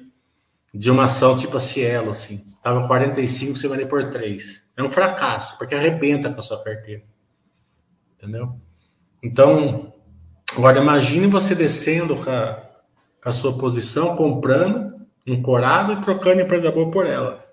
de 0.76 0.92
uma 0.92 1.06
ação 1.06 1.38
tipo 1.38 1.56
a 1.56 1.60
Cielo, 1.60 2.10
assim. 2.10 2.44
Tava 2.62 2.86
45, 2.86 3.58
você 3.58 3.68
vende 3.68 3.86
por 3.86 4.10
3. 4.10 4.72
É 4.76 4.84
um 4.84 4.90
fracasso, 4.90 5.58
porque 5.58 5.74
arrebenta 5.74 6.30
com 6.30 6.40
a 6.40 6.44
sua 6.44 6.62
carteira. 6.62 7.04
Entendeu? 8.18 8.60
Então, 9.24 9.94
agora 10.56 10.82
imagine 10.82 11.28
você 11.28 11.56
descendo 11.56 12.16
com 12.18 12.30
a, 12.30 12.70
com 13.24 13.30
a 13.30 13.32
sua 13.32 13.58
posição, 13.58 14.18
comprando, 14.18 15.08
ancorado 15.28 15.94
e 15.94 16.02
trocando 16.02 16.42
empresa 16.42 16.72
boa 16.72 16.92
por 16.92 17.06
ela. 17.06 17.45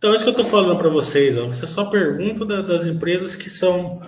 Então, 0.00 0.14
isso 0.14 0.24
que 0.24 0.30
eu 0.30 0.32
estou 0.32 0.46
falando 0.46 0.78
para 0.78 0.88
vocês, 0.88 1.36
ó, 1.36 1.44
você 1.44 1.66
só 1.66 1.84
pergunta 1.84 2.46
da, 2.46 2.62
das 2.62 2.86
empresas 2.86 3.36
que 3.36 3.50
são 3.50 4.00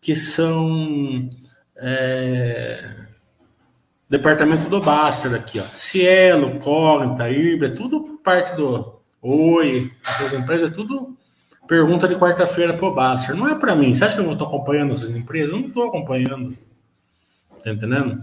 que 0.00 0.16
são 0.16 1.28
é, 1.76 2.96
departamento 4.08 4.70
do 4.70 4.80
Baster 4.80 5.34
aqui, 5.34 5.60
ó. 5.60 5.64
Cielo, 5.74 6.58
Cognita, 6.58 7.28
Ibra, 7.28 7.68
tudo 7.68 8.18
parte 8.24 8.56
do 8.56 9.00
Oi, 9.20 9.92
essas 10.02 10.32
empresas, 10.32 10.70
é 10.70 10.72
tudo 10.72 11.18
Pergunta 11.68 12.08
de 12.08 12.16
quarta-feira 12.16 12.72
pro 12.72 12.94
Baster. 12.94 13.36
Não 13.36 13.46
é 13.46 13.54
para 13.54 13.76
mim. 13.76 13.94
Você 13.94 14.02
acha 14.02 14.14
que 14.14 14.22
eu 14.22 14.32
estou 14.32 14.48
acompanhando 14.48 14.94
essas 14.94 15.10
empresas? 15.10 15.52
Eu 15.52 15.60
não 15.60 15.68
estou 15.68 15.86
acompanhando. 15.86 16.56
Tá 17.62 17.70
entendendo? 17.70 18.18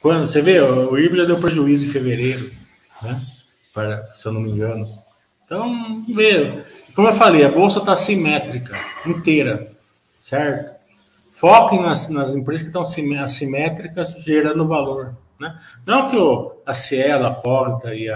Quando 0.00 0.26
você 0.26 0.40
vê, 0.40 0.58
o 0.60 0.98
IBRA 0.98 1.26
deu 1.26 1.38
prejuízo 1.38 1.84
em 1.84 1.90
fevereiro, 1.90 2.50
né? 3.02 3.20
Para, 3.74 4.10
se 4.14 4.26
eu 4.26 4.32
não 4.32 4.40
me 4.40 4.50
engano. 4.50 4.88
Então, 5.46 6.04
vê. 6.08 6.62
Como 6.94 7.08
eu 7.08 7.12
falei, 7.12 7.44
a 7.44 7.50
bolsa 7.50 7.78
está 7.78 7.94
simétrica, 7.94 8.76
inteira, 9.06 9.70
certo? 10.20 10.76
Foquem 11.32 11.80
nas, 11.82 12.08
nas 12.08 12.30
empresas 12.30 12.62
que 12.62 12.68
estão 12.68 12.82
assimétricas, 13.22 14.14
gerando 14.24 14.66
valor. 14.66 15.16
Né? 15.38 15.56
Não 15.84 16.08
que 16.08 16.16
o, 16.16 16.62
a 16.64 16.72
Cielo, 16.74 17.26
a 17.26 17.34
Cógnita 17.34 17.94
e, 17.94 18.08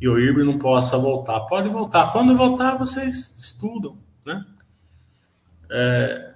e 0.00 0.08
o 0.08 0.18
IBRA 0.18 0.44
não 0.44 0.58
possa 0.58 0.96
voltar. 0.96 1.40
Pode 1.40 1.68
voltar. 1.68 2.12
Quando 2.12 2.36
voltar, 2.36 2.76
vocês 2.76 3.36
estudam. 3.36 3.98
Né? 4.24 4.44
É, 5.70 6.32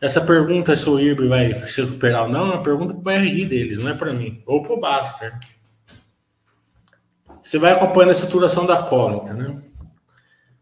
essa 0.00 0.20
pergunta 0.20 0.76
se 0.76 0.88
o 0.90 1.00
IBRI 1.00 1.28
vai 1.28 1.54
se 1.66 1.80
recuperar 1.82 2.24
ou 2.24 2.28
não 2.28 2.52
é 2.52 2.54
uma 2.54 2.62
pergunta 2.62 2.92
para 2.92 3.18
o 3.18 3.22
RI 3.22 3.46
deles, 3.46 3.78
não 3.78 3.90
é 3.90 3.94
para 3.94 4.12
mim, 4.12 4.42
ou 4.44 4.62
para 4.62 4.74
o 4.74 4.80
Baster. 4.80 5.32
Você 7.42 7.58
vai 7.58 7.72
acompanhando 7.72 8.10
a 8.10 8.12
estruturação 8.12 8.64
da 8.64 8.82
cógnita, 8.82 9.34
né? 9.34 9.62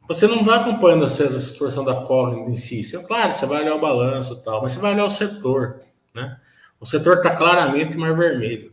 Você 0.08 0.26
não 0.26 0.44
vai 0.44 0.58
acompanhando 0.58 1.04
a 1.04 1.06
estruturação 1.06 1.84
da 1.84 2.02
cógnita 2.02 2.50
em 2.50 2.56
si. 2.56 2.82
Você, 2.82 2.98
claro, 2.98 3.32
você 3.32 3.46
vai 3.46 3.62
olhar 3.62 3.76
o 3.76 3.80
balanço 3.80 4.34
e 4.34 4.42
tal, 4.42 4.62
mas 4.62 4.72
você 4.72 4.80
vai 4.80 4.94
olhar 4.94 5.04
o 5.04 5.10
setor, 5.10 5.82
né? 6.14 6.38
O 6.80 6.86
setor 6.86 7.18
está 7.18 7.36
claramente 7.36 7.96
mar 7.96 8.16
vermelho, 8.16 8.72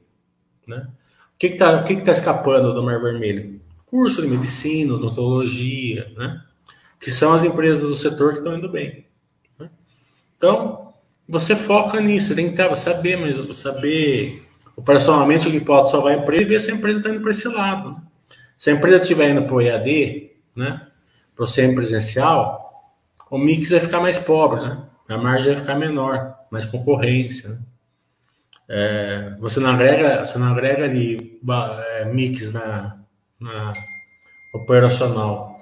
né? 0.65 0.88
O 1.36 1.38
que 1.38 1.48
está 1.48 1.84
que 1.84 1.98
que 1.98 2.02
tá 2.02 2.12
escapando 2.12 2.74
do 2.74 2.82
mar 2.82 3.00
vermelho? 3.00 3.62
Curso 3.86 4.22
de 4.22 4.28
medicina, 4.28 4.96
odontologia, 4.96 6.12
né? 6.17 6.41
que 7.00 7.12
são 7.12 7.34
as 7.34 7.43
empresas 7.43 7.82
do 7.82 7.96
setor 7.96 8.34
que 8.34 8.39
estão 8.39 8.58
indo 8.58 8.70
bem. 8.70 9.06
Né? 9.60 9.70
Então, 10.38 10.93
você 11.28 11.56
foca 11.56 12.00
nisso, 12.00 12.36
tem 12.36 12.54
que 12.54 12.76
saber, 12.76 13.17
mas 13.17 13.58
saber 13.58 14.47
operacionalmente 14.78 15.48
o 15.48 15.52
que 15.52 15.60
pode 15.60 15.90
salvar 15.90 16.13
a 16.13 16.18
empresa 16.18 16.44
e 16.44 16.46
ver 16.46 16.62
se 16.62 16.72
a 16.72 16.76
empresa 16.76 17.00
está 17.00 17.10
indo 17.10 17.22
para 17.22 17.32
esse 17.32 17.48
lado. 17.48 17.90
Né? 17.90 18.02
Se 18.56 18.70
a 18.70 18.74
empresa 18.74 19.02
estiver 19.02 19.32
indo 19.32 19.44
para 19.44 19.56
o 19.56 19.62
EAD, 19.62 20.32
né, 20.56 20.88
para 21.36 21.44
o 21.44 21.48
semi-presencial, 21.48 22.94
o 23.30 23.38
mix 23.38 23.72
vai 23.72 23.80
ficar 23.80 24.00
mais 24.00 24.18
pobre, 24.18 24.62
né? 24.62 24.84
A 25.10 25.18
margem 25.18 25.54
vai 25.54 25.62
ficar 25.62 25.76
menor, 25.76 26.36
mais 26.50 26.66
concorrência. 26.66 27.50
Né? 27.50 27.60
É, 28.70 29.36
você 29.40 29.60
não 29.60 29.70
agrega, 29.70 30.24
você 30.24 30.38
não 30.38 30.48
agrega 30.48 30.86
ali 30.86 31.40
é, 32.00 32.06
mix 32.06 32.52
na, 32.54 33.00
na 33.40 33.74
operacional, 34.54 35.60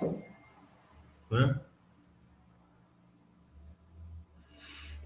né? 1.31 1.55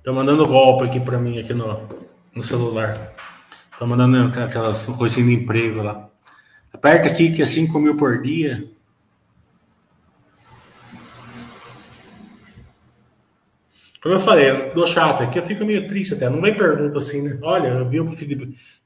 Tá 0.04 0.14
mandando 0.14 0.48
golpe 0.48 0.86
aqui 0.86 1.00
para 1.00 1.20
mim 1.20 1.40
aqui 1.40 1.54
no, 1.54 1.88
no 2.34 2.42
celular. 2.42 3.14
Tá 3.80 3.86
mandando 3.86 4.38
aquelas 4.42 4.86
coisinhas 4.86 5.30
de 5.30 5.36
emprego 5.36 5.82
lá. 5.82 6.10
Aperta 6.74 7.08
aqui 7.08 7.32
que 7.32 7.42
é 7.42 7.46
5 7.46 7.80
mil 7.80 7.96
por 7.96 8.22
dia. 8.22 8.70
Como 14.04 14.16
eu 14.16 14.20
falei, 14.20 14.50
eu 14.50 14.74
dou 14.74 14.86
chato 14.86 15.24
aqui, 15.24 15.40
eu 15.40 15.44
fico 15.44 15.64
meio 15.64 15.88
triste 15.88 16.14
até. 16.14 16.30
Não 16.30 16.42
vem 16.42 16.58
pergunta 16.58 16.98
assim, 16.98 17.22
né? 17.22 17.40
Olha, 17.42 17.70
eu 17.70 17.88
vi 17.88 18.02
o 18.02 18.10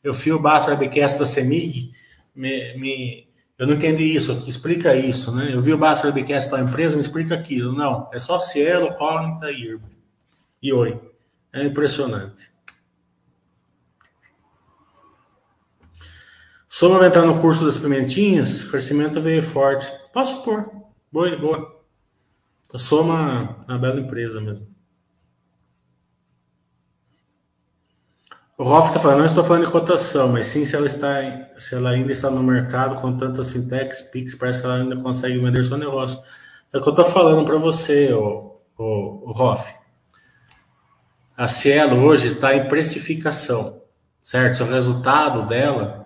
eu 0.03 0.13
vi 0.13 0.32
o 0.32 0.39
Basso 0.39 0.69
Webcast 0.69 1.17
da 1.17 1.25
CEMIG, 1.25 1.91
me, 2.36 2.77
me, 2.77 3.27
eu 3.58 3.65
não 3.65 3.73
entendi 3.73 4.15
isso, 4.15 4.47
explica 4.47 4.95
isso, 4.95 5.36
né? 5.36 5.49
Eu 5.53 5.62
vi 5.62 5.73
o 5.73 5.77
Basso 5.77 6.06
Webcast 6.06 6.51
da 6.51 6.62
empresa, 6.62 6.95
me 6.95 7.01
explica 7.01 7.34
aquilo. 7.34 7.73
Não, 7.73 8.10
é 8.13 8.19
só 8.19 8.38
Cielo, 8.39 8.93
Cognita 8.93 9.49
e 9.49 9.60
Irbo. 9.60 9.89
E 10.62 10.71
Oi. 10.71 10.99
É 11.51 11.63
impressionante. 11.63 12.52
Sobre 16.73 17.05
entrar 17.05 17.21
no 17.27 17.39
curso 17.39 17.65
das 17.65 17.77
pimentinhas, 17.77 18.63
crescimento 18.63 19.21
veio 19.21 19.43
forte. 19.43 19.93
Posso 20.12 20.41
pôr. 20.41 20.71
Boa, 21.12 21.38
boa. 21.38 21.83
Soma 22.77 23.63
é 23.67 23.73
uma 23.73 23.77
bela 23.77 23.99
empresa 23.99 24.41
mesmo. 24.41 24.67
O 28.57 28.63
Rolf 28.63 28.88
está 28.88 28.99
falando, 28.99 29.19
não 29.19 29.25
estou 29.27 29.43
falando 29.43 29.67
de 29.67 29.71
cotação, 29.71 30.29
mas 30.29 30.47
sim 30.47 30.65
se 30.65 30.75
ela, 30.75 30.88
está, 30.88 31.12
se 31.59 31.75
ela 31.75 31.91
ainda 31.91 32.12
está 32.12 32.31
no 32.31 32.41
mercado 32.41 32.99
com 32.99 33.15
tantas 33.17 33.51
fintechs, 33.51 34.01
Pix, 34.01 34.33
parece 34.33 34.59
que 34.59 34.65
ela 34.65 34.77
ainda 34.77 34.99
consegue 34.99 35.38
vender 35.38 35.63
seu 35.63 35.77
negócio. 35.77 36.19
É 36.73 36.79
o 36.79 36.81
que 36.81 36.88
eu 36.88 36.93
estou 36.93 37.05
falando 37.05 37.45
para 37.45 37.59
você, 37.59 38.12
o, 38.13 38.59
o, 38.75 39.29
o 39.29 39.31
Rolf. 39.31 39.63
A 41.38 41.47
Cielo 41.47 41.97
hoje 41.97 42.25
está 42.25 42.55
em 42.55 42.67
precificação, 42.67 43.79
certo? 44.23 44.63
O 44.63 44.67
resultado 44.67 45.45
dela 45.45 46.02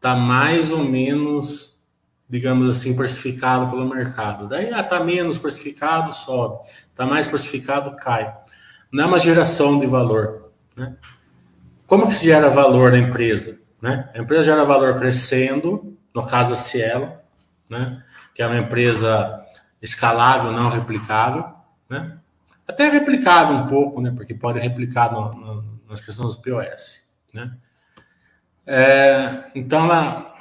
está 0.00 0.16
mais 0.16 0.70
ou 0.72 0.82
menos, 0.82 1.78
digamos 2.26 2.74
assim, 2.74 2.96
precificado 2.96 3.68
pelo 3.68 3.86
mercado. 3.86 4.48
Daí, 4.48 4.72
ah, 4.72 4.82
tá 4.82 5.04
menos 5.04 5.36
precificado, 5.36 6.10
sobe. 6.14 6.66
Está 6.88 7.04
mais 7.04 7.28
precificado, 7.28 7.94
cai. 7.96 8.34
Não 8.90 9.04
é 9.04 9.06
uma 9.06 9.18
geração 9.18 9.78
de 9.78 9.86
valor. 9.86 10.52
Né? 10.74 10.96
Como 11.86 12.08
que 12.08 12.14
se 12.14 12.24
gera 12.24 12.48
valor 12.48 12.92
na 12.92 12.98
empresa? 12.98 13.60
Né? 13.80 14.08
A 14.14 14.18
empresa 14.18 14.44
gera 14.44 14.64
valor 14.64 14.98
crescendo, 14.98 15.98
no 16.14 16.26
caso 16.26 16.54
a 16.54 16.56
Cielo, 16.56 17.12
né? 17.68 18.02
que 18.34 18.40
é 18.40 18.46
uma 18.46 18.58
empresa 18.58 19.44
escalável, 19.82 20.50
não 20.50 20.70
replicável. 20.70 21.44
Né? 21.90 22.16
Até 22.66 22.88
replicável 22.88 23.54
um 23.54 23.66
pouco, 23.66 24.00
né? 24.00 24.14
porque 24.16 24.32
pode 24.32 24.58
replicar 24.58 25.12
no, 25.12 25.34
no, 25.34 25.80
nas 25.86 26.00
questões 26.00 26.28
dos 26.28 26.36
POS. 26.36 27.06
Né? 27.34 27.52
É, 28.66 29.50
então 29.54 29.84
ela, 29.84 30.34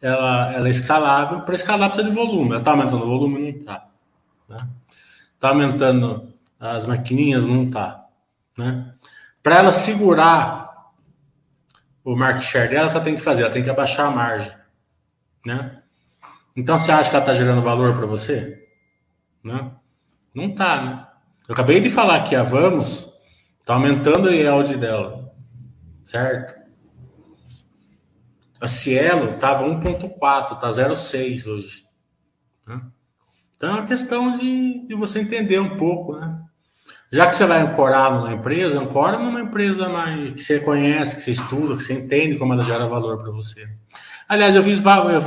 ela, 0.00 0.52
ela 0.52 0.66
é 0.66 0.70
escalável. 0.70 1.40
Para 1.42 1.54
escalar 1.54 1.88
precisa 1.88 2.08
de 2.08 2.14
volume. 2.14 2.50
Ela 2.50 2.58
está 2.58 2.70
aumentando 2.70 3.04
o 3.04 3.06
volume? 3.06 3.40
Não 3.40 3.60
está. 3.60 3.86
Né? 4.48 4.68
Está 5.34 5.48
aumentando 5.48 6.32
as 6.58 6.86
maquininhas? 6.86 7.44
Não 7.44 7.64
está. 7.64 8.06
Né? 8.56 8.94
Para 9.42 9.58
ela 9.58 9.72
segurar 9.72 10.92
o 12.02 12.14
market 12.16 12.42
share 12.42 12.68
dela, 12.68 12.90
ela 12.90 13.00
tem 13.00 13.14
que 13.14 13.20
fazer? 13.20 13.42
Ela 13.42 13.52
tem 13.52 13.62
que 13.62 13.70
abaixar 13.70 14.06
a 14.06 14.10
margem. 14.10 14.52
Né? 15.44 15.82
Então 16.56 16.78
você 16.78 16.92
acha 16.92 17.10
que 17.10 17.16
ela 17.16 17.24
está 17.24 17.34
gerando 17.34 17.62
valor 17.62 17.94
para 17.94 18.06
você? 18.06 18.68
Né? 19.42 19.70
Não 20.34 20.46
está, 20.46 20.82
né? 20.82 21.06
Eu 21.48 21.52
acabei 21.52 21.80
de 21.80 21.90
falar 21.90 22.22
que 22.24 22.34
a 22.34 22.42
Vamos 22.42 23.12
está 23.60 23.74
aumentando 23.74 24.28
o 24.28 24.32
yield 24.32 24.76
dela, 24.76 25.34
certo? 26.02 26.63
A 28.64 28.66
Cielo 28.66 29.34
estava 29.34 29.66
1,4, 29.66 30.54
está 30.54 30.70
0,6 30.70 31.46
hoje. 31.46 31.84
Né? 32.66 32.80
Então 33.54 33.68
é 33.68 33.72
uma 33.74 33.86
questão 33.86 34.32
de, 34.32 34.86
de 34.86 34.94
você 34.94 35.20
entender 35.20 35.58
um 35.58 35.76
pouco, 35.76 36.16
né? 36.16 36.40
Já 37.12 37.26
que 37.26 37.34
você 37.34 37.44
vai 37.44 37.60
ancorar 37.60 38.10
numa 38.14 38.32
empresa, 38.32 38.80
ancora 38.80 39.18
numa 39.18 39.42
empresa 39.42 39.86
mais 39.90 40.32
que 40.32 40.42
você 40.42 40.60
conhece, 40.60 41.16
que 41.16 41.20
você 41.20 41.32
estuda, 41.32 41.76
que 41.76 41.82
você 41.82 41.92
entende 41.92 42.38
como 42.38 42.54
ela 42.54 42.64
gera 42.64 42.86
valor 42.86 43.18
para 43.18 43.30
você. 43.30 43.68
Aliás, 44.26 44.56
eu 44.56 44.62
fiz, 44.62 44.80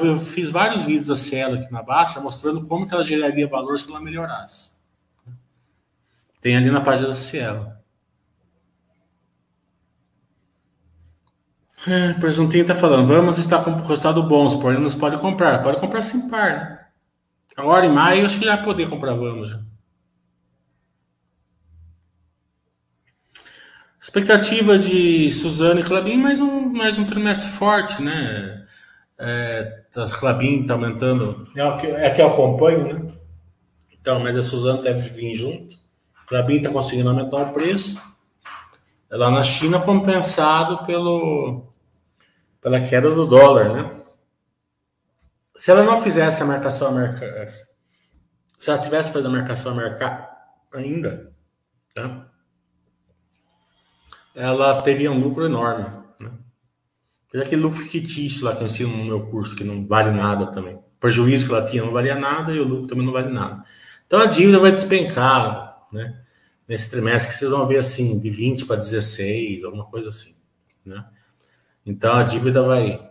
eu 0.04 0.18
fiz, 0.18 0.50
vários 0.50 0.82
vídeos 0.82 1.06
da 1.06 1.16
Cielo 1.16 1.60
aqui 1.60 1.72
na 1.72 1.84
Baixa 1.84 2.20
mostrando 2.20 2.66
como 2.66 2.88
que 2.88 2.94
ela 2.96 3.04
geraria 3.04 3.48
valor 3.48 3.78
se 3.78 3.88
ela 3.88 4.02
melhorasse. 4.02 4.72
Tem 6.42 6.58
ali 6.58 6.72
na 6.72 6.82
página 6.82 7.10
da 7.10 7.14
Cielo. 7.14 7.77
É, 11.88 12.12
o 12.12 12.20
presuntinho 12.20 12.68
tá 12.68 12.76
falando, 12.76 13.08
vamos 13.08 13.38
estar 13.38 13.64
com 13.64 13.74
resultado 13.76 14.22
bons, 14.22 14.56
porém 14.56 14.78
nos 14.78 14.94
pode 14.94 15.18
comprar. 15.20 15.64
Pode 15.64 15.80
comprar 15.80 16.02
sem 16.02 16.28
par, 16.28 16.52
né? 16.52 16.80
Agora 17.56 17.86
em 17.86 17.92
maio 17.92 18.26
acho 18.26 18.38
que 18.38 18.46
já 18.46 18.58
vai 18.58 18.66
poder 18.66 18.90
comprar 18.90 19.14
vamos 19.16 19.50
já. 19.52 19.62
Expectativa 24.02 24.78
de 24.78 25.32
Suzano 25.32 25.80
e 25.80 25.84
Clabin, 25.84 26.18
mais 26.18 26.42
um, 26.42 26.70
mais 26.70 27.00
um 27.00 27.06
trimestre 27.06 27.52
forte, 27.52 28.02
né? 28.02 28.66
É, 29.18 29.84
a 29.96 30.06
Clabin 30.10 30.62
está 30.62 30.74
aumentando. 30.74 31.48
É 31.56 31.62
a, 31.62 31.78
que, 31.78 31.88
é 31.88 32.10
que 32.10 32.22
eu 32.22 32.28
acompanho, 32.28 32.94
né? 32.94 33.14
Então, 33.94 34.20
mas 34.20 34.36
a 34.36 34.42
Suzano 34.42 34.82
deve 34.82 35.10
vir 35.10 35.34
junto. 35.36 35.78
Clabin 36.28 36.58
está 36.58 36.70
conseguindo 36.70 37.10
aumentar 37.10 37.38
o 37.38 37.54
preço. 37.54 38.02
É 39.10 39.16
lá 39.16 39.32
na 39.32 39.42
China 39.42 39.80
compensado 39.80 40.86
pelo 40.86 41.68
pela 42.68 42.82
queda 42.82 43.10
do 43.10 43.26
dólar, 43.26 43.74
né? 43.74 44.02
Se 45.56 45.72
ela 45.72 45.84
não 45.84 46.02
fizesse 46.02 46.44
a 46.44 46.46
marcação 46.46 46.90
americana, 46.90 47.48
se 47.48 48.70
ela 48.70 48.78
tivesse 48.78 49.14
feito 49.14 49.26
a 49.26 49.32
marcação 49.32 49.72
americana 49.72 50.28
ainda, 50.74 51.34
tá? 51.96 52.28
Ela 54.36 54.82
teria 54.82 55.10
um 55.10 55.18
lucro 55.18 55.46
enorme, 55.46 55.86
né? 56.20 56.32
Aquele 57.42 57.62
lucro 57.62 57.80
fictício 57.80 58.44
lá 58.44 58.54
que 58.54 58.64
eu 58.64 58.66
ensino 58.66 58.98
no 58.98 59.06
meu 59.06 59.26
curso, 59.28 59.56
que 59.56 59.64
não 59.64 59.88
vale 59.88 60.12
nada 60.12 60.48
também. 60.48 60.76
O 60.76 61.00
prejuízo 61.00 61.46
que 61.48 61.54
ela 61.54 61.66
tinha 61.66 61.86
não 61.86 61.94
valia 61.94 62.16
nada 62.16 62.52
e 62.52 62.60
o 62.60 62.68
lucro 62.68 62.88
também 62.88 63.06
não 63.06 63.14
vale 63.14 63.30
nada. 63.30 63.64
Então 64.06 64.20
a 64.20 64.26
dívida 64.26 64.60
vai 64.60 64.74
despencar, 64.74 65.88
né? 65.90 66.22
Nesse 66.68 66.92
trimestre 66.92 67.32
que 67.32 67.40
vocês 67.40 67.50
vão 67.50 67.66
ver 67.66 67.78
assim, 67.78 68.20
de 68.20 68.30
20 68.30 68.66
para 68.66 68.76
16, 68.76 69.64
alguma 69.64 69.86
coisa 69.86 70.10
assim, 70.10 70.36
né? 70.86 71.06
Então 71.88 72.16
a 72.16 72.24
dívida 72.24 72.62
vai, 72.62 73.02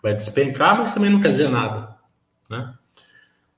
vai 0.00 0.14
despencar, 0.14 0.78
mas 0.78 0.94
também 0.94 1.10
não 1.10 1.20
quer 1.20 1.32
dizer 1.32 1.50
nada. 1.50 1.96
Né? 2.48 2.72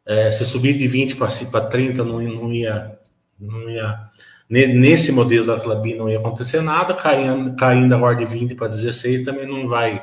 É, 0.06 0.30
se 0.30 0.44
subir 0.44 0.78
de 0.78 0.88
20 0.88 1.16
para 1.16 1.60
30 1.60 2.02
não, 2.02 2.20
não, 2.20 2.52
ia, 2.52 2.98
não 3.38 3.68
ia. 3.68 4.10
Nesse 4.48 5.12
modelo 5.12 5.46
da 5.46 5.60
Clabin 5.60 5.96
não 5.96 6.08
ia 6.08 6.18
acontecer 6.18 6.62
nada, 6.62 6.94
caindo, 6.94 7.54
caindo 7.56 7.94
agora 7.94 8.16
de 8.16 8.24
20 8.24 8.54
para 8.54 8.68
16 8.68 9.24
também 9.24 9.46
não 9.46 9.68
vai 9.68 10.02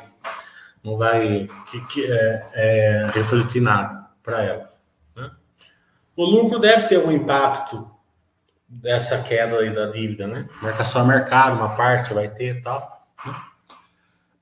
não 0.82 0.96
vai 0.96 1.48
que, 1.70 1.80
que, 1.86 2.12
é, 2.12 2.50
é, 2.54 3.10
refletir 3.12 3.62
nada 3.62 4.06
para 4.22 4.42
ela. 4.42 4.72
Né? 5.14 5.30
O 6.16 6.24
lucro 6.24 6.58
deve 6.58 6.88
ter 6.88 6.98
um 6.98 7.12
impacto 7.12 7.88
dessa 8.68 9.22
queda 9.22 9.58
aí 9.58 9.72
da 9.72 9.86
dívida, 9.86 10.26
né? 10.26 10.48
Marcação 10.60 11.02
a 11.02 11.04
mercado, 11.04 11.56
uma 11.56 11.76
parte 11.76 12.14
vai 12.14 12.28
ter 12.28 12.56
e 12.56 12.62
tal. 12.62 13.01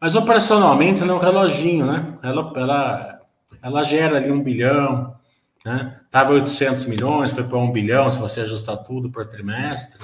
Mas 0.01 0.15
operacionalmente 0.15 1.03
ela 1.03 1.13
é 1.13 1.15
um 1.15 1.19
reloginho, 1.19 1.87
né? 1.87 2.19
Ela, 2.23 2.53
ela, 2.57 3.21
ela 3.63 3.83
gera 3.83 4.17
ali 4.17 4.33
um 4.33 4.43
bilhão, 4.43 5.15
né? 5.65 6.01
Tava 6.11 6.33
800 6.33 6.87
milhões, 6.87 7.33
foi 7.33 7.45
para 7.45 7.59
um 7.59 7.71
bilhão 7.71 8.11
se 8.11 8.19
você 8.19 8.41
ajustar 8.41 8.79
tudo 8.79 9.11
por 9.11 9.27
trimestre. 9.27 10.01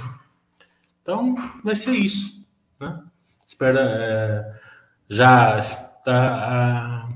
Então 1.03 1.35
vai 1.65 1.75
ser 1.75 1.93
isso, 1.93 2.47
né? 2.79 3.01
Espera, 3.47 3.81
é, 3.81 4.55
já 5.09 5.61
a, 6.05 7.09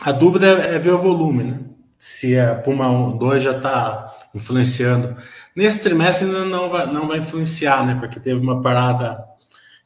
a 0.00 0.12
dúvida 0.12 0.46
é 0.46 0.78
ver 0.78 0.92
o 0.92 0.98
volume, 0.98 1.44
né? 1.44 1.60
Se 1.98 2.38
a 2.38 2.56
Puma 2.56 3.16
2 3.16 3.42
já 3.42 3.56
está 3.56 4.14
influenciando. 4.34 5.16
Nesse 5.54 5.82
trimestre 5.82 6.26
ainda 6.26 6.44
não 6.44 6.68
vai, 6.68 6.92
não 6.92 7.06
vai 7.06 7.18
influenciar, 7.18 7.86
né? 7.86 7.94
Porque 7.94 8.18
teve 8.18 8.40
uma 8.40 8.60
parada. 8.60 9.24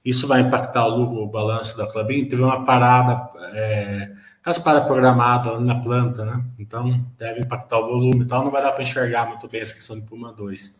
Isso 0.09 0.26
vai 0.26 0.40
impactar 0.40 0.86
o 0.86 1.22
o 1.22 1.28
balanço 1.28 1.76
da 1.76 1.86
Clabin. 1.86 2.24
Teve 2.24 2.40
uma 2.40 2.64
parada, 2.64 3.28
é, 3.52 4.11
as 4.42 4.59
paradas 4.59 4.88
programadas 4.88 5.61
na 5.61 5.74
planta, 5.74 6.24
né? 6.24 6.42
Então 6.59 7.04
deve 7.18 7.40
impactar 7.40 7.78
o 7.78 7.86
volume 7.86 8.24
e 8.24 8.26
tal. 8.26 8.42
Não 8.42 8.50
vai 8.50 8.62
dar 8.62 8.72
para 8.72 8.82
enxergar 8.82 9.28
muito 9.28 9.46
bem 9.46 9.61
essa 9.61 9.74
questão 9.74 10.00
de 10.00 10.06
Puma 10.06 10.32
2. 10.32 10.74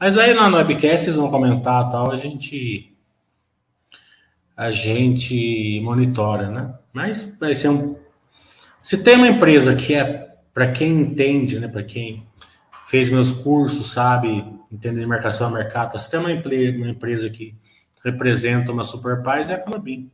Mas 0.00 0.16
aí 0.16 0.32
lá 0.32 0.48
no 0.48 0.56
webcast 0.56 1.04
vocês 1.04 1.16
vão 1.16 1.30
comentar 1.30 1.90
tal, 1.90 2.10
a 2.10 2.16
gente 2.16 2.96
a 4.56 4.70
gente 4.70 5.80
monitora, 5.84 6.48
né? 6.48 6.74
Mas 6.90 7.36
vai 7.38 7.54
ser 7.54 7.68
um 7.68 7.96
se 8.80 8.96
tem 8.96 9.16
uma 9.16 9.28
empresa 9.28 9.76
que 9.76 9.92
é 9.92 10.36
para 10.54 10.72
quem 10.72 11.00
entende, 11.02 11.60
né, 11.60 11.68
para 11.68 11.82
quem 11.82 12.26
fez 12.86 13.10
meus 13.10 13.30
cursos, 13.30 13.92
sabe, 13.92 14.42
entender 14.72 15.04
marcação 15.04 15.48
a 15.48 15.50
mercado, 15.50 15.98
se 15.98 16.10
tem 16.10 16.18
uma 16.18 16.32
empresa 16.32 17.28
que 17.28 17.54
representa 18.04 18.72
uma 18.72 18.84
super 18.84 19.22
paz 19.22 19.50
é 19.50 19.54
a 19.54 19.58
Clabin, 19.58 20.10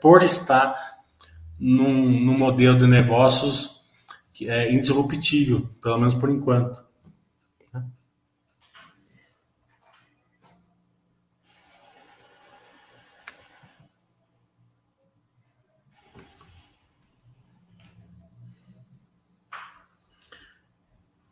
por, 0.00 0.22
estar 0.22 0.74
num, 1.58 2.20
num 2.20 2.38
modelo 2.38 2.78
de 2.78 2.86
negócios 2.86 3.86
que 4.32 4.48
é 4.48 4.72
indisruptível, 4.72 5.68
pelo 5.80 5.98
menos 5.98 6.14
por 6.14 6.30
enquanto. 6.30 6.86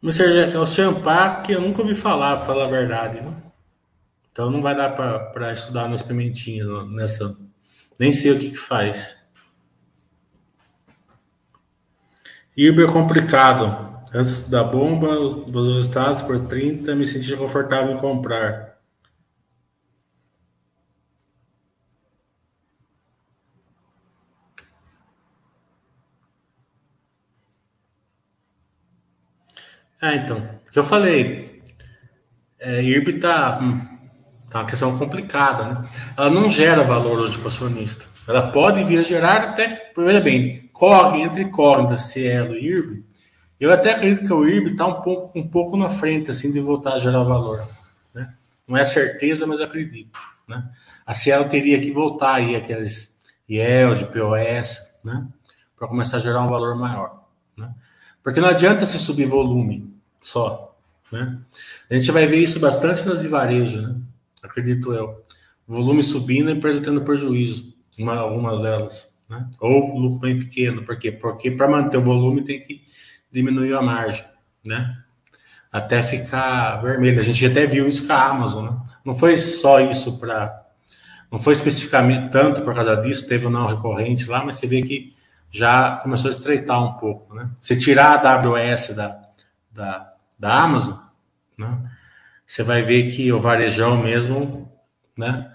Mr. 0.05 0.55
Ocean 0.59 1.01
Park 1.01 1.49
eu 1.49 1.63
nunca 1.63 1.81
ouvi 1.81 1.95
falar, 1.95 2.37
para 2.37 2.45
falar 2.45 2.65
a 2.65 2.69
verdade. 2.69 3.23
Né? 3.23 3.44
Então 4.35 4.51
não 4.51 4.61
vai 4.61 4.75
dar 4.75 4.91
para 4.91 5.53
estudar 5.53 5.89
nas 5.89 6.03
pimentinhas 6.03 6.67
nessa. 6.91 7.37
Nem 7.97 8.13
sei 8.13 8.33
o 8.33 8.39
que, 8.39 8.51
que 8.51 8.57
faz. 8.57 9.17
Iber 12.57 12.91
complicado. 12.93 13.95
Antes 14.13 14.49
da 14.51 14.65
bomba, 14.65 15.09
os, 15.21 15.37
os 15.37 15.77
resultados 15.77 16.23
por 16.23 16.49
30, 16.49 16.97
me 16.97 17.07
senti 17.07 17.37
confortável 17.37 17.95
em 17.95 17.99
comprar. 17.99 18.77
Ah, 30.01 30.15
então, 30.17 30.39
o 30.69 30.73
que 30.73 30.79
eu 30.79 30.85
falei, 30.85 31.63
é, 32.59 32.83
IRB 32.83 33.21
tá, 33.21 33.61
tá 34.55 34.61
uma 34.61 34.67
questão 34.67 34.97
complicada, 34.97 35.65
né? 35.65 35.89
Ela 36.17 36.31
não 36.31 36.49
gera 36.49 36.85
valor 36.85 37.19
hoje 37.19 37.37
para 37.37 37.47
o 37.47 37.49
acionista. 37.49 38.05
Ela 38.27 38.53
pode 38.53 38.85
vir 38.85 39.01
a 39.01 39.03
gerar 39.03 39.43
até, 39.43 39.93
veja 39.97 40.21
bem, 40.21 40.71
corre 40.73 41.23
entre 41.23 41.45
da 41.45 41.97
Cielo 41.97 42.55
e 42.55 42.65
IRB. 42.65 43.05
Eu 43.59 43.73
até 43.73 43.93
acredito 43.93 44.25
que 44.25 44.33
o 44.33 44.47
IRB 44.49 44.71
está 44.71 44.87
um 44.87 45.03
pouco, 45.03 45.37
um 45.37 45.49
pouco 45.49 45.77
na 45.77 45.91
frente, 45.91 46.31
assim, 46.31 46.53
de 46.53 46.61
voltar 46.61 46.95
a 46.95 46.99
gerar 47.01 47.25
valor. 47.25 47.67
Né? 48.15 48.33
Não 48.67 48.77
é 48.77 48.85
certeza, 48.85 49.45
mas 49.45 49.61
acredito. 49.61 50.21
Né? 50.47 50.63
A 51.05 51.15
Cielo 51.15 51.49
teria 51.49 51.81
que 51.81 51.91
voltar 51.91 52.35
aí, 52.35 52.55
aqueles 52.55 53.21
IELD, 53.49 54.07
POS, 54.07 54.79
né? 55.05 55.27
Para 55.77 55.89
começar 55.89 56.19
a 56.19 56.21
gerar 56.21 56.43
um 56.43 56.49
valor 56.49 56.77
maior. 56.77 57.25
Né? 57.57 57.75
Porque 58.23 58.41
não 58.41 58.51
adianta 58.51 58.87
se 58.87 59.01
subir 59.01 59.27
volume 59.27 59.93
só. 60.21 60.77
Né? 61.11 61.39
A 61.91 61.95
gente 61.95 62.13
vai 62.13 62.25
ver 62.27 62.37
isso 62.37 62.61
bastante 62.61 63.05
nas 63.05 63.21
de 63.21 63.27
varejo, 63.27 63.83
né? 63.83 63.97
Acredito 64.45 64.93
eu. 64.93 65.25
Volume 65.67 66.03
subindo, 66.03 66.49
a 66.49 66.53
empresa 66.53 66.81
tendo 66.81 67.03
prejuízo, 67.03 67.75
uma, 67.99 68.17
algumas 68.17 68.61
delas. 68.61 69.15
Né? 69.29 69.49
Ou 69.59 69.99
lucro 69.99 70.21
bem 70.21 70.39
pequeno. 70.39 70.85
Por 70.85 70.99
quê? 70.99 71.11
Porque 71.11 71.51
para 71.51 71.69
manter 71.69 71.97
o 71.97 72.03
volume 72.03 72.45
tem 72.45 72.61
que 72.61 72.83
diminuir 73.33 73.75
a 73.75 73.83
margem. 73.83 74.25
Né? 74.65 74.99
Até 75.73 76.03
ficar 76.03 76.77
vermelho. 76.83 77.19
A 77.19 77.23
gente 77.23 77.45
até 77.47 77.67
viu 77.67 77.89
isso 77.89 78.07
com 78.07 78.13
a 78.13 78.27
Amazon. 78.27 78.67
Né? 78.67 78.81
Não 79.05 79.15
foi 79.15 79.37
só 79.37 79.81
isso 79.81 80.21
para. 80.21 80.63
Não 81.33 81.39
foi 81.39 81.55
especificamente 81.55 82.31
tanto 82.31 82.63
por 82.63 82.75
causa 82.75 82.95
disso, 82.97 83.27
teve 83.27 83.47
o 83.47 83.51
não 83.51 83.67
recorrente 83.67 84.31
lá, 84.31 84.45
mas 84.45 84.55
você 84.55 84.69
vê 84.69 84.83
que 84.83 85.17
já 85.51 85.97
começou 85.97 86.29
a 86.29 86.33
estreitar 86.33 86.81
um 86.81 86.93
pouco. 86.93 87.35
Né? 87.35 87.51
Se 87.61 87.77
tirar 87.77 88.25
a 88.25 88.35
AWS 88.35 88.95
da, 88.95 89.21
da, 89.73 90.13
da 90.39 90.55
Amazon, 90.55 90.97
né? 91.59 91.91
Você 92.47 92.63
vai 92.63 92.83
ver 92.83 93.11
que 93.11 93.33
o 93.33 93.41
varejão 93.41 93.97
mesmo, 94.03 94.71
né? 95.17 95.51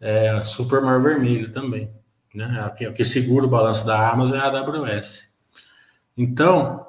É 0.00 0.42
super 0.44 0.80
mar 0.80 1.00
vermelho 1.00 1.50
também, 1.50 1.90
né? 2.34 2.70
O 2.88 2.92
que 2.92 3.04
segura 3.04 3.46
o 3.46 3.50
balanço 3.50 3.84
da 3.84 4.10
Amazon 4.10 4.36
é 4.36 4.40
a 4.40 4.46
AWS. 4.46 5.28
Então, 6.16 6.86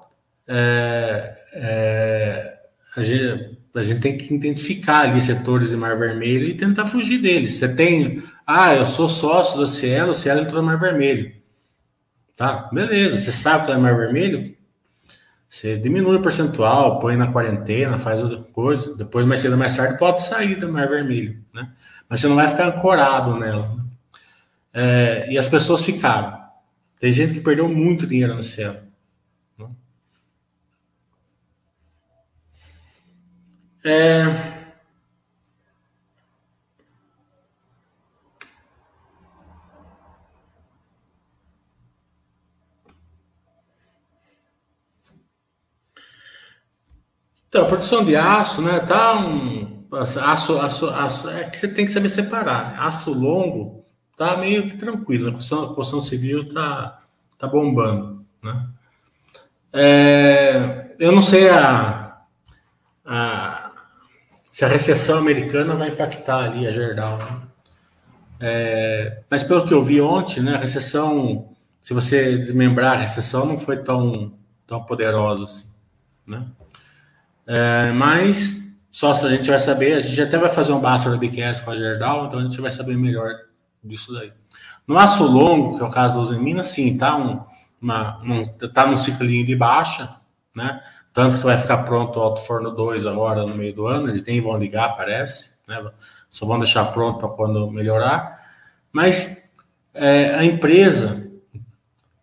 é, 0.48 1.38
é, 1.54 2.60
a, 2.96 3.02
gente, 3.02 3.58
a 3.76 3.84
gente 3.84 4.00
tem 4.00 4.18
que 4.18 4.34
identificar 4.34 5.02
ali 5.02 5.22
setores 5.22 5.70
de 5.70 5.78
mar 5.78 5.98
vermelho 5.98 6.46
e 6.46 6.58
tentar 6.58 6.86
fugir 6.86 7.20
deles. 7.20 7.54
Você 7.54 7.68
tem, 7.68 8.24
ah, 8.46 8.76
eu 8.76 8.86
sou 8.86 9.08
sócio 9.10 9.60
da 9.60 9.68
Cielo, 9.68 10.12
o 10.12 10.16
Cielo 10.16 10.42
entrou 10.42 10.62
no 10.62 10.68
mar 10.68 10.80
vermelho. 10.80 11.34
Tá, 12.36 12.70
beleza, 12.72 13.20
você 13.20 13.32
sabe 13.32 13.66
que 13.66 13.72
é 13.72 13.78
mar 13.78 13.96
vermelho? 13.96 14.56
Você 15.50 15.78
diminui 15.78 16.18
o 16.18 16.22
percentual, 16.22 17.00
põe 17.00 17.18
na 17.18 17.32
quarentena, 17.32 17.98
faz 17.98 18.22
outra 18.22 18.38
coisa, 18.54 18.96
depois 18.96 19.26
mais 19.26 19.40
cedo 19.40 19.54
ou 19.54 19.58
mais 19.58 19.76
tarde 19.76 19.98
pode 19.98 20.22
sair 20.22 20.56
do 20.56 20.72
mar 20.72 20.88
vermelho, 20.88 21.44
né? 21.52 21.72
Mas 22.08 22.20
você 22.20 22.28
não 22.28 22.36
vai 22.36 22.48
ficar 22.48 22.68
ancorado 22.68 23.36
nela. 23.36 23.68
Né? 23.76 23.84
É, 24.72 25.32
e 25.32 25.40
as 25.40 25.48
pessoas 25.48 25.84
ficaram. 25.84 26.40
Tem 27.00 27.12
gente 27.12 27.34
que 27.34 27.42
perdeu 27.42 27.68
muito 27.68 28.06
dinheiro 28.06 28.36
no 28.36 28.44
céu. 28.44 28.76
Né? 29.58 29.68
É, 33.84 34.59
Então, 47.50 47.64
a 47.64 47.66
produção 47.66 48.06
de 48.06 48.16
aço, 48.16 48.62
né, 48.62 48.80
tá 48.80 49.20
um 49.20 49.84
aço, 49.92 50.60
aço, 50.60 50.88
aço, 50.88 51.30
é 51.30 51.46
que 51.46 51.58
você 51.58 51.68
tem 51.68 51.86
que 51.86 51.92
saber 51.92 52.10
separar. 52.10 52.72
Né? 52.72 52.78
Aço 52.80 53.12
longo 53.12 53.84
tá 54.16 54.38
meio 54.38 54.64
que 54.70 54.78
tranquilo, 54.78 55.26
né? 55.26 55.30
a 55.32 55.34
construção, 55.34 55.64
a 55.64 55.68
construção 55.74 56.02
civil 56.02 56.48
tá, 56.50 57.00
tá 57.38 57.48
bombando, 57.48 58.24
né? 58.44 58.68
É, 59.72 60.96
eu 61.00 61.12
não 61.12 61.22
sei 61.22 61.48
a, 61.50 62.18
a, 63.06 63.72
se 64.52 64.66
a 64.66 64.68
recessão 64.68 65.20
americana 65.20 65.76
vai 65.76 65.90
impactar 65.90 66.46
ali 66.46 66.68
a 66.68 66.72
Gerdau, 66.72 67.18
né? 67.18 67.42
é, 68.40 69.22
mas 69.30 69.44
pelo 69.44 69.66
que 69.66 69.74
eu 69.74 69.84
vi 69.84 70.02
ontem, 70.02 70.42
né, 70.42 70.56
a 70.56 70.60
recessão, 70.60 71.50
se 71.82 71.94
você 71.94 72.36
desmembrar 72.38 72.94
a 72.94 73.02
recessão, 73.02 73.46
não 73.46 73.58
foi 73.58 73.78
tão, 73.78 74.34
tão 74.66 74.84
poderosa 74.84 75.44
assim, 75.44 75.70
né? 76.28 76.46
É, 77.52 77.92
mas 77.94 78.78
só 78.92 79.16
se 79.16 79.26
a 79.26 79.30
gente 79.30 79.50
vai 79.50 79.58
saber, 79.58 79.94
a 79.94 80.00
gente 80.00 80.22
até 80.22 80.38
vai 80.38 80.52
fazer 80.52 80.72
um 80.72 80.80
Basta 80.80 81.10
BQS 81.18 81.62
com 81.62 81.72
a 81.72 81.76
Gerdau, 81.76 82.28
então 82.28 82.38
a 82.38 82.44
gente 82.44 82.62
vai 82.62 82.70
saber 82.70 82.96
melhor 82.96 83.34
disso 83.84 84.14
daí. 84.14 84.32
No 84.86 85.00
aço 85.00 85.26
longo, 85.26 85.76
que 85.76 85.84
é 85.84 85.88
o 85.88 85.90
caso 85.90 86.18
da 86.18 86.22
Usemina, 86.22 86.62
sim, 86.62 86.96
tá, 86.96 87.16
um, 87.16 87.42
uma, 87.82 88.22
um, 88.22 88.44
tá 88.72 88.86
num 88.86 88.98
ciclinho 88.98 89.48
de 89.48 89.56
baixa, 89.56 90.16
né? 90.56 90.80
Tanto 91.12 91.40
que 91.40 91.44
vai 91.44 91.58
ficar 91.58 91.80
pronto 91.80 92.20
o 92.20 92.22
Alto 92.22 92.42
Forno 92.42 92.70
2 92.70 93.08
agora 93.08 93.44
no 93.44 93.56
meio 93.56 93.74
do 93.74 93.88
ano, 93.88 94.10
eles 94.10 94.24
nem 94.24 94.40
vão 94.40 94.56
ligar, 94.56 94.96
parece, 94.96 95.56
né? 95.68 95.84
Só 96.30 96.46
vão 96.46 96.60
deixar 96.60 96.86
pronto 96.94 97.18
para 97.18 97.30
quando 97.30 97.72
melhorar. 97.72 98.40
Mas 98.92 99.56
é, 99.92 100.36
a 100.36 100.46
empresa 100.46 101.32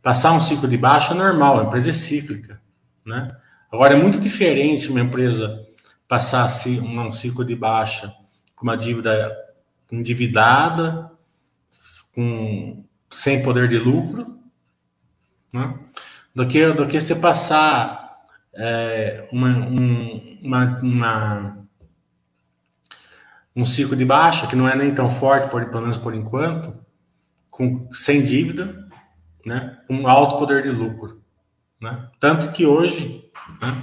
passar 0.01 0.31
um 0.31 0.41
ciclo 0.41 0.69
de 0.69 0.77
baixa 0.77 1.15
é 1.15 1.17
normal, 1.17 1.59
a 1.59 1.65
empresa 1.65 1.91
é 1.91 1.93
cíclica, 1.93 2.61
né? 3.05 3.37
Agora, 3.71 3.95
é 3.95 3.97
muito 3.97 4.21
diferente 4.21 4.91
uma 4.91 5.01
empresa 5.01 5.67
passar 6.07 6.49
um 6.67 7.11
ciclo 7.11 7.45
de 7.45 7.57
baixa 7.57 8.15
com 8.55 8.65
uma 8.65 8.77
dívida 8.77 9.37
endividada, 9.91 11.11
com, 12.15 12.85
sem 13.11 13.43
poder 13.43 13.69
de 13.69 13.79
lucro, 13.79 14.39
né? 15.53 15.79
do, 16.35 16.47
que, 16.47 16.73
do 16.73 16.87
que 16.87 17.01
você 17.01 17.15
passar 17.15 18.25
é, 18.55 19.29
uma, 19.33 19.49
um, 19.49 20.39
uma, 20.43 20.81
uma, 20.81 21.69
um 23.55 23.65
ciclo 23.65 23.97
de 23.97 24.05
baixa, 24.05 24.47
que 24.47 24.57
não 24.57 24.69
é 24.69 24.75
nem 24.75 24.95
tão 24.95 25.11
forte, 25.11 25.51
por, 25.51 25.65
pelo 25.67 25.83
menos 25.83 25.99
por 25.99 26.15
enquanto, 26.15 26.75
com, 27.51 27.89
sem 27.93 28.23
dívida, 28.23 28.89
né? 29.45 29.79
com 29.87 30.07
alto 30.09 30.39
poder 30.39 30.63
de 30.63 30.71
lucro. 30.71 31.23
Né? 31.81 32.09
Tanto 32.19 32.53
que 32.53 32.65
hoje 32.65 33.26
né? 33.61 33.83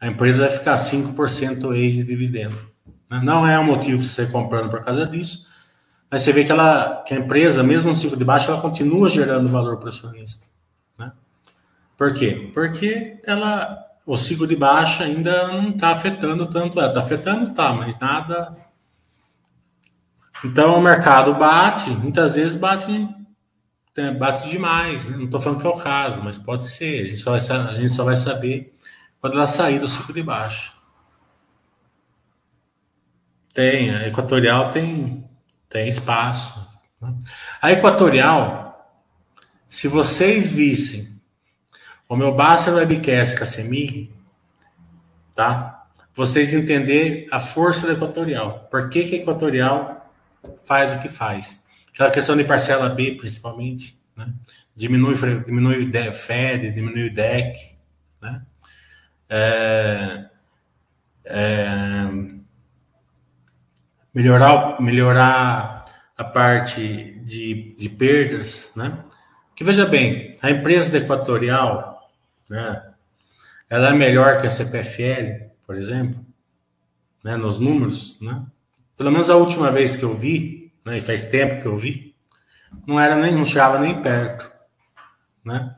a 0.00 0.06
empresa 0.06 0.40
vai 0.40 0.50
ficar 0.50 0.76
5% 0.76 1.74
ex 1.74 1.94
de 1.94 2.04
dividendo. 2.04 2.56
Né? 3.10 3.20
Não 3.22 3.46
é 3.46 3.58
um 3.58 3.64
motivo 3.64 3.98
de 3.98 4.08
você 4.08 4.26
comprando 4.26 4.70
por 4.70 4.84
causa 4.84 5.06
disso, 5.06 5.46
mas 6.10 6.22
você 6.22 6.32
vê 6.32 6.44
que, 6.44 6.52
ela, 6.52 7.02
que 7.06 7.14
a 7.14 7.18
empresa, 7.18 7.62
mesmo 7.62 7.90
no 7.90 7.96
ciclo 7.96 8.16
de 8.16 8.24
baixo, 8.24 8.50
ela 8.50 8.60
continua 8.60 9.08
gerando 9.08 9.48
valor 9.48 9.78
para 9.78 9.86
o 9.86 9.88
acionista. 9.88 10.46
Né? 10.98 11.12
Por 11.96 12.14
quê? 12.14 12.50
Porque 12.54 13.20
ela, 13.24 13.76
o 14.04 14.16
ciclo 14.16 14.46
de 14.46 14.54
baixa 14.54 15.04
ainda 15.04 15.48
não 15.48 15.70
está 15.70 15.90
afetando 15.90 16.46
tanto 16.46 16.78
ela. 16.78 16.88
Está 16.88 17.00
afetando, 17.00 17.50
tá, 17.54 17.72
mas 17.72 17.98
nada. 17.98 18.56
Então 20.44 20.78
o 20.78 20.82
mercado 20.82 21.34
bate, 21.34 21.90
muitas 21.90 22.36
vezes 22.36 22.56
bate, 22.56 23.08
bate 24.16 24.48
demais. 24.48 25.08
Né? 25.08 25.16
Não 25.16 25.24
estou 25.24 25.40
falando 25.40 25.60
que 25.60 25.66
é 25.66 25.70
o 25.70 25.76
caso, 25.76 26.22
mas 26.22 26.38
pode 26.38 26.66
ser. 26.66 27.02
A 27.02 27.04
gente, 27.04 27.16
só 27.16 27.36
vai, 27.36 27.40
a 27.40 27.74
gente 27.74 27.92
só 27.92 28.04
vai 28.04 28.16
saber 28.16 28.75
quando 29.26 29.38
ela 29.38 29.48
sair 29.48 29.80
do 29.80 29.88
ciclo 29.88 30.14
de 30.14 30.22
baixa. 30.22 30.72
Tem, 33.52 33.92
a 33.92 34.06
Equatorial 34.06 34.70
tem, 34.70 35.28
tem 35.68 35.88
espaço. 35.88 36.64
Né? 37.00 37.12
A 37.60 37.72
Equatorial, 37.72 38.88
se 39.68 39.88
vocês 39.88 40.48
vissem 40.48 41.20
o 42.08 42.14
meu 42.14 42.36
Basta 42.36 42.70
Webcast 42.70 43.36
com 43.36 43.42
a 43.42 43.46
Semig, 43.46 44.14
tá? 45.34 45.88
Vocês 46.14 46.54
entender 46.54 47.26
a 47.32 47.40
força 47.40 47.84
da 47.84 47.94
Equatorial. 47.94 48.68
Por 48.70 48.88
que, 48.88 49.02
que 49.02 49.16
a 49.16 49.18
Equatorial 49.18 50.08
faz 50.68 50.94
o 50.94 51.00
que 51.00 51.08
faz? 51.08 51.66
Aquela 51.92 52.12
questão 52.12 52.36
de 52.36 52.44
parcela 52.44 52.88
B, 52.88 53.16
principalmente, 53.16 54.00
né? 54.16 54.32
Diminui, 54.76 55.16
diminui 55.44 55.90
o 55.90 56.14
FED, 56.14 56.70
diminui 56.70 57.08
o 57.08 57.12
DEC, 57.12 57.76
né? 58.22 58.42
É, 59.28 60.24
é, 61.24 62.08
melhorar, 64.14 64.80
melhorar 64.80 65.84
a 66.16 66.24
parte 66.24 67.20
de, 67.24 67.74
de 67.76 67.88
perdas, 67.88 68.72
né? 68.74 69.04
Que 69.54 69.64
veja 69.64 69.84
bem, 69.86 70.36
a 70.40 70.50
empresa 70.50 70.90
da 70.90 70.98
Equatorial, 70.98 72.10
né? 72.48 72.82
Ela 73.68 73.88
é 73.88 73.92
melhor 73.92 74.38
que 74.38 74.46
a 74.46 74.50
CPFL, 74.50 75.50
por 75.66 75.76
exemplo, 75.76 76.24
né? 77.22 77.36
Nos 77.36 77.58
números, 77.58 78.20
né? 78.20 78.44
Pelo 78.96 79.10
menos 79.10 79.28
a 79.28 79.36
última 79.36 79.70
vez 79.70 79.96
que 79.96 80.04
eu 80.04 80.14
vi, 80.14 80.72
né? 80.84 80.98
E 80.98 81.00
faz 81.00 81.24
tempo 81.24 81.60
que 81.60 81.66
eu 81.66 81.76
vi, 81.76 82.14
não 82.86 82.98
era 82.98 83.16
nem, 83.16 83.34
não 83.34 83.44
chegava 83.44 83.78
nem 83.78 84.00
perto, 84.02 84.50
né? 85.44 85.74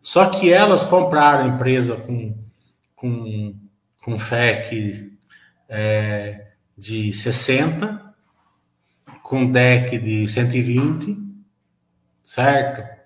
Só 0.00 0.26
que 0.26 0.52
elas 0.52 0.84
compraram 0.84 1.44
a 1.44 1.48
empresa 1.48 1.96
com, 1.96 2.36
com, 3.02 3.58
com 4.00 4.16
FEC 4.16 5.12
é, 5.68 6.52
de 6.78 7.12
60, 7.12 8.14
com 9.24 9.50
deck 9.50 9.98
de 9.98 10.28
120, 10.28 11.18
certo? 12.22 13.02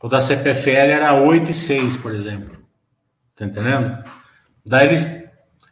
O 0.00 0.08
da 0.08 0.20
CPFL 0.20 0.70
era 0.70 1.14
8,6, 1.14 2.00
por 2.00 2.14
exemplo. 2.14 2.62
Tá 3.34 3.44
entendendo? 3.44 4.04
Daí 4.64 4.86
eles, 4.86 5.28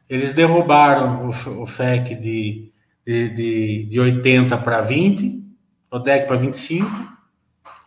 eles 0.08 0.32
derrubaram 0.32 1.28
o, 1.28 1.62
o 1.62 1.66
FEC 1.66 2.16
de, 2.16 2.72
de, 3.06 3.28
de, 3.30 3.84
de 3.84 4.00
80 4.00 4.58
para 4.58 4.80
20, 4.80 5.40
o 5.88 5.98
deck 6.00 6.26
para 6.26 6.36
25, 6.36 7.12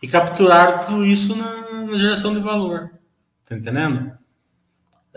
e 0.02 0.08
capturaram 0.08 0.86
tudo 0.86 1.04
isso 1.04 1.36
na, 1.36 1.82
na 1.84 1.96
geração 1.96 2.32
de 2.32 2.40
valor. 2.40 2.92
Tá 3.44 3.54
entendendo? 3.54 4.16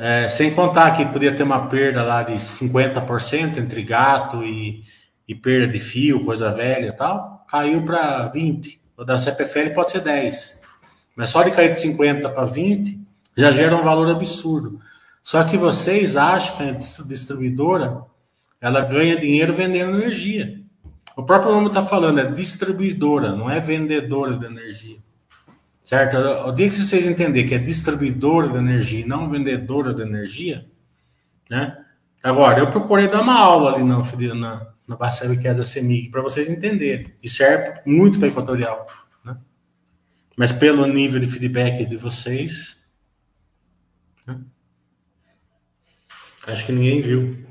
É, 0.02 0.30
sem 0.30 0.54
contar 0.54 0.92
que 0.96 1.06
podia 1.08 1.36
ter 1.36 1.44
uma 1.44 1.68
perda 1.68 2.02
lá 2.04 2.24
de 2.24 2.36
50% 2.36 3.58
entre 3.58 3.84
gato 3.84 4.42
e, 4.46 4.86
e 5.28 5.36
perda 5.36 5.68
de 5.68 5.78
fio, 5.78 6.24
coisa 6.24 6.50
velha 6.50 6.88
e 6.88 6.92
tal, 6.94 7.46
caiu 7.50 7.84
para 7.84 8.26
20. 8.28 8.80
O 8.96 9.04
da 9.04 9.18
CPFL 9.18 9.74
pode 9.76 9.92
ser 9.92 10.00
10. 10.00 10.62
Mas 11.18 11.32
só 11.32 11.44
de 11.44 11.52
cair 11.52 11.72
de 11.72 11.80
50 11.80 12.30
para 12.30 12.46
20 12.46 12.98
já 13.36 13.52
gera 13.52 13.76
um 13.76 13.84
valor 13.84 14.10
absurdo. 14.10 14.80
Só 15.22 15.44
que 15.44 15.58
vocês 15.58 16.16
acham 16.16 16.56
que 16.56 16.64
a 16.64 17.04
distribuidora 17.04 18.02
ela 18.62 18.80
ganha 18.80 19.20
dinheiro 19.20 19.54
vendendo 19.54 19.98
energia. 19.98 20.62
O 21.14 21.24
próprio 21.24 21.52
nome 21.52 21.68
está 21.68 21.82
falando, 21.82 22.22
é 22.22 22.32
distribuidora, 22.32 23.36
não 23.36 23.52
é 23.52 23.60
vendedora 23.60 24.38
de 24.38 24.46
energia. 24.46 24.98
Certo? 25.90 26.18
O 26.18 26.52
dia 26.52 26.70
que 26.70 26.78
vocês 26.78 27.04
entenderem 27.08 27.50
que 27.50 27.56
é 27.56 27.58
distribuidora 27.58 28.48
de 28.48 28.58
energia 28.58 29.00
e 29.00 29.08
não 29.08 29.28
vendedora 29.28 29.92
de 29.92 30.04
energia, 30.04 30.70
né? 31.50 31.84
Agora, 32.22 32.60
eu 32.60 32.70
procurei 32.70 33.08
dar 33.08 33.22
uma 33.22 33.34
aula 33.34 33.74
ali 33.74 33.84
na, 33.84 33.98
na, 34.36 34.74
na 34.88 34.96
Barcelona 34.96 35.42
que 35.42 35.48
é 35.48 35.50
a 35.50 35.64
CEMIG 35.64 36.12
para 36.12 36.22
vocês 36.22 36.48
entenderem. 36.48 37.12
E 37.24 37.28
serve 37.28 37.82
muito 37.88 38.20
para 38.20 38.28
Equatorial. 38.28 38.86
Né? 39.26 39.36
Mas 40.38 40.52
pelo 40.52 40.86
nível 40.86 41.20
de 41.20 41.26
feedback 41.26 41.84
de 41.84 41.98
vocês, 41.98 42.88
né? 44.28 44.40
acho 46.46 46.68
que 46.68 46.72
ninguém 46.72 47.02
viu. 47.02 47.49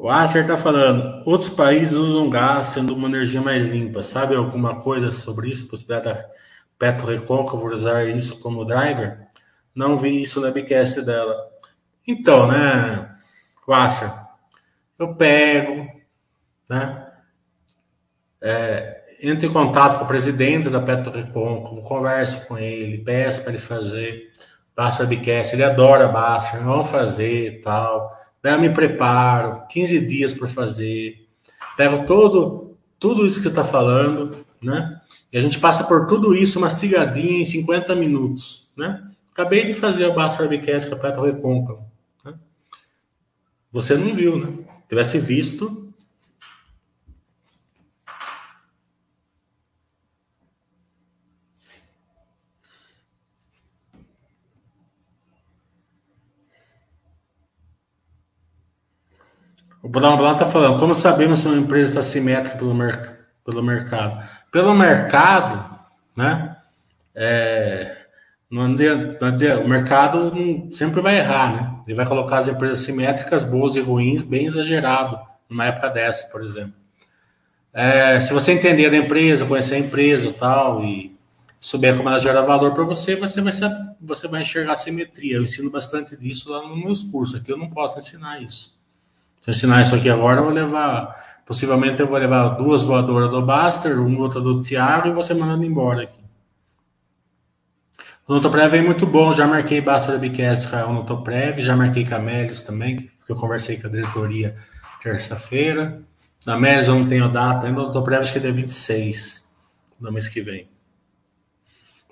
O 0.00 0.08
Acer 0.08 0.42
está 0.42 0.56
falando, 0.56 1.24
outros 1.26 1.50
países 1.50 1.92
usam 1.92 2.30
gás 2.30 2.68
sendo 2.68 2.94
uma 2.94 3.08
energia 3.08 3.42
mais 3.42 3.64
limpa. 3.64 4.00
Sabe 4.00 4.36
alguma 4.36 4.76
coisa 4.76 5.10
sobre 5.10 5.50
isso? 5.50 5.66
Possibilidade 5.66 6.04
da 6.04 6.24
Petro 6.78 7.08
Recôncavo 7.08 7.66
usar 7.66 8.08
isso 8.08 8.38
como 8.38 8.64
driver? 8.64 9.26
Não 9.74 9.96
vi 9.96 10.22
isso 10.22 10.40
na 10.40 10.46
webcast 10.46 11.02
dela. 11.02 11.36
Então, 12.06 12.46
né, 12.46 13.12
Acer, 13.68 14.12
eu 14.96 15.16
pego, 15.16 15.88
né, 16.68 17.06
é, 18.40 19.02
entro 19.20 19.46
em 19.46 19.52
contato 19.52 19.98
com 19.98 20.04
o 20.04 20.08
presidente 20.08 20.70
da 20.70 20.80
Petro 20.80 21.12
Recôncavo, 21.12 21.82
converso 21.82 22.46
com 22.46 22.56
ele, 22.56 22.98
peço 22.98 23.42
para 23.42 23.50
ele 23.50 23.60
fazer, 23.60 24.32
passa 24.76 25.02
webcast, 25.02 25.56
ele 25.56 25.64
adora 25.64 26.06
Basser, 26.06 26.62
vamos 26.62 26.88
fazer 26.88 27.60
tal 27.62 28.16
Daí 28.42 28.54
eu 28.54 28.60
me 28.60 28.70
preparo, 28.70 29.66
15 29.68 30.00
dias 30.06 30.32
para 30.32 30.46
fazer, 30.46 31.26
pego 31.76 32.06
todo, 32.06 32.76
tudo 32.98 33.26
isso 33.26 33.36
que 33.36 33.42
você 33.42 33.48
está 33.48 33.64
falando, 33.64 34.44
né? 34.62 35.00
E 35.32 35.38
a 35.38 35.40
gente 35.40 35.58
passa 35.58 35.84
por 35.84 36.06
tudo 36.06 36.34
isso 36.34 36.60
mastigadinho 36.60 37.42
em 37.42 37.46
50 37.46 37.94
minutos, 37.94 38.72
né? 38.76 39.02
Acabei 39.32 39.64
de 39.64 39.74
fazer 39.74 40.04
a 40.04 40.10
Basta 40.10 40.42
Webcast 40.42 40.88
com 40.88 40.96
a 40.96 40.98
Petro 40.98 41.24
Recôncavo. 41.24 41.84
Né? 42.24 42.34
Você 43.70 43.96
não 43.96 44.14
viu, 44.14 44.36
né? 44.36 44.52
Tivesse 44.88 45.18
visto, 45.18 45.87
O 59.88 59.90
Bruno 59.90 60.18
Bruno 60.18 60.32
está 60.34 60.44
falando, 60.44 60.78
como 60.78 60.94
sabemos 60.94 61.38
se 61.38 61.48
uma 61.48 61.56
empresa 61.56 61.88
está 61.88 62.02
simétrica 62.02 62.58
pelo, 62.58 62.74
mer 62.74 63.20
pelo 63.42 63.62
mercado? 63.62 64.22
Pelo 64.52 64.74
mercado, 64.74 65.78
né? 66.14 66.58
É, 67.14 67.96
não 68.50 68.68
não 68.68 69.64
o 69.64 69.66
mercado 69.66 70.30
sempre 70.72 71.00
vai 71.00 71.16
errar, 71.16 71.52
né? 71.54 71.74
Ele 71.86 71.96
vai 71.96 72.04
colocar 72.04 72.36
as 72.36 72.48
empresas 72.48 72.80
simétricas, 72.80 73.44
boas 73.44 73.76
e 73.76 73.80
ruins, 73.80 74.22
bem 74.22 74.44
exagerado, 74.44 75.18
numa 75.48 75.64
época 75.64 75.88
dessa, 75.88 76.28
por 76.30 76.44
exemplo. 76.44 76.74
É, 77.72 78.20
se 78.20 78.34
você 78.34 78.52
entender 78.52 78.90
da 78.90 78.96
empresa, 78.98 79.46
conhecer 79.46 79.76
a 79.76 79.78
empresa 79.78 80.34
tal, 80.38 80.84
e 80.84 81.16
souber 81.58 81.96
como 81.96 82.10
ela 82.10 82.18
gera 82.18 82.42
valor 82.42 82.74
para 82.74 82.84
você, 82.84 83.16
você 83.16 83.40
vai, 83.40 83.52
você 84.02 84.28
vai 84.28 84.42
enxergar 84.42 84.76
simetria. 84.76 85.36
Eu 85.36 85.44
ensino 85.44 85.70
bastante 85.70 86.14
disso 86.14 86.52
lá 86.52 86.68
nos 86.68 86.76
meus 86.76 87.02
cursos. 87.02 87.40
Aqui 87.40 87.50
eu 87.50 87.56
não 87.56 87.70
posso 87.70 87.98
ensinar 87.98 88.42
isso. 88.42 88.77
Se 89.48 89.50
eu 89.50 89.56
ensinar 89.56 89.80
isso 89.80 89.94
aqui 89.94 90.10
agora, 90.10 90.40
eu 90.40 90.44
vou 90.44 90.52
levar. 90.52 91.40
Possivelmente 91.46 92.00
eu 92.00 92.06
vou 92.06 92.18
levar 92.18 92.50
duas 92.50 92.84
voadoras 92.84 93.30
do 93.30 93.40
Baster, 93.40 93.98
uma 93.98 94.20
outra 94.20 94.42
do 94.42 94.60
Thiago 94.60 95.08
e 95.08 95.12
você 95.12 95.32
mandando 95.32 95.64
embora 95.64 96.02
aqui. 96.02 96.20
O 98.26 98.34
Notoprev 98.34 98.74
é 98.74 98.82
muito 98.82 99.06
bom, 99.06 99.32
já 99.32 99.46
marquei 99.46 99.80
Baster 99.80 100.18
Bicast 100.18 100.68
com 100.68 100.76
o 100.76 100.92
Notoprev, 100.92 101.60
já 101.60 101.74
marquei 101.74 102.06
com 102.06 102.14
a 102.14 102.18
Melis 102.18 102.60
também, 102.60 103.10
que 103.24 103.32
eu 103.32 103.36
conversei 103.36 103.80
com 103.80 103.86
a 103.86 103.90
diretoria 103.90 104.54
terça-feira. 105.02 106.02
Na 106.44 106.58
Melis 106.58 106.86
eu 106.86 106.98
não 106.98 107.08
tenho 107.08 107.32
data 107.32 107.66
ainda, 107.66 107.80
o 107.80 107.86
Notoprev 107.86 108.20
acho 108.20 108.32
que 108.32 108.38
é 108.38 108.42
dia 108.42 108.52
26, 108.52 109.50
no 109.98 110.12
mês 110.12 110.28
que 110.28 110.42
vem. 110.42 110.68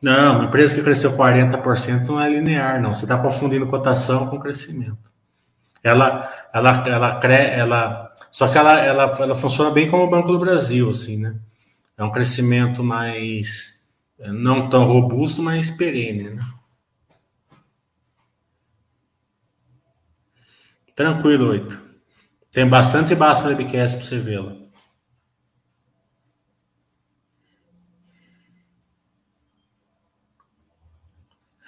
Não, 0.00 0.36
uma 0.36 0.46
empresa 0.46 0.74
que 0.74 0.82
cresceu 0.82 1.14
40% 1.14 2.06
não 2.06 2.18
é 2.18 2.30
linear, 2.30 2.80
não. 2.80 2.94
Você 2.94 3.04
está 3.04 3.18
confundindo 3.18 3.66
cotação 3.66 4.26
com 4.28 4.40
crescimento. 4.40 5.15
Ela, 5.86 6.48
ela, 6.52 6.84
ela, 6.88 7.20
ela, 7.24 8.14
só 8.32 8.48
que 8.48 8.58
ela, 8.58 8.80
ela, 8.80 9.04
ela 9.20 9.34
funciona 9.36 9.70
bem 9.70 9.88
como 9.88 10.02
o 10.02 10.10
Banco 10.10 10.32
do 10.32 10.38
Brasil, 10.40 10.90
assim, 10.90 11.16
né? 11.16 11.38
É 11.96 12.02
um 12.02 12.10
crescimento 12.10 12.82
mais, 12.82 13.88
não 14.18 14.68
tão 14.68 14.84
robusto, 14.84 15.40
mas 15.40 15.70
perene. 15.70 16.30
Né? 16.30 16.44
Tranquilo, 20.96 21.50
oito. 21.50 21.80
Tem 22.50 22.68
bastante 22.68 23.14
basta 23.14 23.48
webcast 23.48 23.98
para 23.98 24.06
você 24.06 24.18
vê-la. 24.18 24.56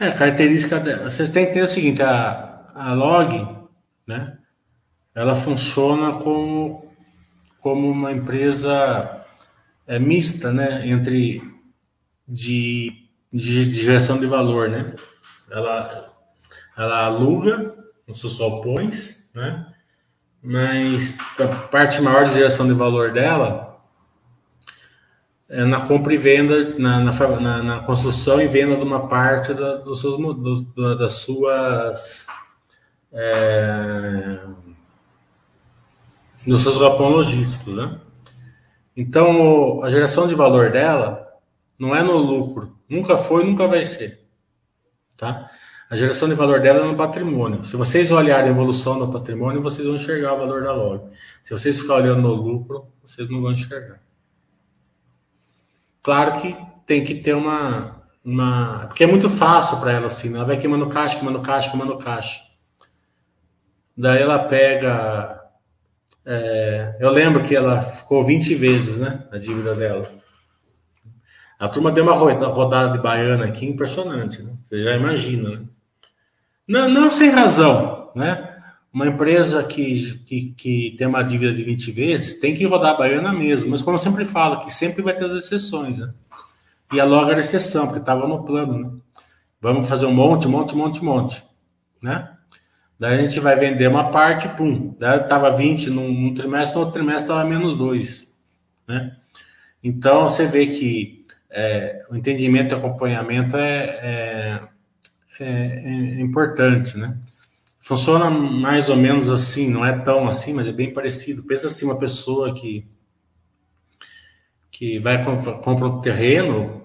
É, 0.00 0.10
característica. 0.10 1.04
Vocês 1.04 1.30
têm 1.30 1.46
que 1.46 1.52
ter 1.52 1.62
o 1.62 1.68
seguinte, 1.68 2.02
a, 2.02 2.72
a 2.74 2.92
log, 2.94 3.57
né? 4.08 4.38
Ela 5.14 5.34
funciona 5.34 6.14
como, 6.14 6.90
como 7.60 7.90
uma 7.90 8.10
empresa 8.10 9.24
é, 9.86 9.98
mista, 9.98 10.50
né? 10.50 10.88
Entre 10.88 11.42
de, 12.26 13.08
de, 13.32 13.66
de 13.66 13.82
geração 13.82 14.18
de 14.18 14.26
valor, 14.26 14.68
né? 14.68 14.94
Ela, 15.50 16.14
ela 16.76 17.04
aluga 17.04 17.74
os 18.06 18.18
seus 18.18 18.38
galpões, 18.38 19.30
né? 19.34 19.66
Mas 20.42 21.18
a 21.38 21.46
parte 21.68 22.00
maior 22.00 22.24
de 22.24 22.34
geração 22.34 22.66
de 22.66 22.72
valor 22.72 23.12
dela 23.12 23.68
é, 25.48 25.64
na 25.64 25.80
compra 25.86 26.12
e 26.12 26.16
venda, 26.16 26.78
na, 26.78 27.00
na, 27.00 27.62
na, 27.62 27.80
construção 27.80 28.40
e 28.40 28.46
venda 28.46 28.76
de 28.76 28.82
uma 28.82 29.08
parte 29.08 29.54
da, 29.54 29.76
dos 29.76 30.00
seus, 30.00 30.16
do, 30.18 30.96
das 30.96 31.14
suas. 31.14 32.26
É, 33.12 34.38
dos 36.46 36.62
seus 36.62 36.78
galpões 36.78 37.12
logísticos, 37.12 37.74
né? 37.74 37.98
Então, 38.96 39.82
a 39.82 39.90
geração 39.90 40.26
de 40.26 40.34
valor 40.34 40.70
dela 40.70 41.26
não 41.78 41.94
é 41.94 42.02
no 42.02 42.16
lucro, 42.16 42.76
nunca 42.88 43.16
foi, 43.16 43.44
nunca 43.44 43.68
vai 43.68 43.86
ser, 43.86 44.26
tá? 45.16 45.50
A 45.90 45.96
geração 45.96 46.28
de 46.28 46.34
valor 46.34 46.60
dela 46.60 46.80
é 46.80 46.86
no 46.86 46.96
patrimônio. 46.96 47.64
Se 47.64 47.74
vocês 47.74 48.10
olharem 48.10 48.48
a 48.48 48.50
evolução 48.50 48.98
do 48.98 49.08
patrimônio, 49.10 49.62
vocês 49.62 49.86
vão 49.86 49.96
enxergar 49.96 50.34
o 50.34 50.38
valor 50.38 50.62
da 50.62 50.72
log. 50.72 51.08
Se 51.42 51.50
vocês 51.50 51.80
ficarem 51.80 52.10
olhando 52.10 52.28
no 52.28 52.34
lucro, 52.34 52.88
vocês 53.02 53.30
não 53.30 53.40
vão 53.40 53.52
enxergar. 53.52 53.98
Claro 56.02 56.40
que 56.40 56.54
tem 56.84 57.04
que 57.04 57.14
ter 57.14 57.34
uma. 57.34 58.02
uma 58.22 58.86
porque 58.88 59.04
é 59.04 59.06
muito 59.06 59.30
fácil 59.30 59.78
para 59.78 59.92
ela 59.92 60.08
assim, 60.08 60.28
né? 60.28 60.36
ela 60.36 60.46
vai 60.46 60.58
queimando 60.58 60.88
caixa, 60.88 61.16
queimando 61.16 61.40
caixa, 61.40 61.70
queimando 61.70 61.96
caixa. 61.96 62.47
Daí 63.98 64.22
ela 64.22 64.38
pega. 64.38 65.42
É, 66.24 66.96
eu 67.00 67.10
lembro 67.10 67.42
que 67.42 67.56
ela 67.56 67.82
ficou 67.82 68.24
20 68.24 68.54
vezes, 68.54 68.96
né? 68.96 69.24
A 69.32 69.38
dívida 69.38 69.74
dela. 69.74 70.08
A 71.58 71.68
turma 71.68 71.90
deu 71.90 72.04
uma 72.04 72.14
rodada 72.14 72.92
de 72.92 73.02
baiana 73.02 73.46
aqui 73.46 73.66
impressionante, 73.66 74.40
né? 74.42 74.52
Você 74.64 74.80
já 74.80 74.94
imagina, 74.94 75.50
né? 75.50 75.62
Não, 76.68 76.88
não 76.88 77.10
sem 77.10 77.30
razão, 77.30 78.12
né? 78.14 78.56
Uma 78.92 79.08
empresa 79.08 79.64
que, 79.64 80.14
que, 80.24 80.54
que, 80.56 80.96
tem 80.96 81.08
uma 81.08 81.22
dívida 81.22 81.52
de 81.52 81.64
20 81.64 81.90
vezes 81.90 82.40
tem 82.40 82.54
que 82.54 82.64
rodar 82.64 82.94
a 82.94 82.98
baiana 82.98 83.32
mesmo, 83.32 83.70
mas 83.70 83.82
como 83.82 83.96
eu 83.96 84.00
sempre 84.00 84.24
falo, 84.24 84.60
que 84.60 84.72
sempre 84.72 85.02
vai 85.02 85.14
ter 85.14 85.24
as 85.24 85.32
exceções, 85.32 85.98
né? 85.98 86.12
E 86.92 87.00
a 87.00 87.04
logo 87.04 87.30
era 87.30 87.40
exceção, 87.40 87.86
porque 87.86 87.98
estava 87.98 88.28
no 88.28 88.44
plano, 88.44 88.78
né? 88.78 88.90
Vamos 89.60 89.88
fazer 89.88 90.06
um 90.06 90.14
monte, 90.14 90.46
monte, 90.46 90.76
monte, 90.76 91.04
monte, 91.04 91.42
né? 92.00 92.37
Daí 92.98 93.18
a 93.18 93.22
gente 93.22 93.38
vai 93.38 93.54
vender 93.54 93.86
uma 93.88 94.10
parte, 94.10 94.48
pum, 94.48 94.94
daí 94.98 95.20
estava 95.20 95.56
20 95.56 95.90
num, 95.90 96.12
num 96.12 96.34
trimestre, 96.34 96.74
no 96.74 96.80
outro 96.80 96.94
trimestre 96.94 97.24
estava 97.24 97.48
menos 97.48 97.76
2, 97.76 98.34
né? 98.88 99.16
Então 99.82 100.28
você 100.28 100.46
vê 100.46 100.66
que 100.66 101.24
é, 101.48 102.04
o 102.10 102.16
entendimento 102.16 102.74
e 102.74 102.76
acompanhamento 102.76 103.56
é, 103.56 103.84
é, 103.84 104.60
é, 105.40 105.46
é 105.46 106.20
importante, 106.20 106.98
né? 106.98 107.16
Funciona 107.78 108.28
mais 108.28 108.88
ou 108.88 108.96
menos 108.96 109.30
assim, 109.30 109.70
não 109.70 109.86
é 109.86 109.96
tão 110.00 110.28
assim, 110.28 110.52
mas 110.52 110.66
é 110.66 110.72
bem 110.72 110.92
parecido. 110.92 111.44
Pensa 111.44 111.68
assim, 111.68 111.86
uma 111.86 111.98
pessoa 111.98 112.52
que 112.54 112.86
que 114.70 114.98
vai 115.00 115.24
compra 115.24 115.86
um 115.86 116.00
terreno, 116.00 116.84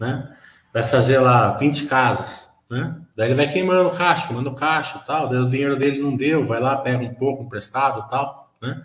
né? 0.00 0.34
Vai 0.72 0.82
fazer 0.82 1.18
lá 1.18 1.56
20 1.56 1.86
casas, 1.86 2.48
né? 2.70 2.96
Daí 3.18 3.26
ele 3.26 3.34
vai 3.34 3.52
queimando 3.52 3.90
caixa, 3.90 4.28
queimando 4.28 4.54
caixa 4.54 5.00
e 5.02 5.04
tal. 5.04 5.28
Daí 5.28 5.40
o 5.40 5.50
dinheiro 5.50 5.76
dele 5.76 5.98
não 6.00 6.16
deu, 6.16 6.46
vai 6.46 6.60
lá, 6.60 6.76
pega 6.76 7.02
um 7.02 7.14
pouco 7.14 7.42
emprestado 7.42 8.08
tal, 8.08 8.54
né? 8.62 8.80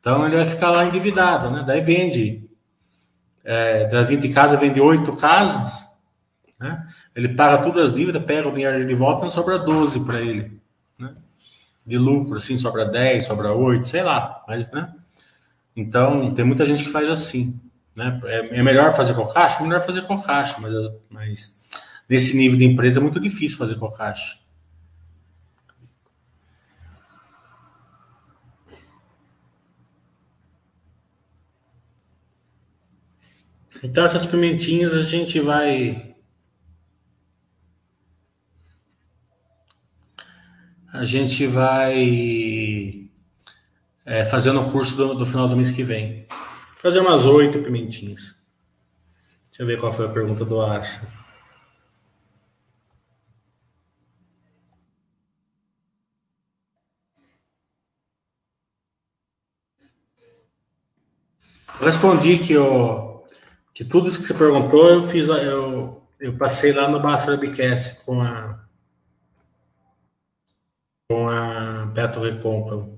Então 0.00 0.26
ele 0.26 0.34
vai 0.34 0.44
ficar 0.44 0.72
lá 0.72 0.84
endividado, 0.84 1.48
né? 1.52 1.62
Daí 1.64 1.80
vende, 1.80 2.50
é, 3.44 3.86
das 3.86 4.08
20 4.08 4.28
casas, 4.30 4.58
vende 4.58 4.80
8 4.80 5.14
casas, 5.16 5.86
né? 6.58 6.84
Ele 7.14 7.28
paga 7.28 7.62
todas 7.62 7.90
as 7.90 7.94
dívidas, 7.94 8.24
pega 8.24 8.48
o 8.48 8.52
dinheiro 8.52 8.84
de 8.84 8.94
volta 8.96 9.24
e 9.24 9.30
sobra 9.30 9.56
12 9.56 10.04
para 10.04 10.20
ele 10.20 10.60
de 11.86 11.96
lucro, 11.96 12.38
assim, 12.38 12.58
sobra 12.58 12.84
10, 12.84 13.24
sobra 13.24 13.52
8, 13.52 13.86
sei 13.86 14.02
lá, 14.02 14.42
mas, 14.48 14.68
né? 14.72 14.92
Então, 15.76 16.34
tem 16.34 16.44
muita 16.44 16.66
gente 16.66 16.82
que 16.82 16.90
faz 16.90 17.08
assim, 17.08 17.60
né? 17.94 18.20
É, 18.24 18.58
é 18.58 18.62
melhor 18.64 18.92
fazer 18.96 19.14
com 19.14 19.24
caixa? 19.28 19.62
Melhor 19.62 19.80
fazer 19.80 20.02
com 20.02 20.20
caixa, 20.20 20.56
mas, 20.58 20.74
mas 21.08 21.60
nesse 22.08 22.36
nível 22.36 22.58
de 22.58 22.64
empresa 22.64 22.98
é 22.98 23.02
muito 23.02 23.20
difícil 23.20 23.58
fazer 23.58 23.76
com 23.76 23.90
caixa. 23.90 24.38
Então, 33.82 34.04
essas 34.04 34.26
pimentinhas 34.26 34.94
a 34.94 35.02
gente 35.02 35.38
vai 35.38 36.14
a 40.92 41.04
gente 41.04 41.46
vai 41.46 43.10
é, 44.04 44.24
fazer 44.24 44.52
no 44.52 44.70
curso 44.70 44.96
do, 44.96 45.14
do, 45.14 45.26
final 45.26 45.46
do 45.46 45.56
mês 45.56 45.70
que 45.70 45.82
vem. 45.82 46.26
Fazer 46.78 47.00
umas 47.00 47.26
oito 47.26 47.60
pimentinhas. 47.62 48.36
Deixa 49.46 49.62
eu 49.62 49.66
ver 49.66 49.78
qual 49.78 49.92
foi 49.92 50.06
a 50.06 50.10
pergunta 50.10 50.44
do 50.44 50.60
Acha. 50.60 51.25
Respondi 61.80 62.38
que, 62.38 62.52
eu, 62.52 63.24
que 63.74 63.84
tudo 63.84 64.08
isso 64.08 64.20
que 64.20 64.26
você 64.26 64.34
perguntou 64.34 64.88
eu 64.88 65.02
fiz, 65.02 65.28
eu, 65.28 66.02
eu 66.18 66.36
passei 66.36 66.72
lá 66.72 66.88
no 66.88 67.00
Basta 67.00 67.30
Webcast 67.30 68.04
com 68.04 68.22
a 68.22 68.64
com 71.08 71.28
a 71.28 71.86
Beto 71.86 72.20
Recôncavo. 72.20 72.95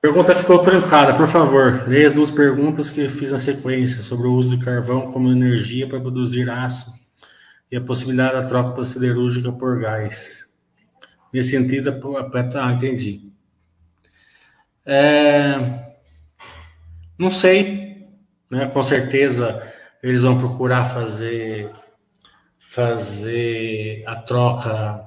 Pergunta 0.00 0.34
ficou 0.34 0.64
trancada, 0.64 1.14
por 1.14 1.28
favor. 1.28 1.86
Leia 1.86 2.08
as 2.08 2.14
duas 2.14 2.30
perguntas 2.30 2.88
que 2.88 3.06
fiz 3.06 3.32
na 3.32 3.40
sequência 3.40 4.00
sobre 4.02 4.28
o 4.28 4.32
uso 4.32 4.56
de 4.56 4.64
carvão 4.64 5.12
como 5.12 5.30
energia 5.30 5.86
para 5.86 6.00
produzir 6.00 6.48
aço 6.48 6.98
e 7.70 7.76
a 7.76 7.82
possibilidade 7.82 8.32
da 8.32 8.48
troca 8.48 8.82
siderúrgica 8.86 9.52
por 9.52 9.78
gás. 9.78 10.54
Nesse 11.30 11.50
sentido, 11.50 12.00
ah, 12.56 12.72
entendi. 12.72 13.30
É, 14.86 15.92
não 17.18 17.30
sei, 17.30 18.08
né? 18.50 18.66
Com 18.66 18.82
certeza 18.82 19.62
eles 20.02 20.22
vão 20.22 20.38
procurar 20.38 20.86
fazer 20.86 21.70
fazer 22.58 24.02
a 24.06 24.16
troca 24.16 25.04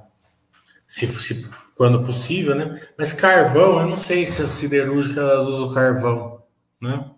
se, 0.86 1.08
se 1.08 1.50
quando 1.76 2.04
possível, 2.04 2.56
né? 2.56 2.80
Mas 2.98 3.12
carvão, 3.12 3.80
eu 3.80 3.88
não 3.88 3.98
sei 3.98 4.26
se 4.26 4.42
as 4.42 4.52
siderúrgicas 4.52 5.48
usam 5.48 5.74
carvão, 5.74 6.42
né? 6.82 7.10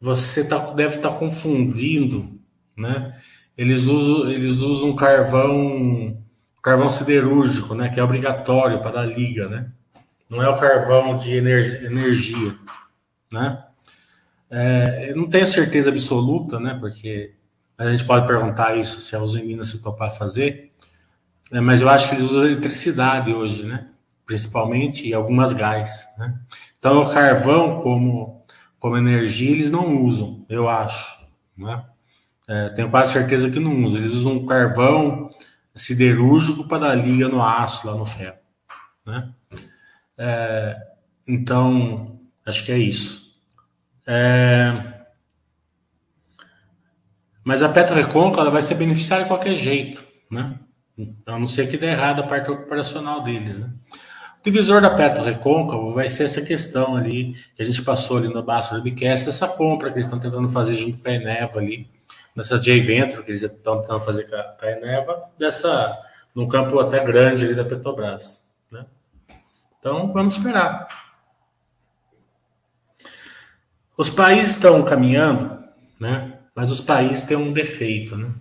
Você 0.00 0.44
tá, 0.44 0.58
deve 0.72 0.96
estar 0.96 1.10
tá 1.10 1.16
confundindo, 1.16 2.40
né? 2.76 3.16
Eles 3.56 3.86
usam, 3.86 4.30
eles 4.30 4.58
usam 4.58 4.96
carvão, 4.96 6.18
carvão 6.62 6.90
siderúrgico, 6.90 7.74
né? 7.74 7.88
Que 7.88 8.00
é 8.00 8.02
obrigatório 8.02 8.80
para 8.80 8.92
dar 8.92 9.04
liga, 9.06 9.48
né? 9.48 9.72
não 10.32 10.42
é 10.42 10.48
o 10.48 10.58
carvão 10.58 11.14
de 11.14 11.36
energia, 11.36 12.56
né? 13.30 13.62
É, 14.50 15.10
eu 15.10 15.16
não 15.16 15.28
tenho 15.28 15.46
certeza 15.46 15.90
absoluta, 15.90 16.58
né? 16.58 16.74
Porque 16.80 17.34
a 17.76 17.90
gente 17.90 18.06
pode 18.06 18.26
perguntar 18.26 18.74
isso 18.76 18.98
se 19.02 19.14
a 19.14 19.20
Minas 19.20 19.68
se 19.68 19.82
topar 19.82 20.10
fazer, 20.10 20.71
né? 21.52 21.60
mas 21.60 21.82
eu 21.82 21.88
acho 21.88 22.08
que 22.08 22.16
eles 22.16 22.24
usam 22.24 22.44
eletricidade 22.44 23.32
hoje, 23.32 23.64
né? 23.64 23.88
Principalmente 24.26 25.06
e 25.06 25.14
algumas 25.14 25.52
gás, 25.52 26.06
né? 26.18 26.34
Então 26.78 27.02
o 27.02 27.12
carvão 27.12 27.80
como 27.80 28.42
como 28.78 28.96
energia 28.96 29.52
eles 29.52 29.70
não 29.70 30.02
usam, 30.02 30.44
eu 30.48 30.68
acho, 30.68 31.06
né? 31.56 31.84
É, 32.48 32.68
tenho 32.70 32.90
quase 32.90 33.12
certeza 33.12 33.48
que 33.48 33.60
não 33.60 33.84
usam. 33.84 34.00
Eles 34.00 34.12
usam 34.14 34.44
carvão 34.46 35.30
siderúrgico 35.74 36.66
para 36.66 36.88
dar 36.88 36.94
liga 36.94 37.28
no 37.28 37.42
aço, 37.42 37.86
lá 37.86 37.94
no 37.94 38.04
ferro. 38.04 38.36
Né? 39.06 39.32
É, 40.18 40.76
então, 41.26 42.20
acho 42.44 42.64
que 42.64 42.72
é 42.72 42.78
isso. 42.78 43.40
É, 44.06 45.04
mas 47.44 47.62
a 47.62 47.68
Petro 47.68 47.94
Recôncavo 47.94 48.40
ela 48.40 48.50
vai 48.50 48.62
ser 48.62 48.74
beneficiária 48.74 49.24
de 49.24 49.30
qualquer 49.30 49.54
jeito, 49.54 50.04
né? 50.30 50.58
A 51.26 51.38
não 51.38 51.46
ser 51.46 51.68
que 51.68 51.76
dê 51.76 51.86
errado 51.86 52.20
a 52.20 52.26
parte 52.26 52.50
operacional 52.50 53.22
deles, 53.22 53.60
né? 53.60 53.70
O 54.40 54.42
divisor 54.42 54.80
da 54.82 54.90
Petro 54.90 55.22
Recôncavo 55.22 55.94
vai 55.94 56.08
ser 56.08 56.24
essa 56.24 56.42
questão 56.42 56.96
ali 56.96 57.34
que 57.54 57.62
a 57.62 57.64
gente 57.64 57.80
passou 57.82 58.18
ali 58.18 58.28
no 58.28 58.42
Baixo 58.42 58.74
do 58.74 58.82
Bicast, 58.82 59.28
essa 59.28 59.46
compra 59.46 59.88
que 59.88 59.94
eles 59.94 60.06
estão 60.06 60.18
tentando 60.18 60.48
fazer 60.48 60.74
junto 60.74 61.00
com 61.00 61.08
a 61.08 61.12
Eneva 61.12 61.60
ali, 61.60 61.88
nessa 62.34 62.58
J 62.58 62.80
Venture 62.80 63.22
que 63.22 63.30
eles 63.30 63.42
estão 63.42 63.80
tentando 63.80 64.00
fazer 64.00 64.28
com 64.28 64.66
a 64.66 64.70
Eneva, 64.70 65.30
dessa, 65.38 65.96
num 66.34 66.48
campo 66.48 66.78
até 66.80 67.04
grande 67.04 67.44
ali 67.44 67.54
da 67.54 67.64
Petrobras, 67.64 68.52
né? 68.70 68.84
Então, 69.78 70.12
vamos 70.12 70.36
esperar. 70.36 70.88
Os 73.96 74.10
países 74.10 74.54
estão 74.54 74.82
caminhando, 74.82 75.62
né? 76.00 76.40
Mas 76.54 76.70
os 76.70 76.80
países 76.80 77.24
têm 77.24 77.36
um 77.36 77.52
defeito, 77.52 78.16
né? 78.16 78.32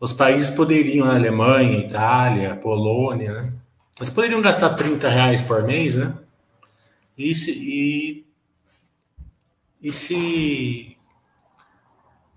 Os 0.00 0.12
países 0.12 0.50
poderiam, 0.50 1.06
né? 1.06 1.14
Alemanha, 1.14 1.78
Itália, 1.78 2.56
Polônia, 2.56 3.32
né? 3.32 3.52
Eles 3.98 4.10
poderiam 4.10 4.42
gastar 4.42 4.70
30 4.70 5.08
reais 5.08 5.40
por 5.40 5.62
mês, 5.62 5.94
né? 5.94 6.14
E 7.16 7.34
se, 7.34 7.52
e, 7.52 8.26
e 9.80 9.92
se 9.92 10.96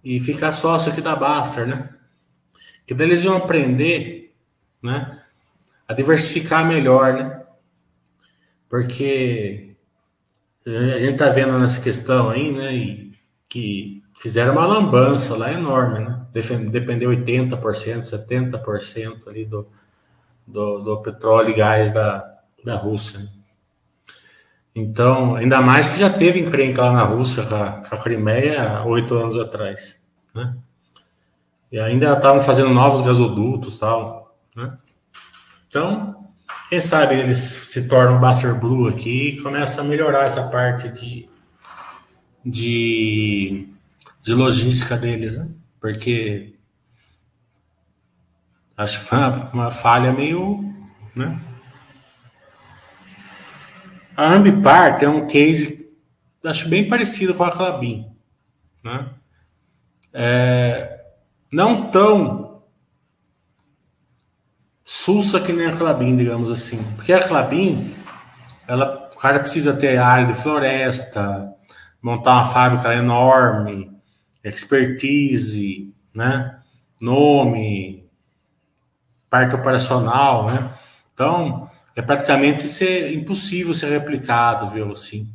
e 0.03 0.19
ficar 0.19 0.51
sócio 0.53 0.91
aqui 0.91 1.01
da 1.01 1.15
Baster, 1.15 1.67
né? 1.67 1.89
Que 2.85 2.93
daí 2.93 3.07
eles 3.07 3.23
iam 3.23 3.35
aprender, 3.35 4.33
né? 4.81 5.21
A 5.87 5.93
diversificar 5.93 6.65
melhor, 6.65 7.13
né? 7.13 7.43
Porque 8.69 9.75
a 10.65 10.97
gente 10.97 11.17
tá 11.17 11.29
vendo 11.29 11.57
nessa 11.59 11.81
questão 11.81 12.29
aí, 12.29 12.51
né? 12.51 12.73
E 12.73 13.13
que 13.49 14.03
fizeram 14.17 14.53
uma 14.53 14.65
lambança 14.65 15.37
lá 15.37 15.51
enorme, 15.51 15.99
né? 15.99 16.21
Dependeu 16.69 17.11
80%, 17.11 17.59
70% 17.59 19.27
ali 19.27 19.45
do, 19.45 19.67
do, 20.45 20.79
do, 20.79 21.01
petróleo 21.01 21.49
e 21.49 21.55
gás 21.55 21.93
da, 21.93 22.37
da 22.63 22.75
Rússia. 22.75 23.19
Né? 23.19 23.27
Então, 24.75 25.35
ainda 25.35 25.61
mais 25.61 25.89
que 25.89 25.99
já 25.99 26.09
teve 26.09 26.39
encrenca 26.39 26.83
lá 26.83 26.91
na 26.91 27.03
Rússia 27.03 27.43
com 27.43 27.55
a, 27.55 27.97
Crimeia 27.97 28.83
oito 28.85 29.15
anos 29.15 29.37
atrás, 29.37 30.05
né? 30.33 30.55
E 31.71 31.79
ainda 31.79 32.13
estavam 32.13 32.41
fazendo 32.41 32.69
novos 32.69 33.01
gasodutos 33.01 33.77
tal, 33.77 34.35
né? 34.55 34.77
Então, 35.67 36.27
quem 36.69 36.79
sabe 36.79 37.15
eles 37.15 37.37
se 37.37 37.87
tornam 37.87 38.19
Buster 38.19 38.57
Blue 38.59 38.87
aqui 38.87 39.29
e 39.29 39.41
começam 39.41 39.83
a 39.83 39.87
melhorar 39.87 40.25
essa 40.25 40.47
parte 40.49 40.87
de, 40.89 41.27
de 42.45 43.76
de 44.27 44.33
logística 44.33 44.97
deles, 44.97 45.37
né? 45.37 45.49
Porque 45.79 46.53
acho 48.75 49.01
uma, 49.15 49.49
uma 49.51 49.71
falha 49.71 50.11
meio, 50.11 50.69
né? 51.15 51.39
A 54.17 54.33
Ambipar 54.33 54.97
tem 54.97 55.07
um 55.07 55.25
case, 55.27 55.89
acho 56.43 56.67
bem 56.67 56.89
parecido 56.89 57.33
com 57.33 57.45
a 57.45 57.51
Clabin, 57.53 58.05
né? 58.83 59.09
É, 60.11 61.05
não 61.49 61.89
tão 61.89 62.63
sulsa 64.83 65.39
que 65.39 65.53
nem 65.53 65.67
a 65.67 65.77
Clabin, 65.77 66.17
digamos 66.17 66.51
assim. 66.51 66.83
Porque 66.97 67.13
a 67.13 67.25
Clabin, 67.25 67.95
ela, 68.67 69.09
o 69.15 69.17
cara 69.17 69.39
precisa 69.39 69.73
ter 69.73 69.97
área 69.97 70.27
de 70.27 70.33
floresta, 70.33 71.49
montar 72.01 72.33
uma 72.33 72.45
fábrica 72.47 72.93
enorme, 72.93 73.96
expertise, 74.47 75.93
né? 76.13 76.57
nome, 77.01 78.07
parte 79.29 79.55
operacional, 79.55 80.47
né? 80.47 80.73
Então, 81.13 81.69
é 81.95 82.01
praticamente 82.01 82.63
ser 82.63 83.13
impossível 83.13 83.73
ser 83.73 83.89
replicado, 83.91 84.69
viu, 84.69 84.91
assim, 84.91 85.31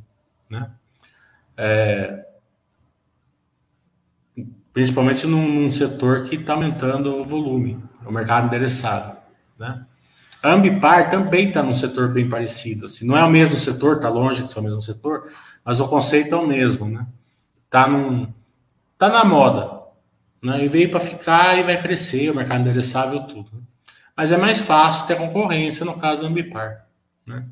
né? 0.49 0.71
É, 1.57 2.25
principalmente 4.73 5.27
num, 5.27 5.47
num, 5.47 5.71
setor 5.71 6.25
que 6.25 6.37
está 6.37 6.55
aumentando 6.55 7.21
o 7.21 7.25
volume, 7.25 7.83
o 8.07 8.13
mercado 8.13 8.47
endereçado, 8.47 9.17
né? 9.59 9.85
A 10.43 10.51
Ambipar 10.51 11.09
também 11.09 11.49
está 11.49 11.63
num 11.63 11.75
setor 11.75 12.09
bem 12.09 12.29
parecido, 12.29 12.87
assim, 12.87 13.07
não 13.07 13.17
é 13.17 13.25
o 13.25 13.31
mesmo 13.31 13.57
setor, 13.57 13.97
está 13.97 14.09
longe 14.09 14.43
de 14.43 14.53
ser 14.53 14.59
o 14.59 14.63
mesmo 14.63 14.83
setor, 14.83 15.31
mas 15.65 15.79
o 15.79 15.87
conceito 15.87 16.35
é 16.35 16.39
o 16.39 16.47
mesmo, 16.47 16.89
né? 16.89 17.07
Está 17.65 17.87
num, 17.87 18.33
tá 19.03 19.09
na 19.09 19.25
moda. 19.25 19.83
Né? 20.41 20.65
E 20.65 20.69
veio 20.69 20.89
para 20.89 21.01
ficar 21.01 21.59
e 21.59 21.65
vai 21.65 21.81
crescer, 21.81 22.31
o 22.31 22.37
mercado 22.37 22.61
endereçável, 22.61 23.25
tudo. 23.25 23.51
Né? 23.53 23.63
Mas 24.17 24.31
é 24.31 24.37
mais 24.37 24.61
fácil 24.61 25.09
ter 25.09 25.17
concorrência 25.17 25.85
no 25.85 25.99
caso 25.99 26.21
do 26.21 26.29
Ambipar. 26.29 26.87
Né? 27.27 27.45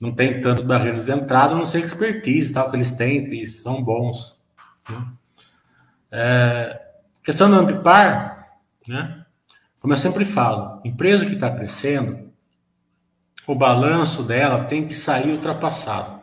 Não 0.00 0.12
tem 0.12 0.40
tantas 0.40 0.62
barreiras 0.62 1.06
de 1.06 1.12
entrada, 1.12 1.54
a 1.54 1.58
não 1.58 1.66
ser 1.66 1.80
expertise 1.80 2.52
tal, 2.52 2.70
que 2.70 2.76
eles 2.76 2.92
têm, 2.92 3.26
e 3.34 3.46
são 3.48 3.82
bons. 3.82 4.40
Né? 4.88 5.06
É, 6.12 6.82
questão 7.24 7.50
do 7.50 7.56
Ambipar, 7.56 8.48
né? 8.86 9.24
como 9.80 9.92
eu 9.92 9.96
sempre 9.96 10.24
falo, 10.24 10.80
empresa 10.84 11.26
que 11.26 11.34
está 11.34 11.50
crescendo, 11.50 12.30
o 13.44 13.54
balanço 13.56 14.22
dela 14.22 14.64
tem 14.64 14.86
que 14.86 14.94
sair 14.94 15.32
ultrapassado. 15.32 16.22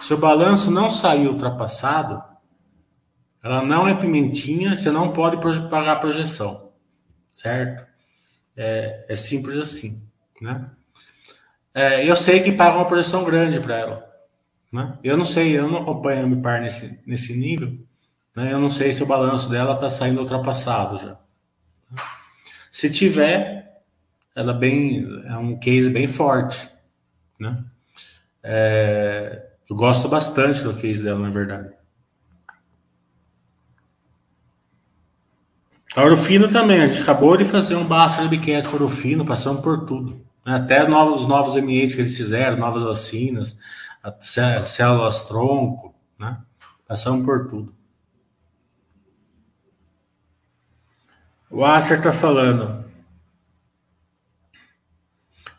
Se 0.00 0.12
o 0.12 0.18
balanço 0.18 0.72
não 0.72 0.90
sair 0.90 1.28
ultrapassado, 1.28 2.33
ela 3.44 3.62
não 3.62 3.86
é 3.86 3.94
pimentinha, 3.94 4.74
você 4.74 4.90
não 4.90 5.12
pode 5.12 5.36
pagar 5.68 6.00
projeção, 6.00 6.72
certo? 7.34 7.86
É, 8.56 9.04
é 9.06 9.14
simples 9.14 9.58
assim, 9.58 10.02
né? 10.40 10.70
É, 11.74 12.08
eu 12.08 12.16
sei 12.16 12.42
que 12.42 12.52
paga 12.52 12.78
uma 12.78 12.88
projeção 12.88 13.22
grande 13.22 13.60
para 13.60 13.76
ela, 13.76 14.10
né? 14.72 14.98
Eu 15.04 15.18
não 15.18 15.26
sei, 15.26 15.58
eu 15.58 15.68
não 15.68 15.82
acompanho 15.82 16.24
a 16.24 16.26
MIPAR 16.26 16.62
nesse, 16.62 16.98
nesse 17.06 17.36
nível, 17.36 17.78
né? 18.34 18.50
Eu 18.50 18.58
não 18.58 18.70
sei 18.70 18.94
se 18.94 19.02
o 19.02 19.06
balanço 19.06 19.50
dela 19.50 19.74
está 19.74 19.90
saindo 19.90 20.22
ultrapassado 20.22 20.96
já. 20.96 21.18
Se 22.72 22.88
tiver, 22.88 23.82
ela 24.34 24.52
é 24.52 24.56
bem 24.56 25.22
é 25.26 25.36
um 25.36 25.58
case 25.58 25.90
bem 25.90 26.06
forte, 26.06 26.70
né? 27.38 27.62
É, 28.42 29.50
eu 29.68 29.76
gosto 29.76 30.08
bastante 30.08 30.64
do 30.64 30.74
case 30.74 31.02
dela, 31.02 31.20
na 31.20 31.30
verdade. 31.30 31.83
A 35.96 36.02
Orofino 36.02 36.48
também, 36.48 36.80
a 36.80 36.86
gente 36.88 37.02
acabou 37.02 37.36
de 37.36 37.44
fazer 37.44 37.76
um 37.76 37.84
basta 37.84 38.24
biquete 38.26 38.66
com 38.66 38.72
a 38.72 38.80
Orofino, 38.80 39.24
passando 39.24 39.62
por 39.62 39.84
tudo. 39.84 40.24
Né? 40.44 40.56
Até 40.56 40.88
novos, 40.88 41.22
os 41.22 41.28
novos 41.28 41.54
MAs 41.54 41.94
que 41.94 42.00
eles 42.00 42.16
fizeram, 42.16 42.56
novas 42.56 42.82
vacinas, 42.82 43.58
células 44.66 45.20
tronco, 45.26 45.94
né? 46.18 46.38
Passamos 46.86 47.24
por 47.24 47.46
tudo. 47.46 47.74
O 51.48 51.64
Acer 51.64 51.98
está 51.98 52.12
falando. 52.12 52.84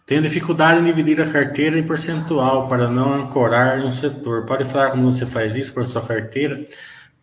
Tenho 0.05 0.21
dificuldade 0.21 0.81
em 0.81 0.83
dividir 0.83 1.19
a 1.21 1.31
carteira 1.31 1.79
em 1.79 1.87
percentual 1.87 2.67
para 2.67 2.89
não 2.89 3.13
ancorar 3.13 3.79
em 3.79 3.85
um 3.85 3.91
setor. 3.91 4.45
Pode 4.45 4.65
falar 4.65 4.91
como 4.91 5.09
você 5.09 5.25
faz 5.25 5.55
isso 5.55 5.73
para 5.73 5.85
sua 5.85 6.05
carteira? 6.05 6.65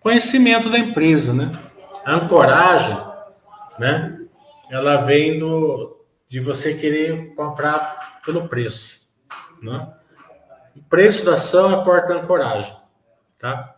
Conhecimento 0.00 0.70
da 0.70 0.78
empresa, 0.78 1.34
né? 1.34 1.52
A 2.04 2.14
ancoragem, 2.14 2.96
né? 3.78 4.18
Ela 4.70 4.96
vem 4.96 5.38
do, 5.38 6.04
de 6.26 6.40
você 6.40 6.74
querer 6.74 7.34
comprar 7.34 8.20
pelo 8.24 8.48
preço, 8.48 9.08
né? 9.62 9.94
O 10.74 10.82
preço 10.84 11.24
da 11.24 11.34
ação 11.34 11.70
é 11.70 11.74
a 11.74 11.82
porta 11.82 12.08
da 12.08 12.20
ancoragem, 12.20 12.74
tá? 13.38 13.76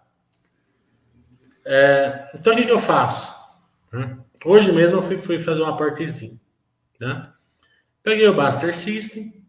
É, 1.64 2.30
então, 2.34 2.52
o 2.52 2.56
que, 2.56 2.68
eu 2.68 2.78
faço? 2.78 3.34
Né? 3.92 4.18
Hoje 4.44 4.70
mesmo 4.70 4.98
eu 4.98 5.02
fui, 5.02 5.18
fui 5.18 5.38
fazer 5.38 5.62
uma 5.62 5.76
partezinha, 5.76 6.38
né? 7.00 7.32
Peguei 8.02 8.28
o 8.28 8.34
Buster 8.34 8.74
System, 8.76 9.44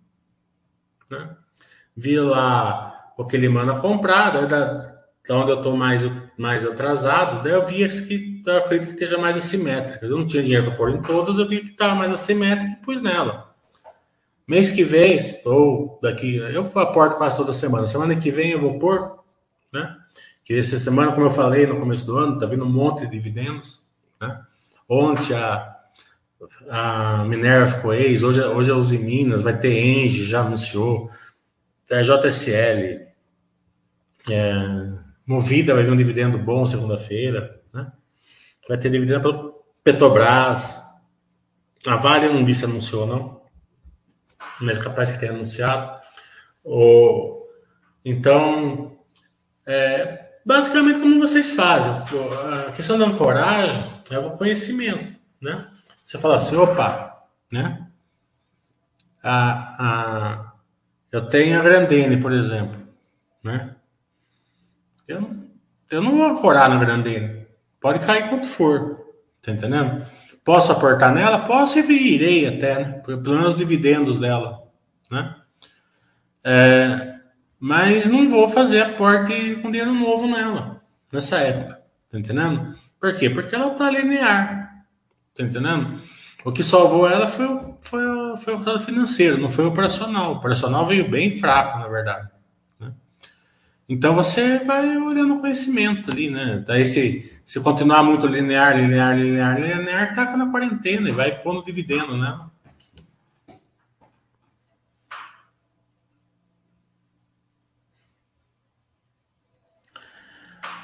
né? 1.10 1.36
Vi 1.96 2.20
lá 2.20 3.14
o 3.18 3.26
que 3.26 3.36
ele 3.36 3.50
manda 3.50 3.80
comprar, 3.80 4.46
da, 4.48 4.95
da 5.28 5.36
onde 5.36 5.52
eu 5.52 5.58
estou 5.58 5.76
mais, 5.76 6.02
mais 6.38 6.66
atrasado, 6.66 7.44
daí 7.44 7.54
eu 7.54 7.66
vi 7.66 7.88
que 8.08 8.44
eu 8.46 8.58
acredito 8.58 8.90
que 8.90 8.94
esteja 8.94 9.18
mais 9.18 9.36
assimétrica. 9.36 10.06
Eu 10.06 10.18
não 10.18 10.28
tinha 10.28 10.44
dinheiro 10.44 10.66
para 10.66 10.76
pôr 10.76 10.92
em 10.92 11.02
todas, 11.02 11.38
eu 11.38 11.48
vi 11.48 11.62
que 11.62 11.72
estava 11.72 11.96
mais 11.96 12.14
assimétrica 12.14 12.74
e 12.74 12.86
pus 12.86 13.02
nela. 13.02 13.54
Mês 14.48 14.70
que 14.70 14.84
vem, 14.84 15.18
ou 15.44 16.00
daqui, 16.02 16.36
eu 16.36 16.62
aporto 16.80 17.18
quase 17.18 17.38
toda 17.38 17.52
semana. 17.52 17.88
Semana 17.88 18.16
que 18.16 18.30
vem 18.30 18.52
eu 18.52 18.62
vou 18.62 18.78
pôr, 18.78 19.20
né? 19.74 19.98
que 20.44 20.54
essa 20.54 20.78
semana, 20.78 21.12
como 21.12 21.26
eu 21.26 21.32
falei 21.32 21.66
no 21.66 21.80
começo 21.80 22.06
do 22.06 22.16
ano, 22.18 22.36
está 22.36 22.46
vindo 22.46 22.64
um 22.64 22.70
monte 22.70 23.02
de 23.02 23.12
dividendos. 23.12 23.82
Né? 24.22 24.40
Ontem 24.88 25.34
a, 25.34 25.76
a 26.70 27.26
Minerva 27.26 27.66
ficou 27.66 27.92
ex, 27.96 28.22
hoje, 28.22 28.44
hoje 28.44 28.70
é 28.70 28.74
Uzi 28.76 29.00
Minas, 29.00 29.42
vai 29.42 29.58
ter 29.58 29.74
Engie, 29.74 30.24
já 30.24 30.42
anunciou, 30.42 31.10
a 31.92 32.02
JSL, 32.04 33.08
é, 34.30 34.85
Movida 35.26 35.74
vai 35.74 35.84
vir 35.84 35.92
um 35.92 35.98
dividendo 35.98 36.38
bom 36.38 36.66
segunda-feira, 36.66 37.62
né? 37.74 37.92
vai 38.68 38.78
ter 38.78 38.90
dividendo 38.90 39.22
pelo 39.22 39.66
Petrobras, 39.84 40.82
a 41.86 41.96
Vale 41.96 42.30
não 42.30 42.44
disse 42.44 42.66
anunciou, 42.66 43.06
não, 43.06 43.42
mas 44.60 44.78
capaz 44.78 45.12
que 45.12 45.20
tenha 45.20 45.32
anunciado. 45.32 46.00
O, 46.64 47.48
então, 48.04 48.98
é, 49.66 50.40
basicamente 50.46 51.00
como 51.00 51.20
vocês 51.20 51.52
fazem. 51.52 51.92
A 52.68 52.72
questão 52.72 52.98
da 52.98 53.06
ancoragem 53.06 54.02
é 54.10 54.18
o 54.18 54.32
conhecimento, 54.32 55.20
né? 55.42 55.70
Você 56.04 56.18
fala 56.18 56.38
assim, 56.38 56.56
opa, 56.56 57.24
né? 57.52 57.88
A, 59.24 59.76
a, 59.84 60.54
eu 61.12 61.28
tenho 61.28 61.60
a 61.60 61.64
Grandene, 61.64 62.18
por 62.18 62.32
exemplo, 62.32 62.80
né? 63.44 63.75
Eu, 65.08 65.30
eu 65.92 66.02
não 66.02 66.18
vou 66.18 66.26
ancorar 66.26 66.70
na 66.70 66.78
Grandene. 66.78 67.46
Pode 67.80 68.00
cair 68.00 68.30
quanto 68.30 68.48
for, 68.48 69.06
tá 69.42 69.52
entendendo? 69.52 70.06
Posso 70.44 70.72
aportar 70.72 71.14
nela? 71.14 71.40
Posso 71.40 71.80
e 71.80 72.14
irei 72.16 72.48
até, 72.48 72.80
né? 72.80 73.02
Pelo 73.04 73.22
menos 73.22 73.54
os 73.54 73.58
dividendos 73.58 74.18
dela, 74.18 74.64
né? 75.10 75.36
É, 76.44 77.16
mas 77.60 78.06
não 78.06 78.30
vou 78.30 78.48
fazer 78.48 78.82
aporte 78.82 79.56
com 79.56 79.72
dinheiro 79.72 79.94
novo 79.94 80.28
nela, 80.28 80.82
nessa 81.12 81.38
época. 81.38 81.82
Tá 82.12 82.20
entendendo? 82.20 82.76
Por 83.00 83.16
quê? 83.16 83.30
Porque 83.30 83.56
ela 83.56 83.72
tá 83.72 83.90
linear. 83.90 84.86
Tá 85.36 85.44
entendendo? 85.44 86.00
O 86.44 86.52
que 86.52 86.64
salvou 86.64 87.10
ela 87.10 87.28
foi, 87.28 87.48
foi, 87.82 88.04
foi 88.38 88.54
o 88.54 88.58
resultado 88.58 88.80
financeiro, 88.80 89.40
não 89.40 89.50
foi 89.50 89.66
o 89.66 89.70
operacional. 89.70 90.34
O 90.34 90.36
operacional 90.38 90.86
veio 90.86 91.10
bem 91.10 91.32
fraco, 91.32 91.80
na 91.80 91.88
verdade. 91.88 92.30
Então 93.88 94.16
você 94.16 94.60
vai 94.60 94.98
olhando 94.98 95.36
o 95.36 95.40
conhecimento 95.40 96.12
ali, 96.12 96.30
né? 96.32 96.64
Daí 96.66 96.84
se, 96.84 97.32
se 97.46 97.60
continuar 97.60 98.04
muito 98.04 98.26
linear, 98.26 98.76
linear, 98.76 99.16
linear, 99.16 99.60
linear, 99.62 100.16
taca 100.16 100.36
na 100.36 100.50
quarentena 100.50 101.08
e 101.10 101.12
vai 101.12 101.40
pondo 101.42 101.64
dividendo, 101.64 102.18
né? 102.18 102.40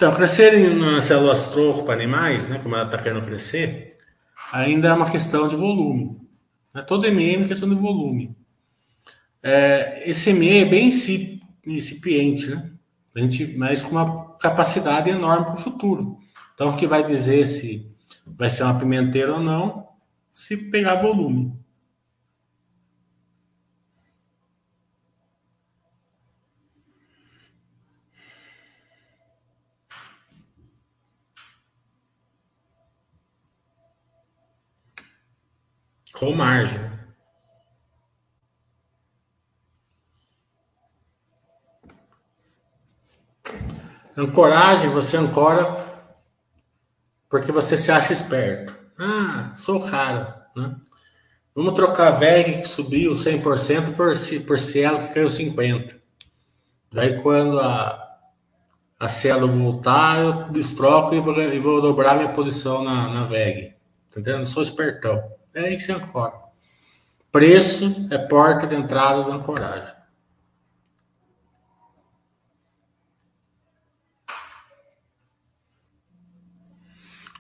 Então, 0.01 0.11
crescer 0.15 0.55
em 0.55 1.01
células 1.01 1.51
tronco 1.51 1.83
para 1.83 1.93
animais, 1.93 2.47
né, 2.49 2.57
como 2.57 2.73
ela 2.75 2.85
está 2.85 2.97
querendo 2.97 3.23
crescer, 3.23 3.99
ainda 4.51 4.87
é 4.87 4.93
uma 4.93 5.09
questão 5.09 5.47
de 5.47 5.55
volume. 5.55 6.19
Né? 6.73 6.81
Todo 6.81 7.05
MM 7.05 7.43
é 7.43 7.47
questão 7.47 7.69
de 7.69 7.75
volume. 7.75 8.35
É, 9.43 10.09
esse 10.09 10.33
ME 10.33 10.57
é 10.57 10.65
bem 10.65 10.89
incipiente, 11.67 12.49
né? 12.49 12.71
A 13.15 13.19
gente, 13.19 13.57
mas 13.57 13.83
com 13.83 13.91
uma 13.91 14.37
capacidade 14.37 15.09
enorme 15.09 15.45
para 15.45 15.55
o 15.55 15.57
futuro. 15.57 16.17
Então, 16.53 16.69
o 16.69 16.77
que 16.77 16.87
vai 16.87 17.03
dizer 17.05 17.45
se 17.45 17.91
vai 18.25 18.49
ser 18.49 18.63
uma 18.63 18.77
pimenteira 18.79 19.33
ou 19.33 19.39
não, 19.39 19.87
se 20.31 20.55
pegar 20.55 20.95
volume. 20.95 21.59
Com 36.13 36.35
margem. 36.35 37.00
Ancoragem, 44.17 44.89
você 44.89 45.17
ancora 45.17 45.89
porque 47.29 47.51
você 47.51 47.77
se 47.77 47.89
acha 47.89 48.11
esperto. 48.11 48.77
Ah, 48.99 49.51
sou 49.55 49.81
cara. 49.81 50.47
Né? 50.55 50.75
Vamos 51.55 51.73
trocar 51.73 52.09
a 52.09 52.11
VEG 52.11 52.61
que 52.61 52.67
subiu 52.67 53.13
100% 53.13 53.95
por, 53.95 54.13
por 54.45 54.59
Cielo 54.59 55.07
que 55.07 55.13
caiu 55.13 55.27
50%. 55.27 55.95
Daí 56.91 57.21
quando 57.21 57.57
a, 57.57 58.17
a 58.99 59.07
Cielo 59.07 59.47
voltar, 59.47 60.19
eu 60.19 60.51
destroco 60.51 61.15
e 61.15 61.21
vou, 61.21 61.41
e 61.41 61.57
vou 61.57 61.81
dobrar 61.81 62.17
minha 62.17 62.33
posição 62.33 62.83
na, 62.83 63.07
na 63.09 63.23
VEG. 63.23 63.75
Tá? 64.11 64.43
Sou 64.43 64.61
espertão. 64.61 65.23
É 65.53 65.61
aí 65.61 65.77
que 65.77 65.83
se 65.83 65.91
ancora. 65.93 66.33
Preço 67.31 68.07
é 68.11 68.17
porta 68.17 68.67
de 68.67 68.75
entrada 68.75 69.23
da 69.23 69.35
ancoragem. 69.35 69.93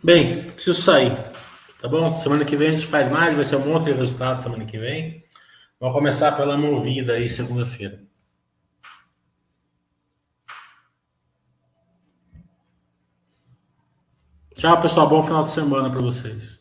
Bem, 0.03 0.51
preciso 0.51 0.81
sair. 0.81 1.11
Tá 1.79 1.87
bom? 1.87 2.11
Semana 2.11 2.43
que 2.43 2.55
vem 2.55 2.69
a 2.69 2.71
gente 2.71 2.87
faz 2.87 3.11
mais, 3.11 3.35
vai 3.35 3.43
ser 3.43 3.57
um 3.57 3.65
monte 3.65 3.85
de 3.85 3.91
resultado 3.93 4.41
semana 4.41 4.65
que 4.65 4.77
vem. 4.79 5.23
Vamos 5.79 5.95
começar 5.95 6.31
pela 6.33 6.57
movida 6.57 7.13
aí 7.13 7.29
segunda-feira. 7.29 8.01
Tchau, 14.55 14.81
pessoal. 14.81 15.07
Bom 15.07 15.21
final 15.21 15.43
de 15.43 15.49
semana 15.49 15.89
para 15.89 16.01
vocês. 16.01 16.60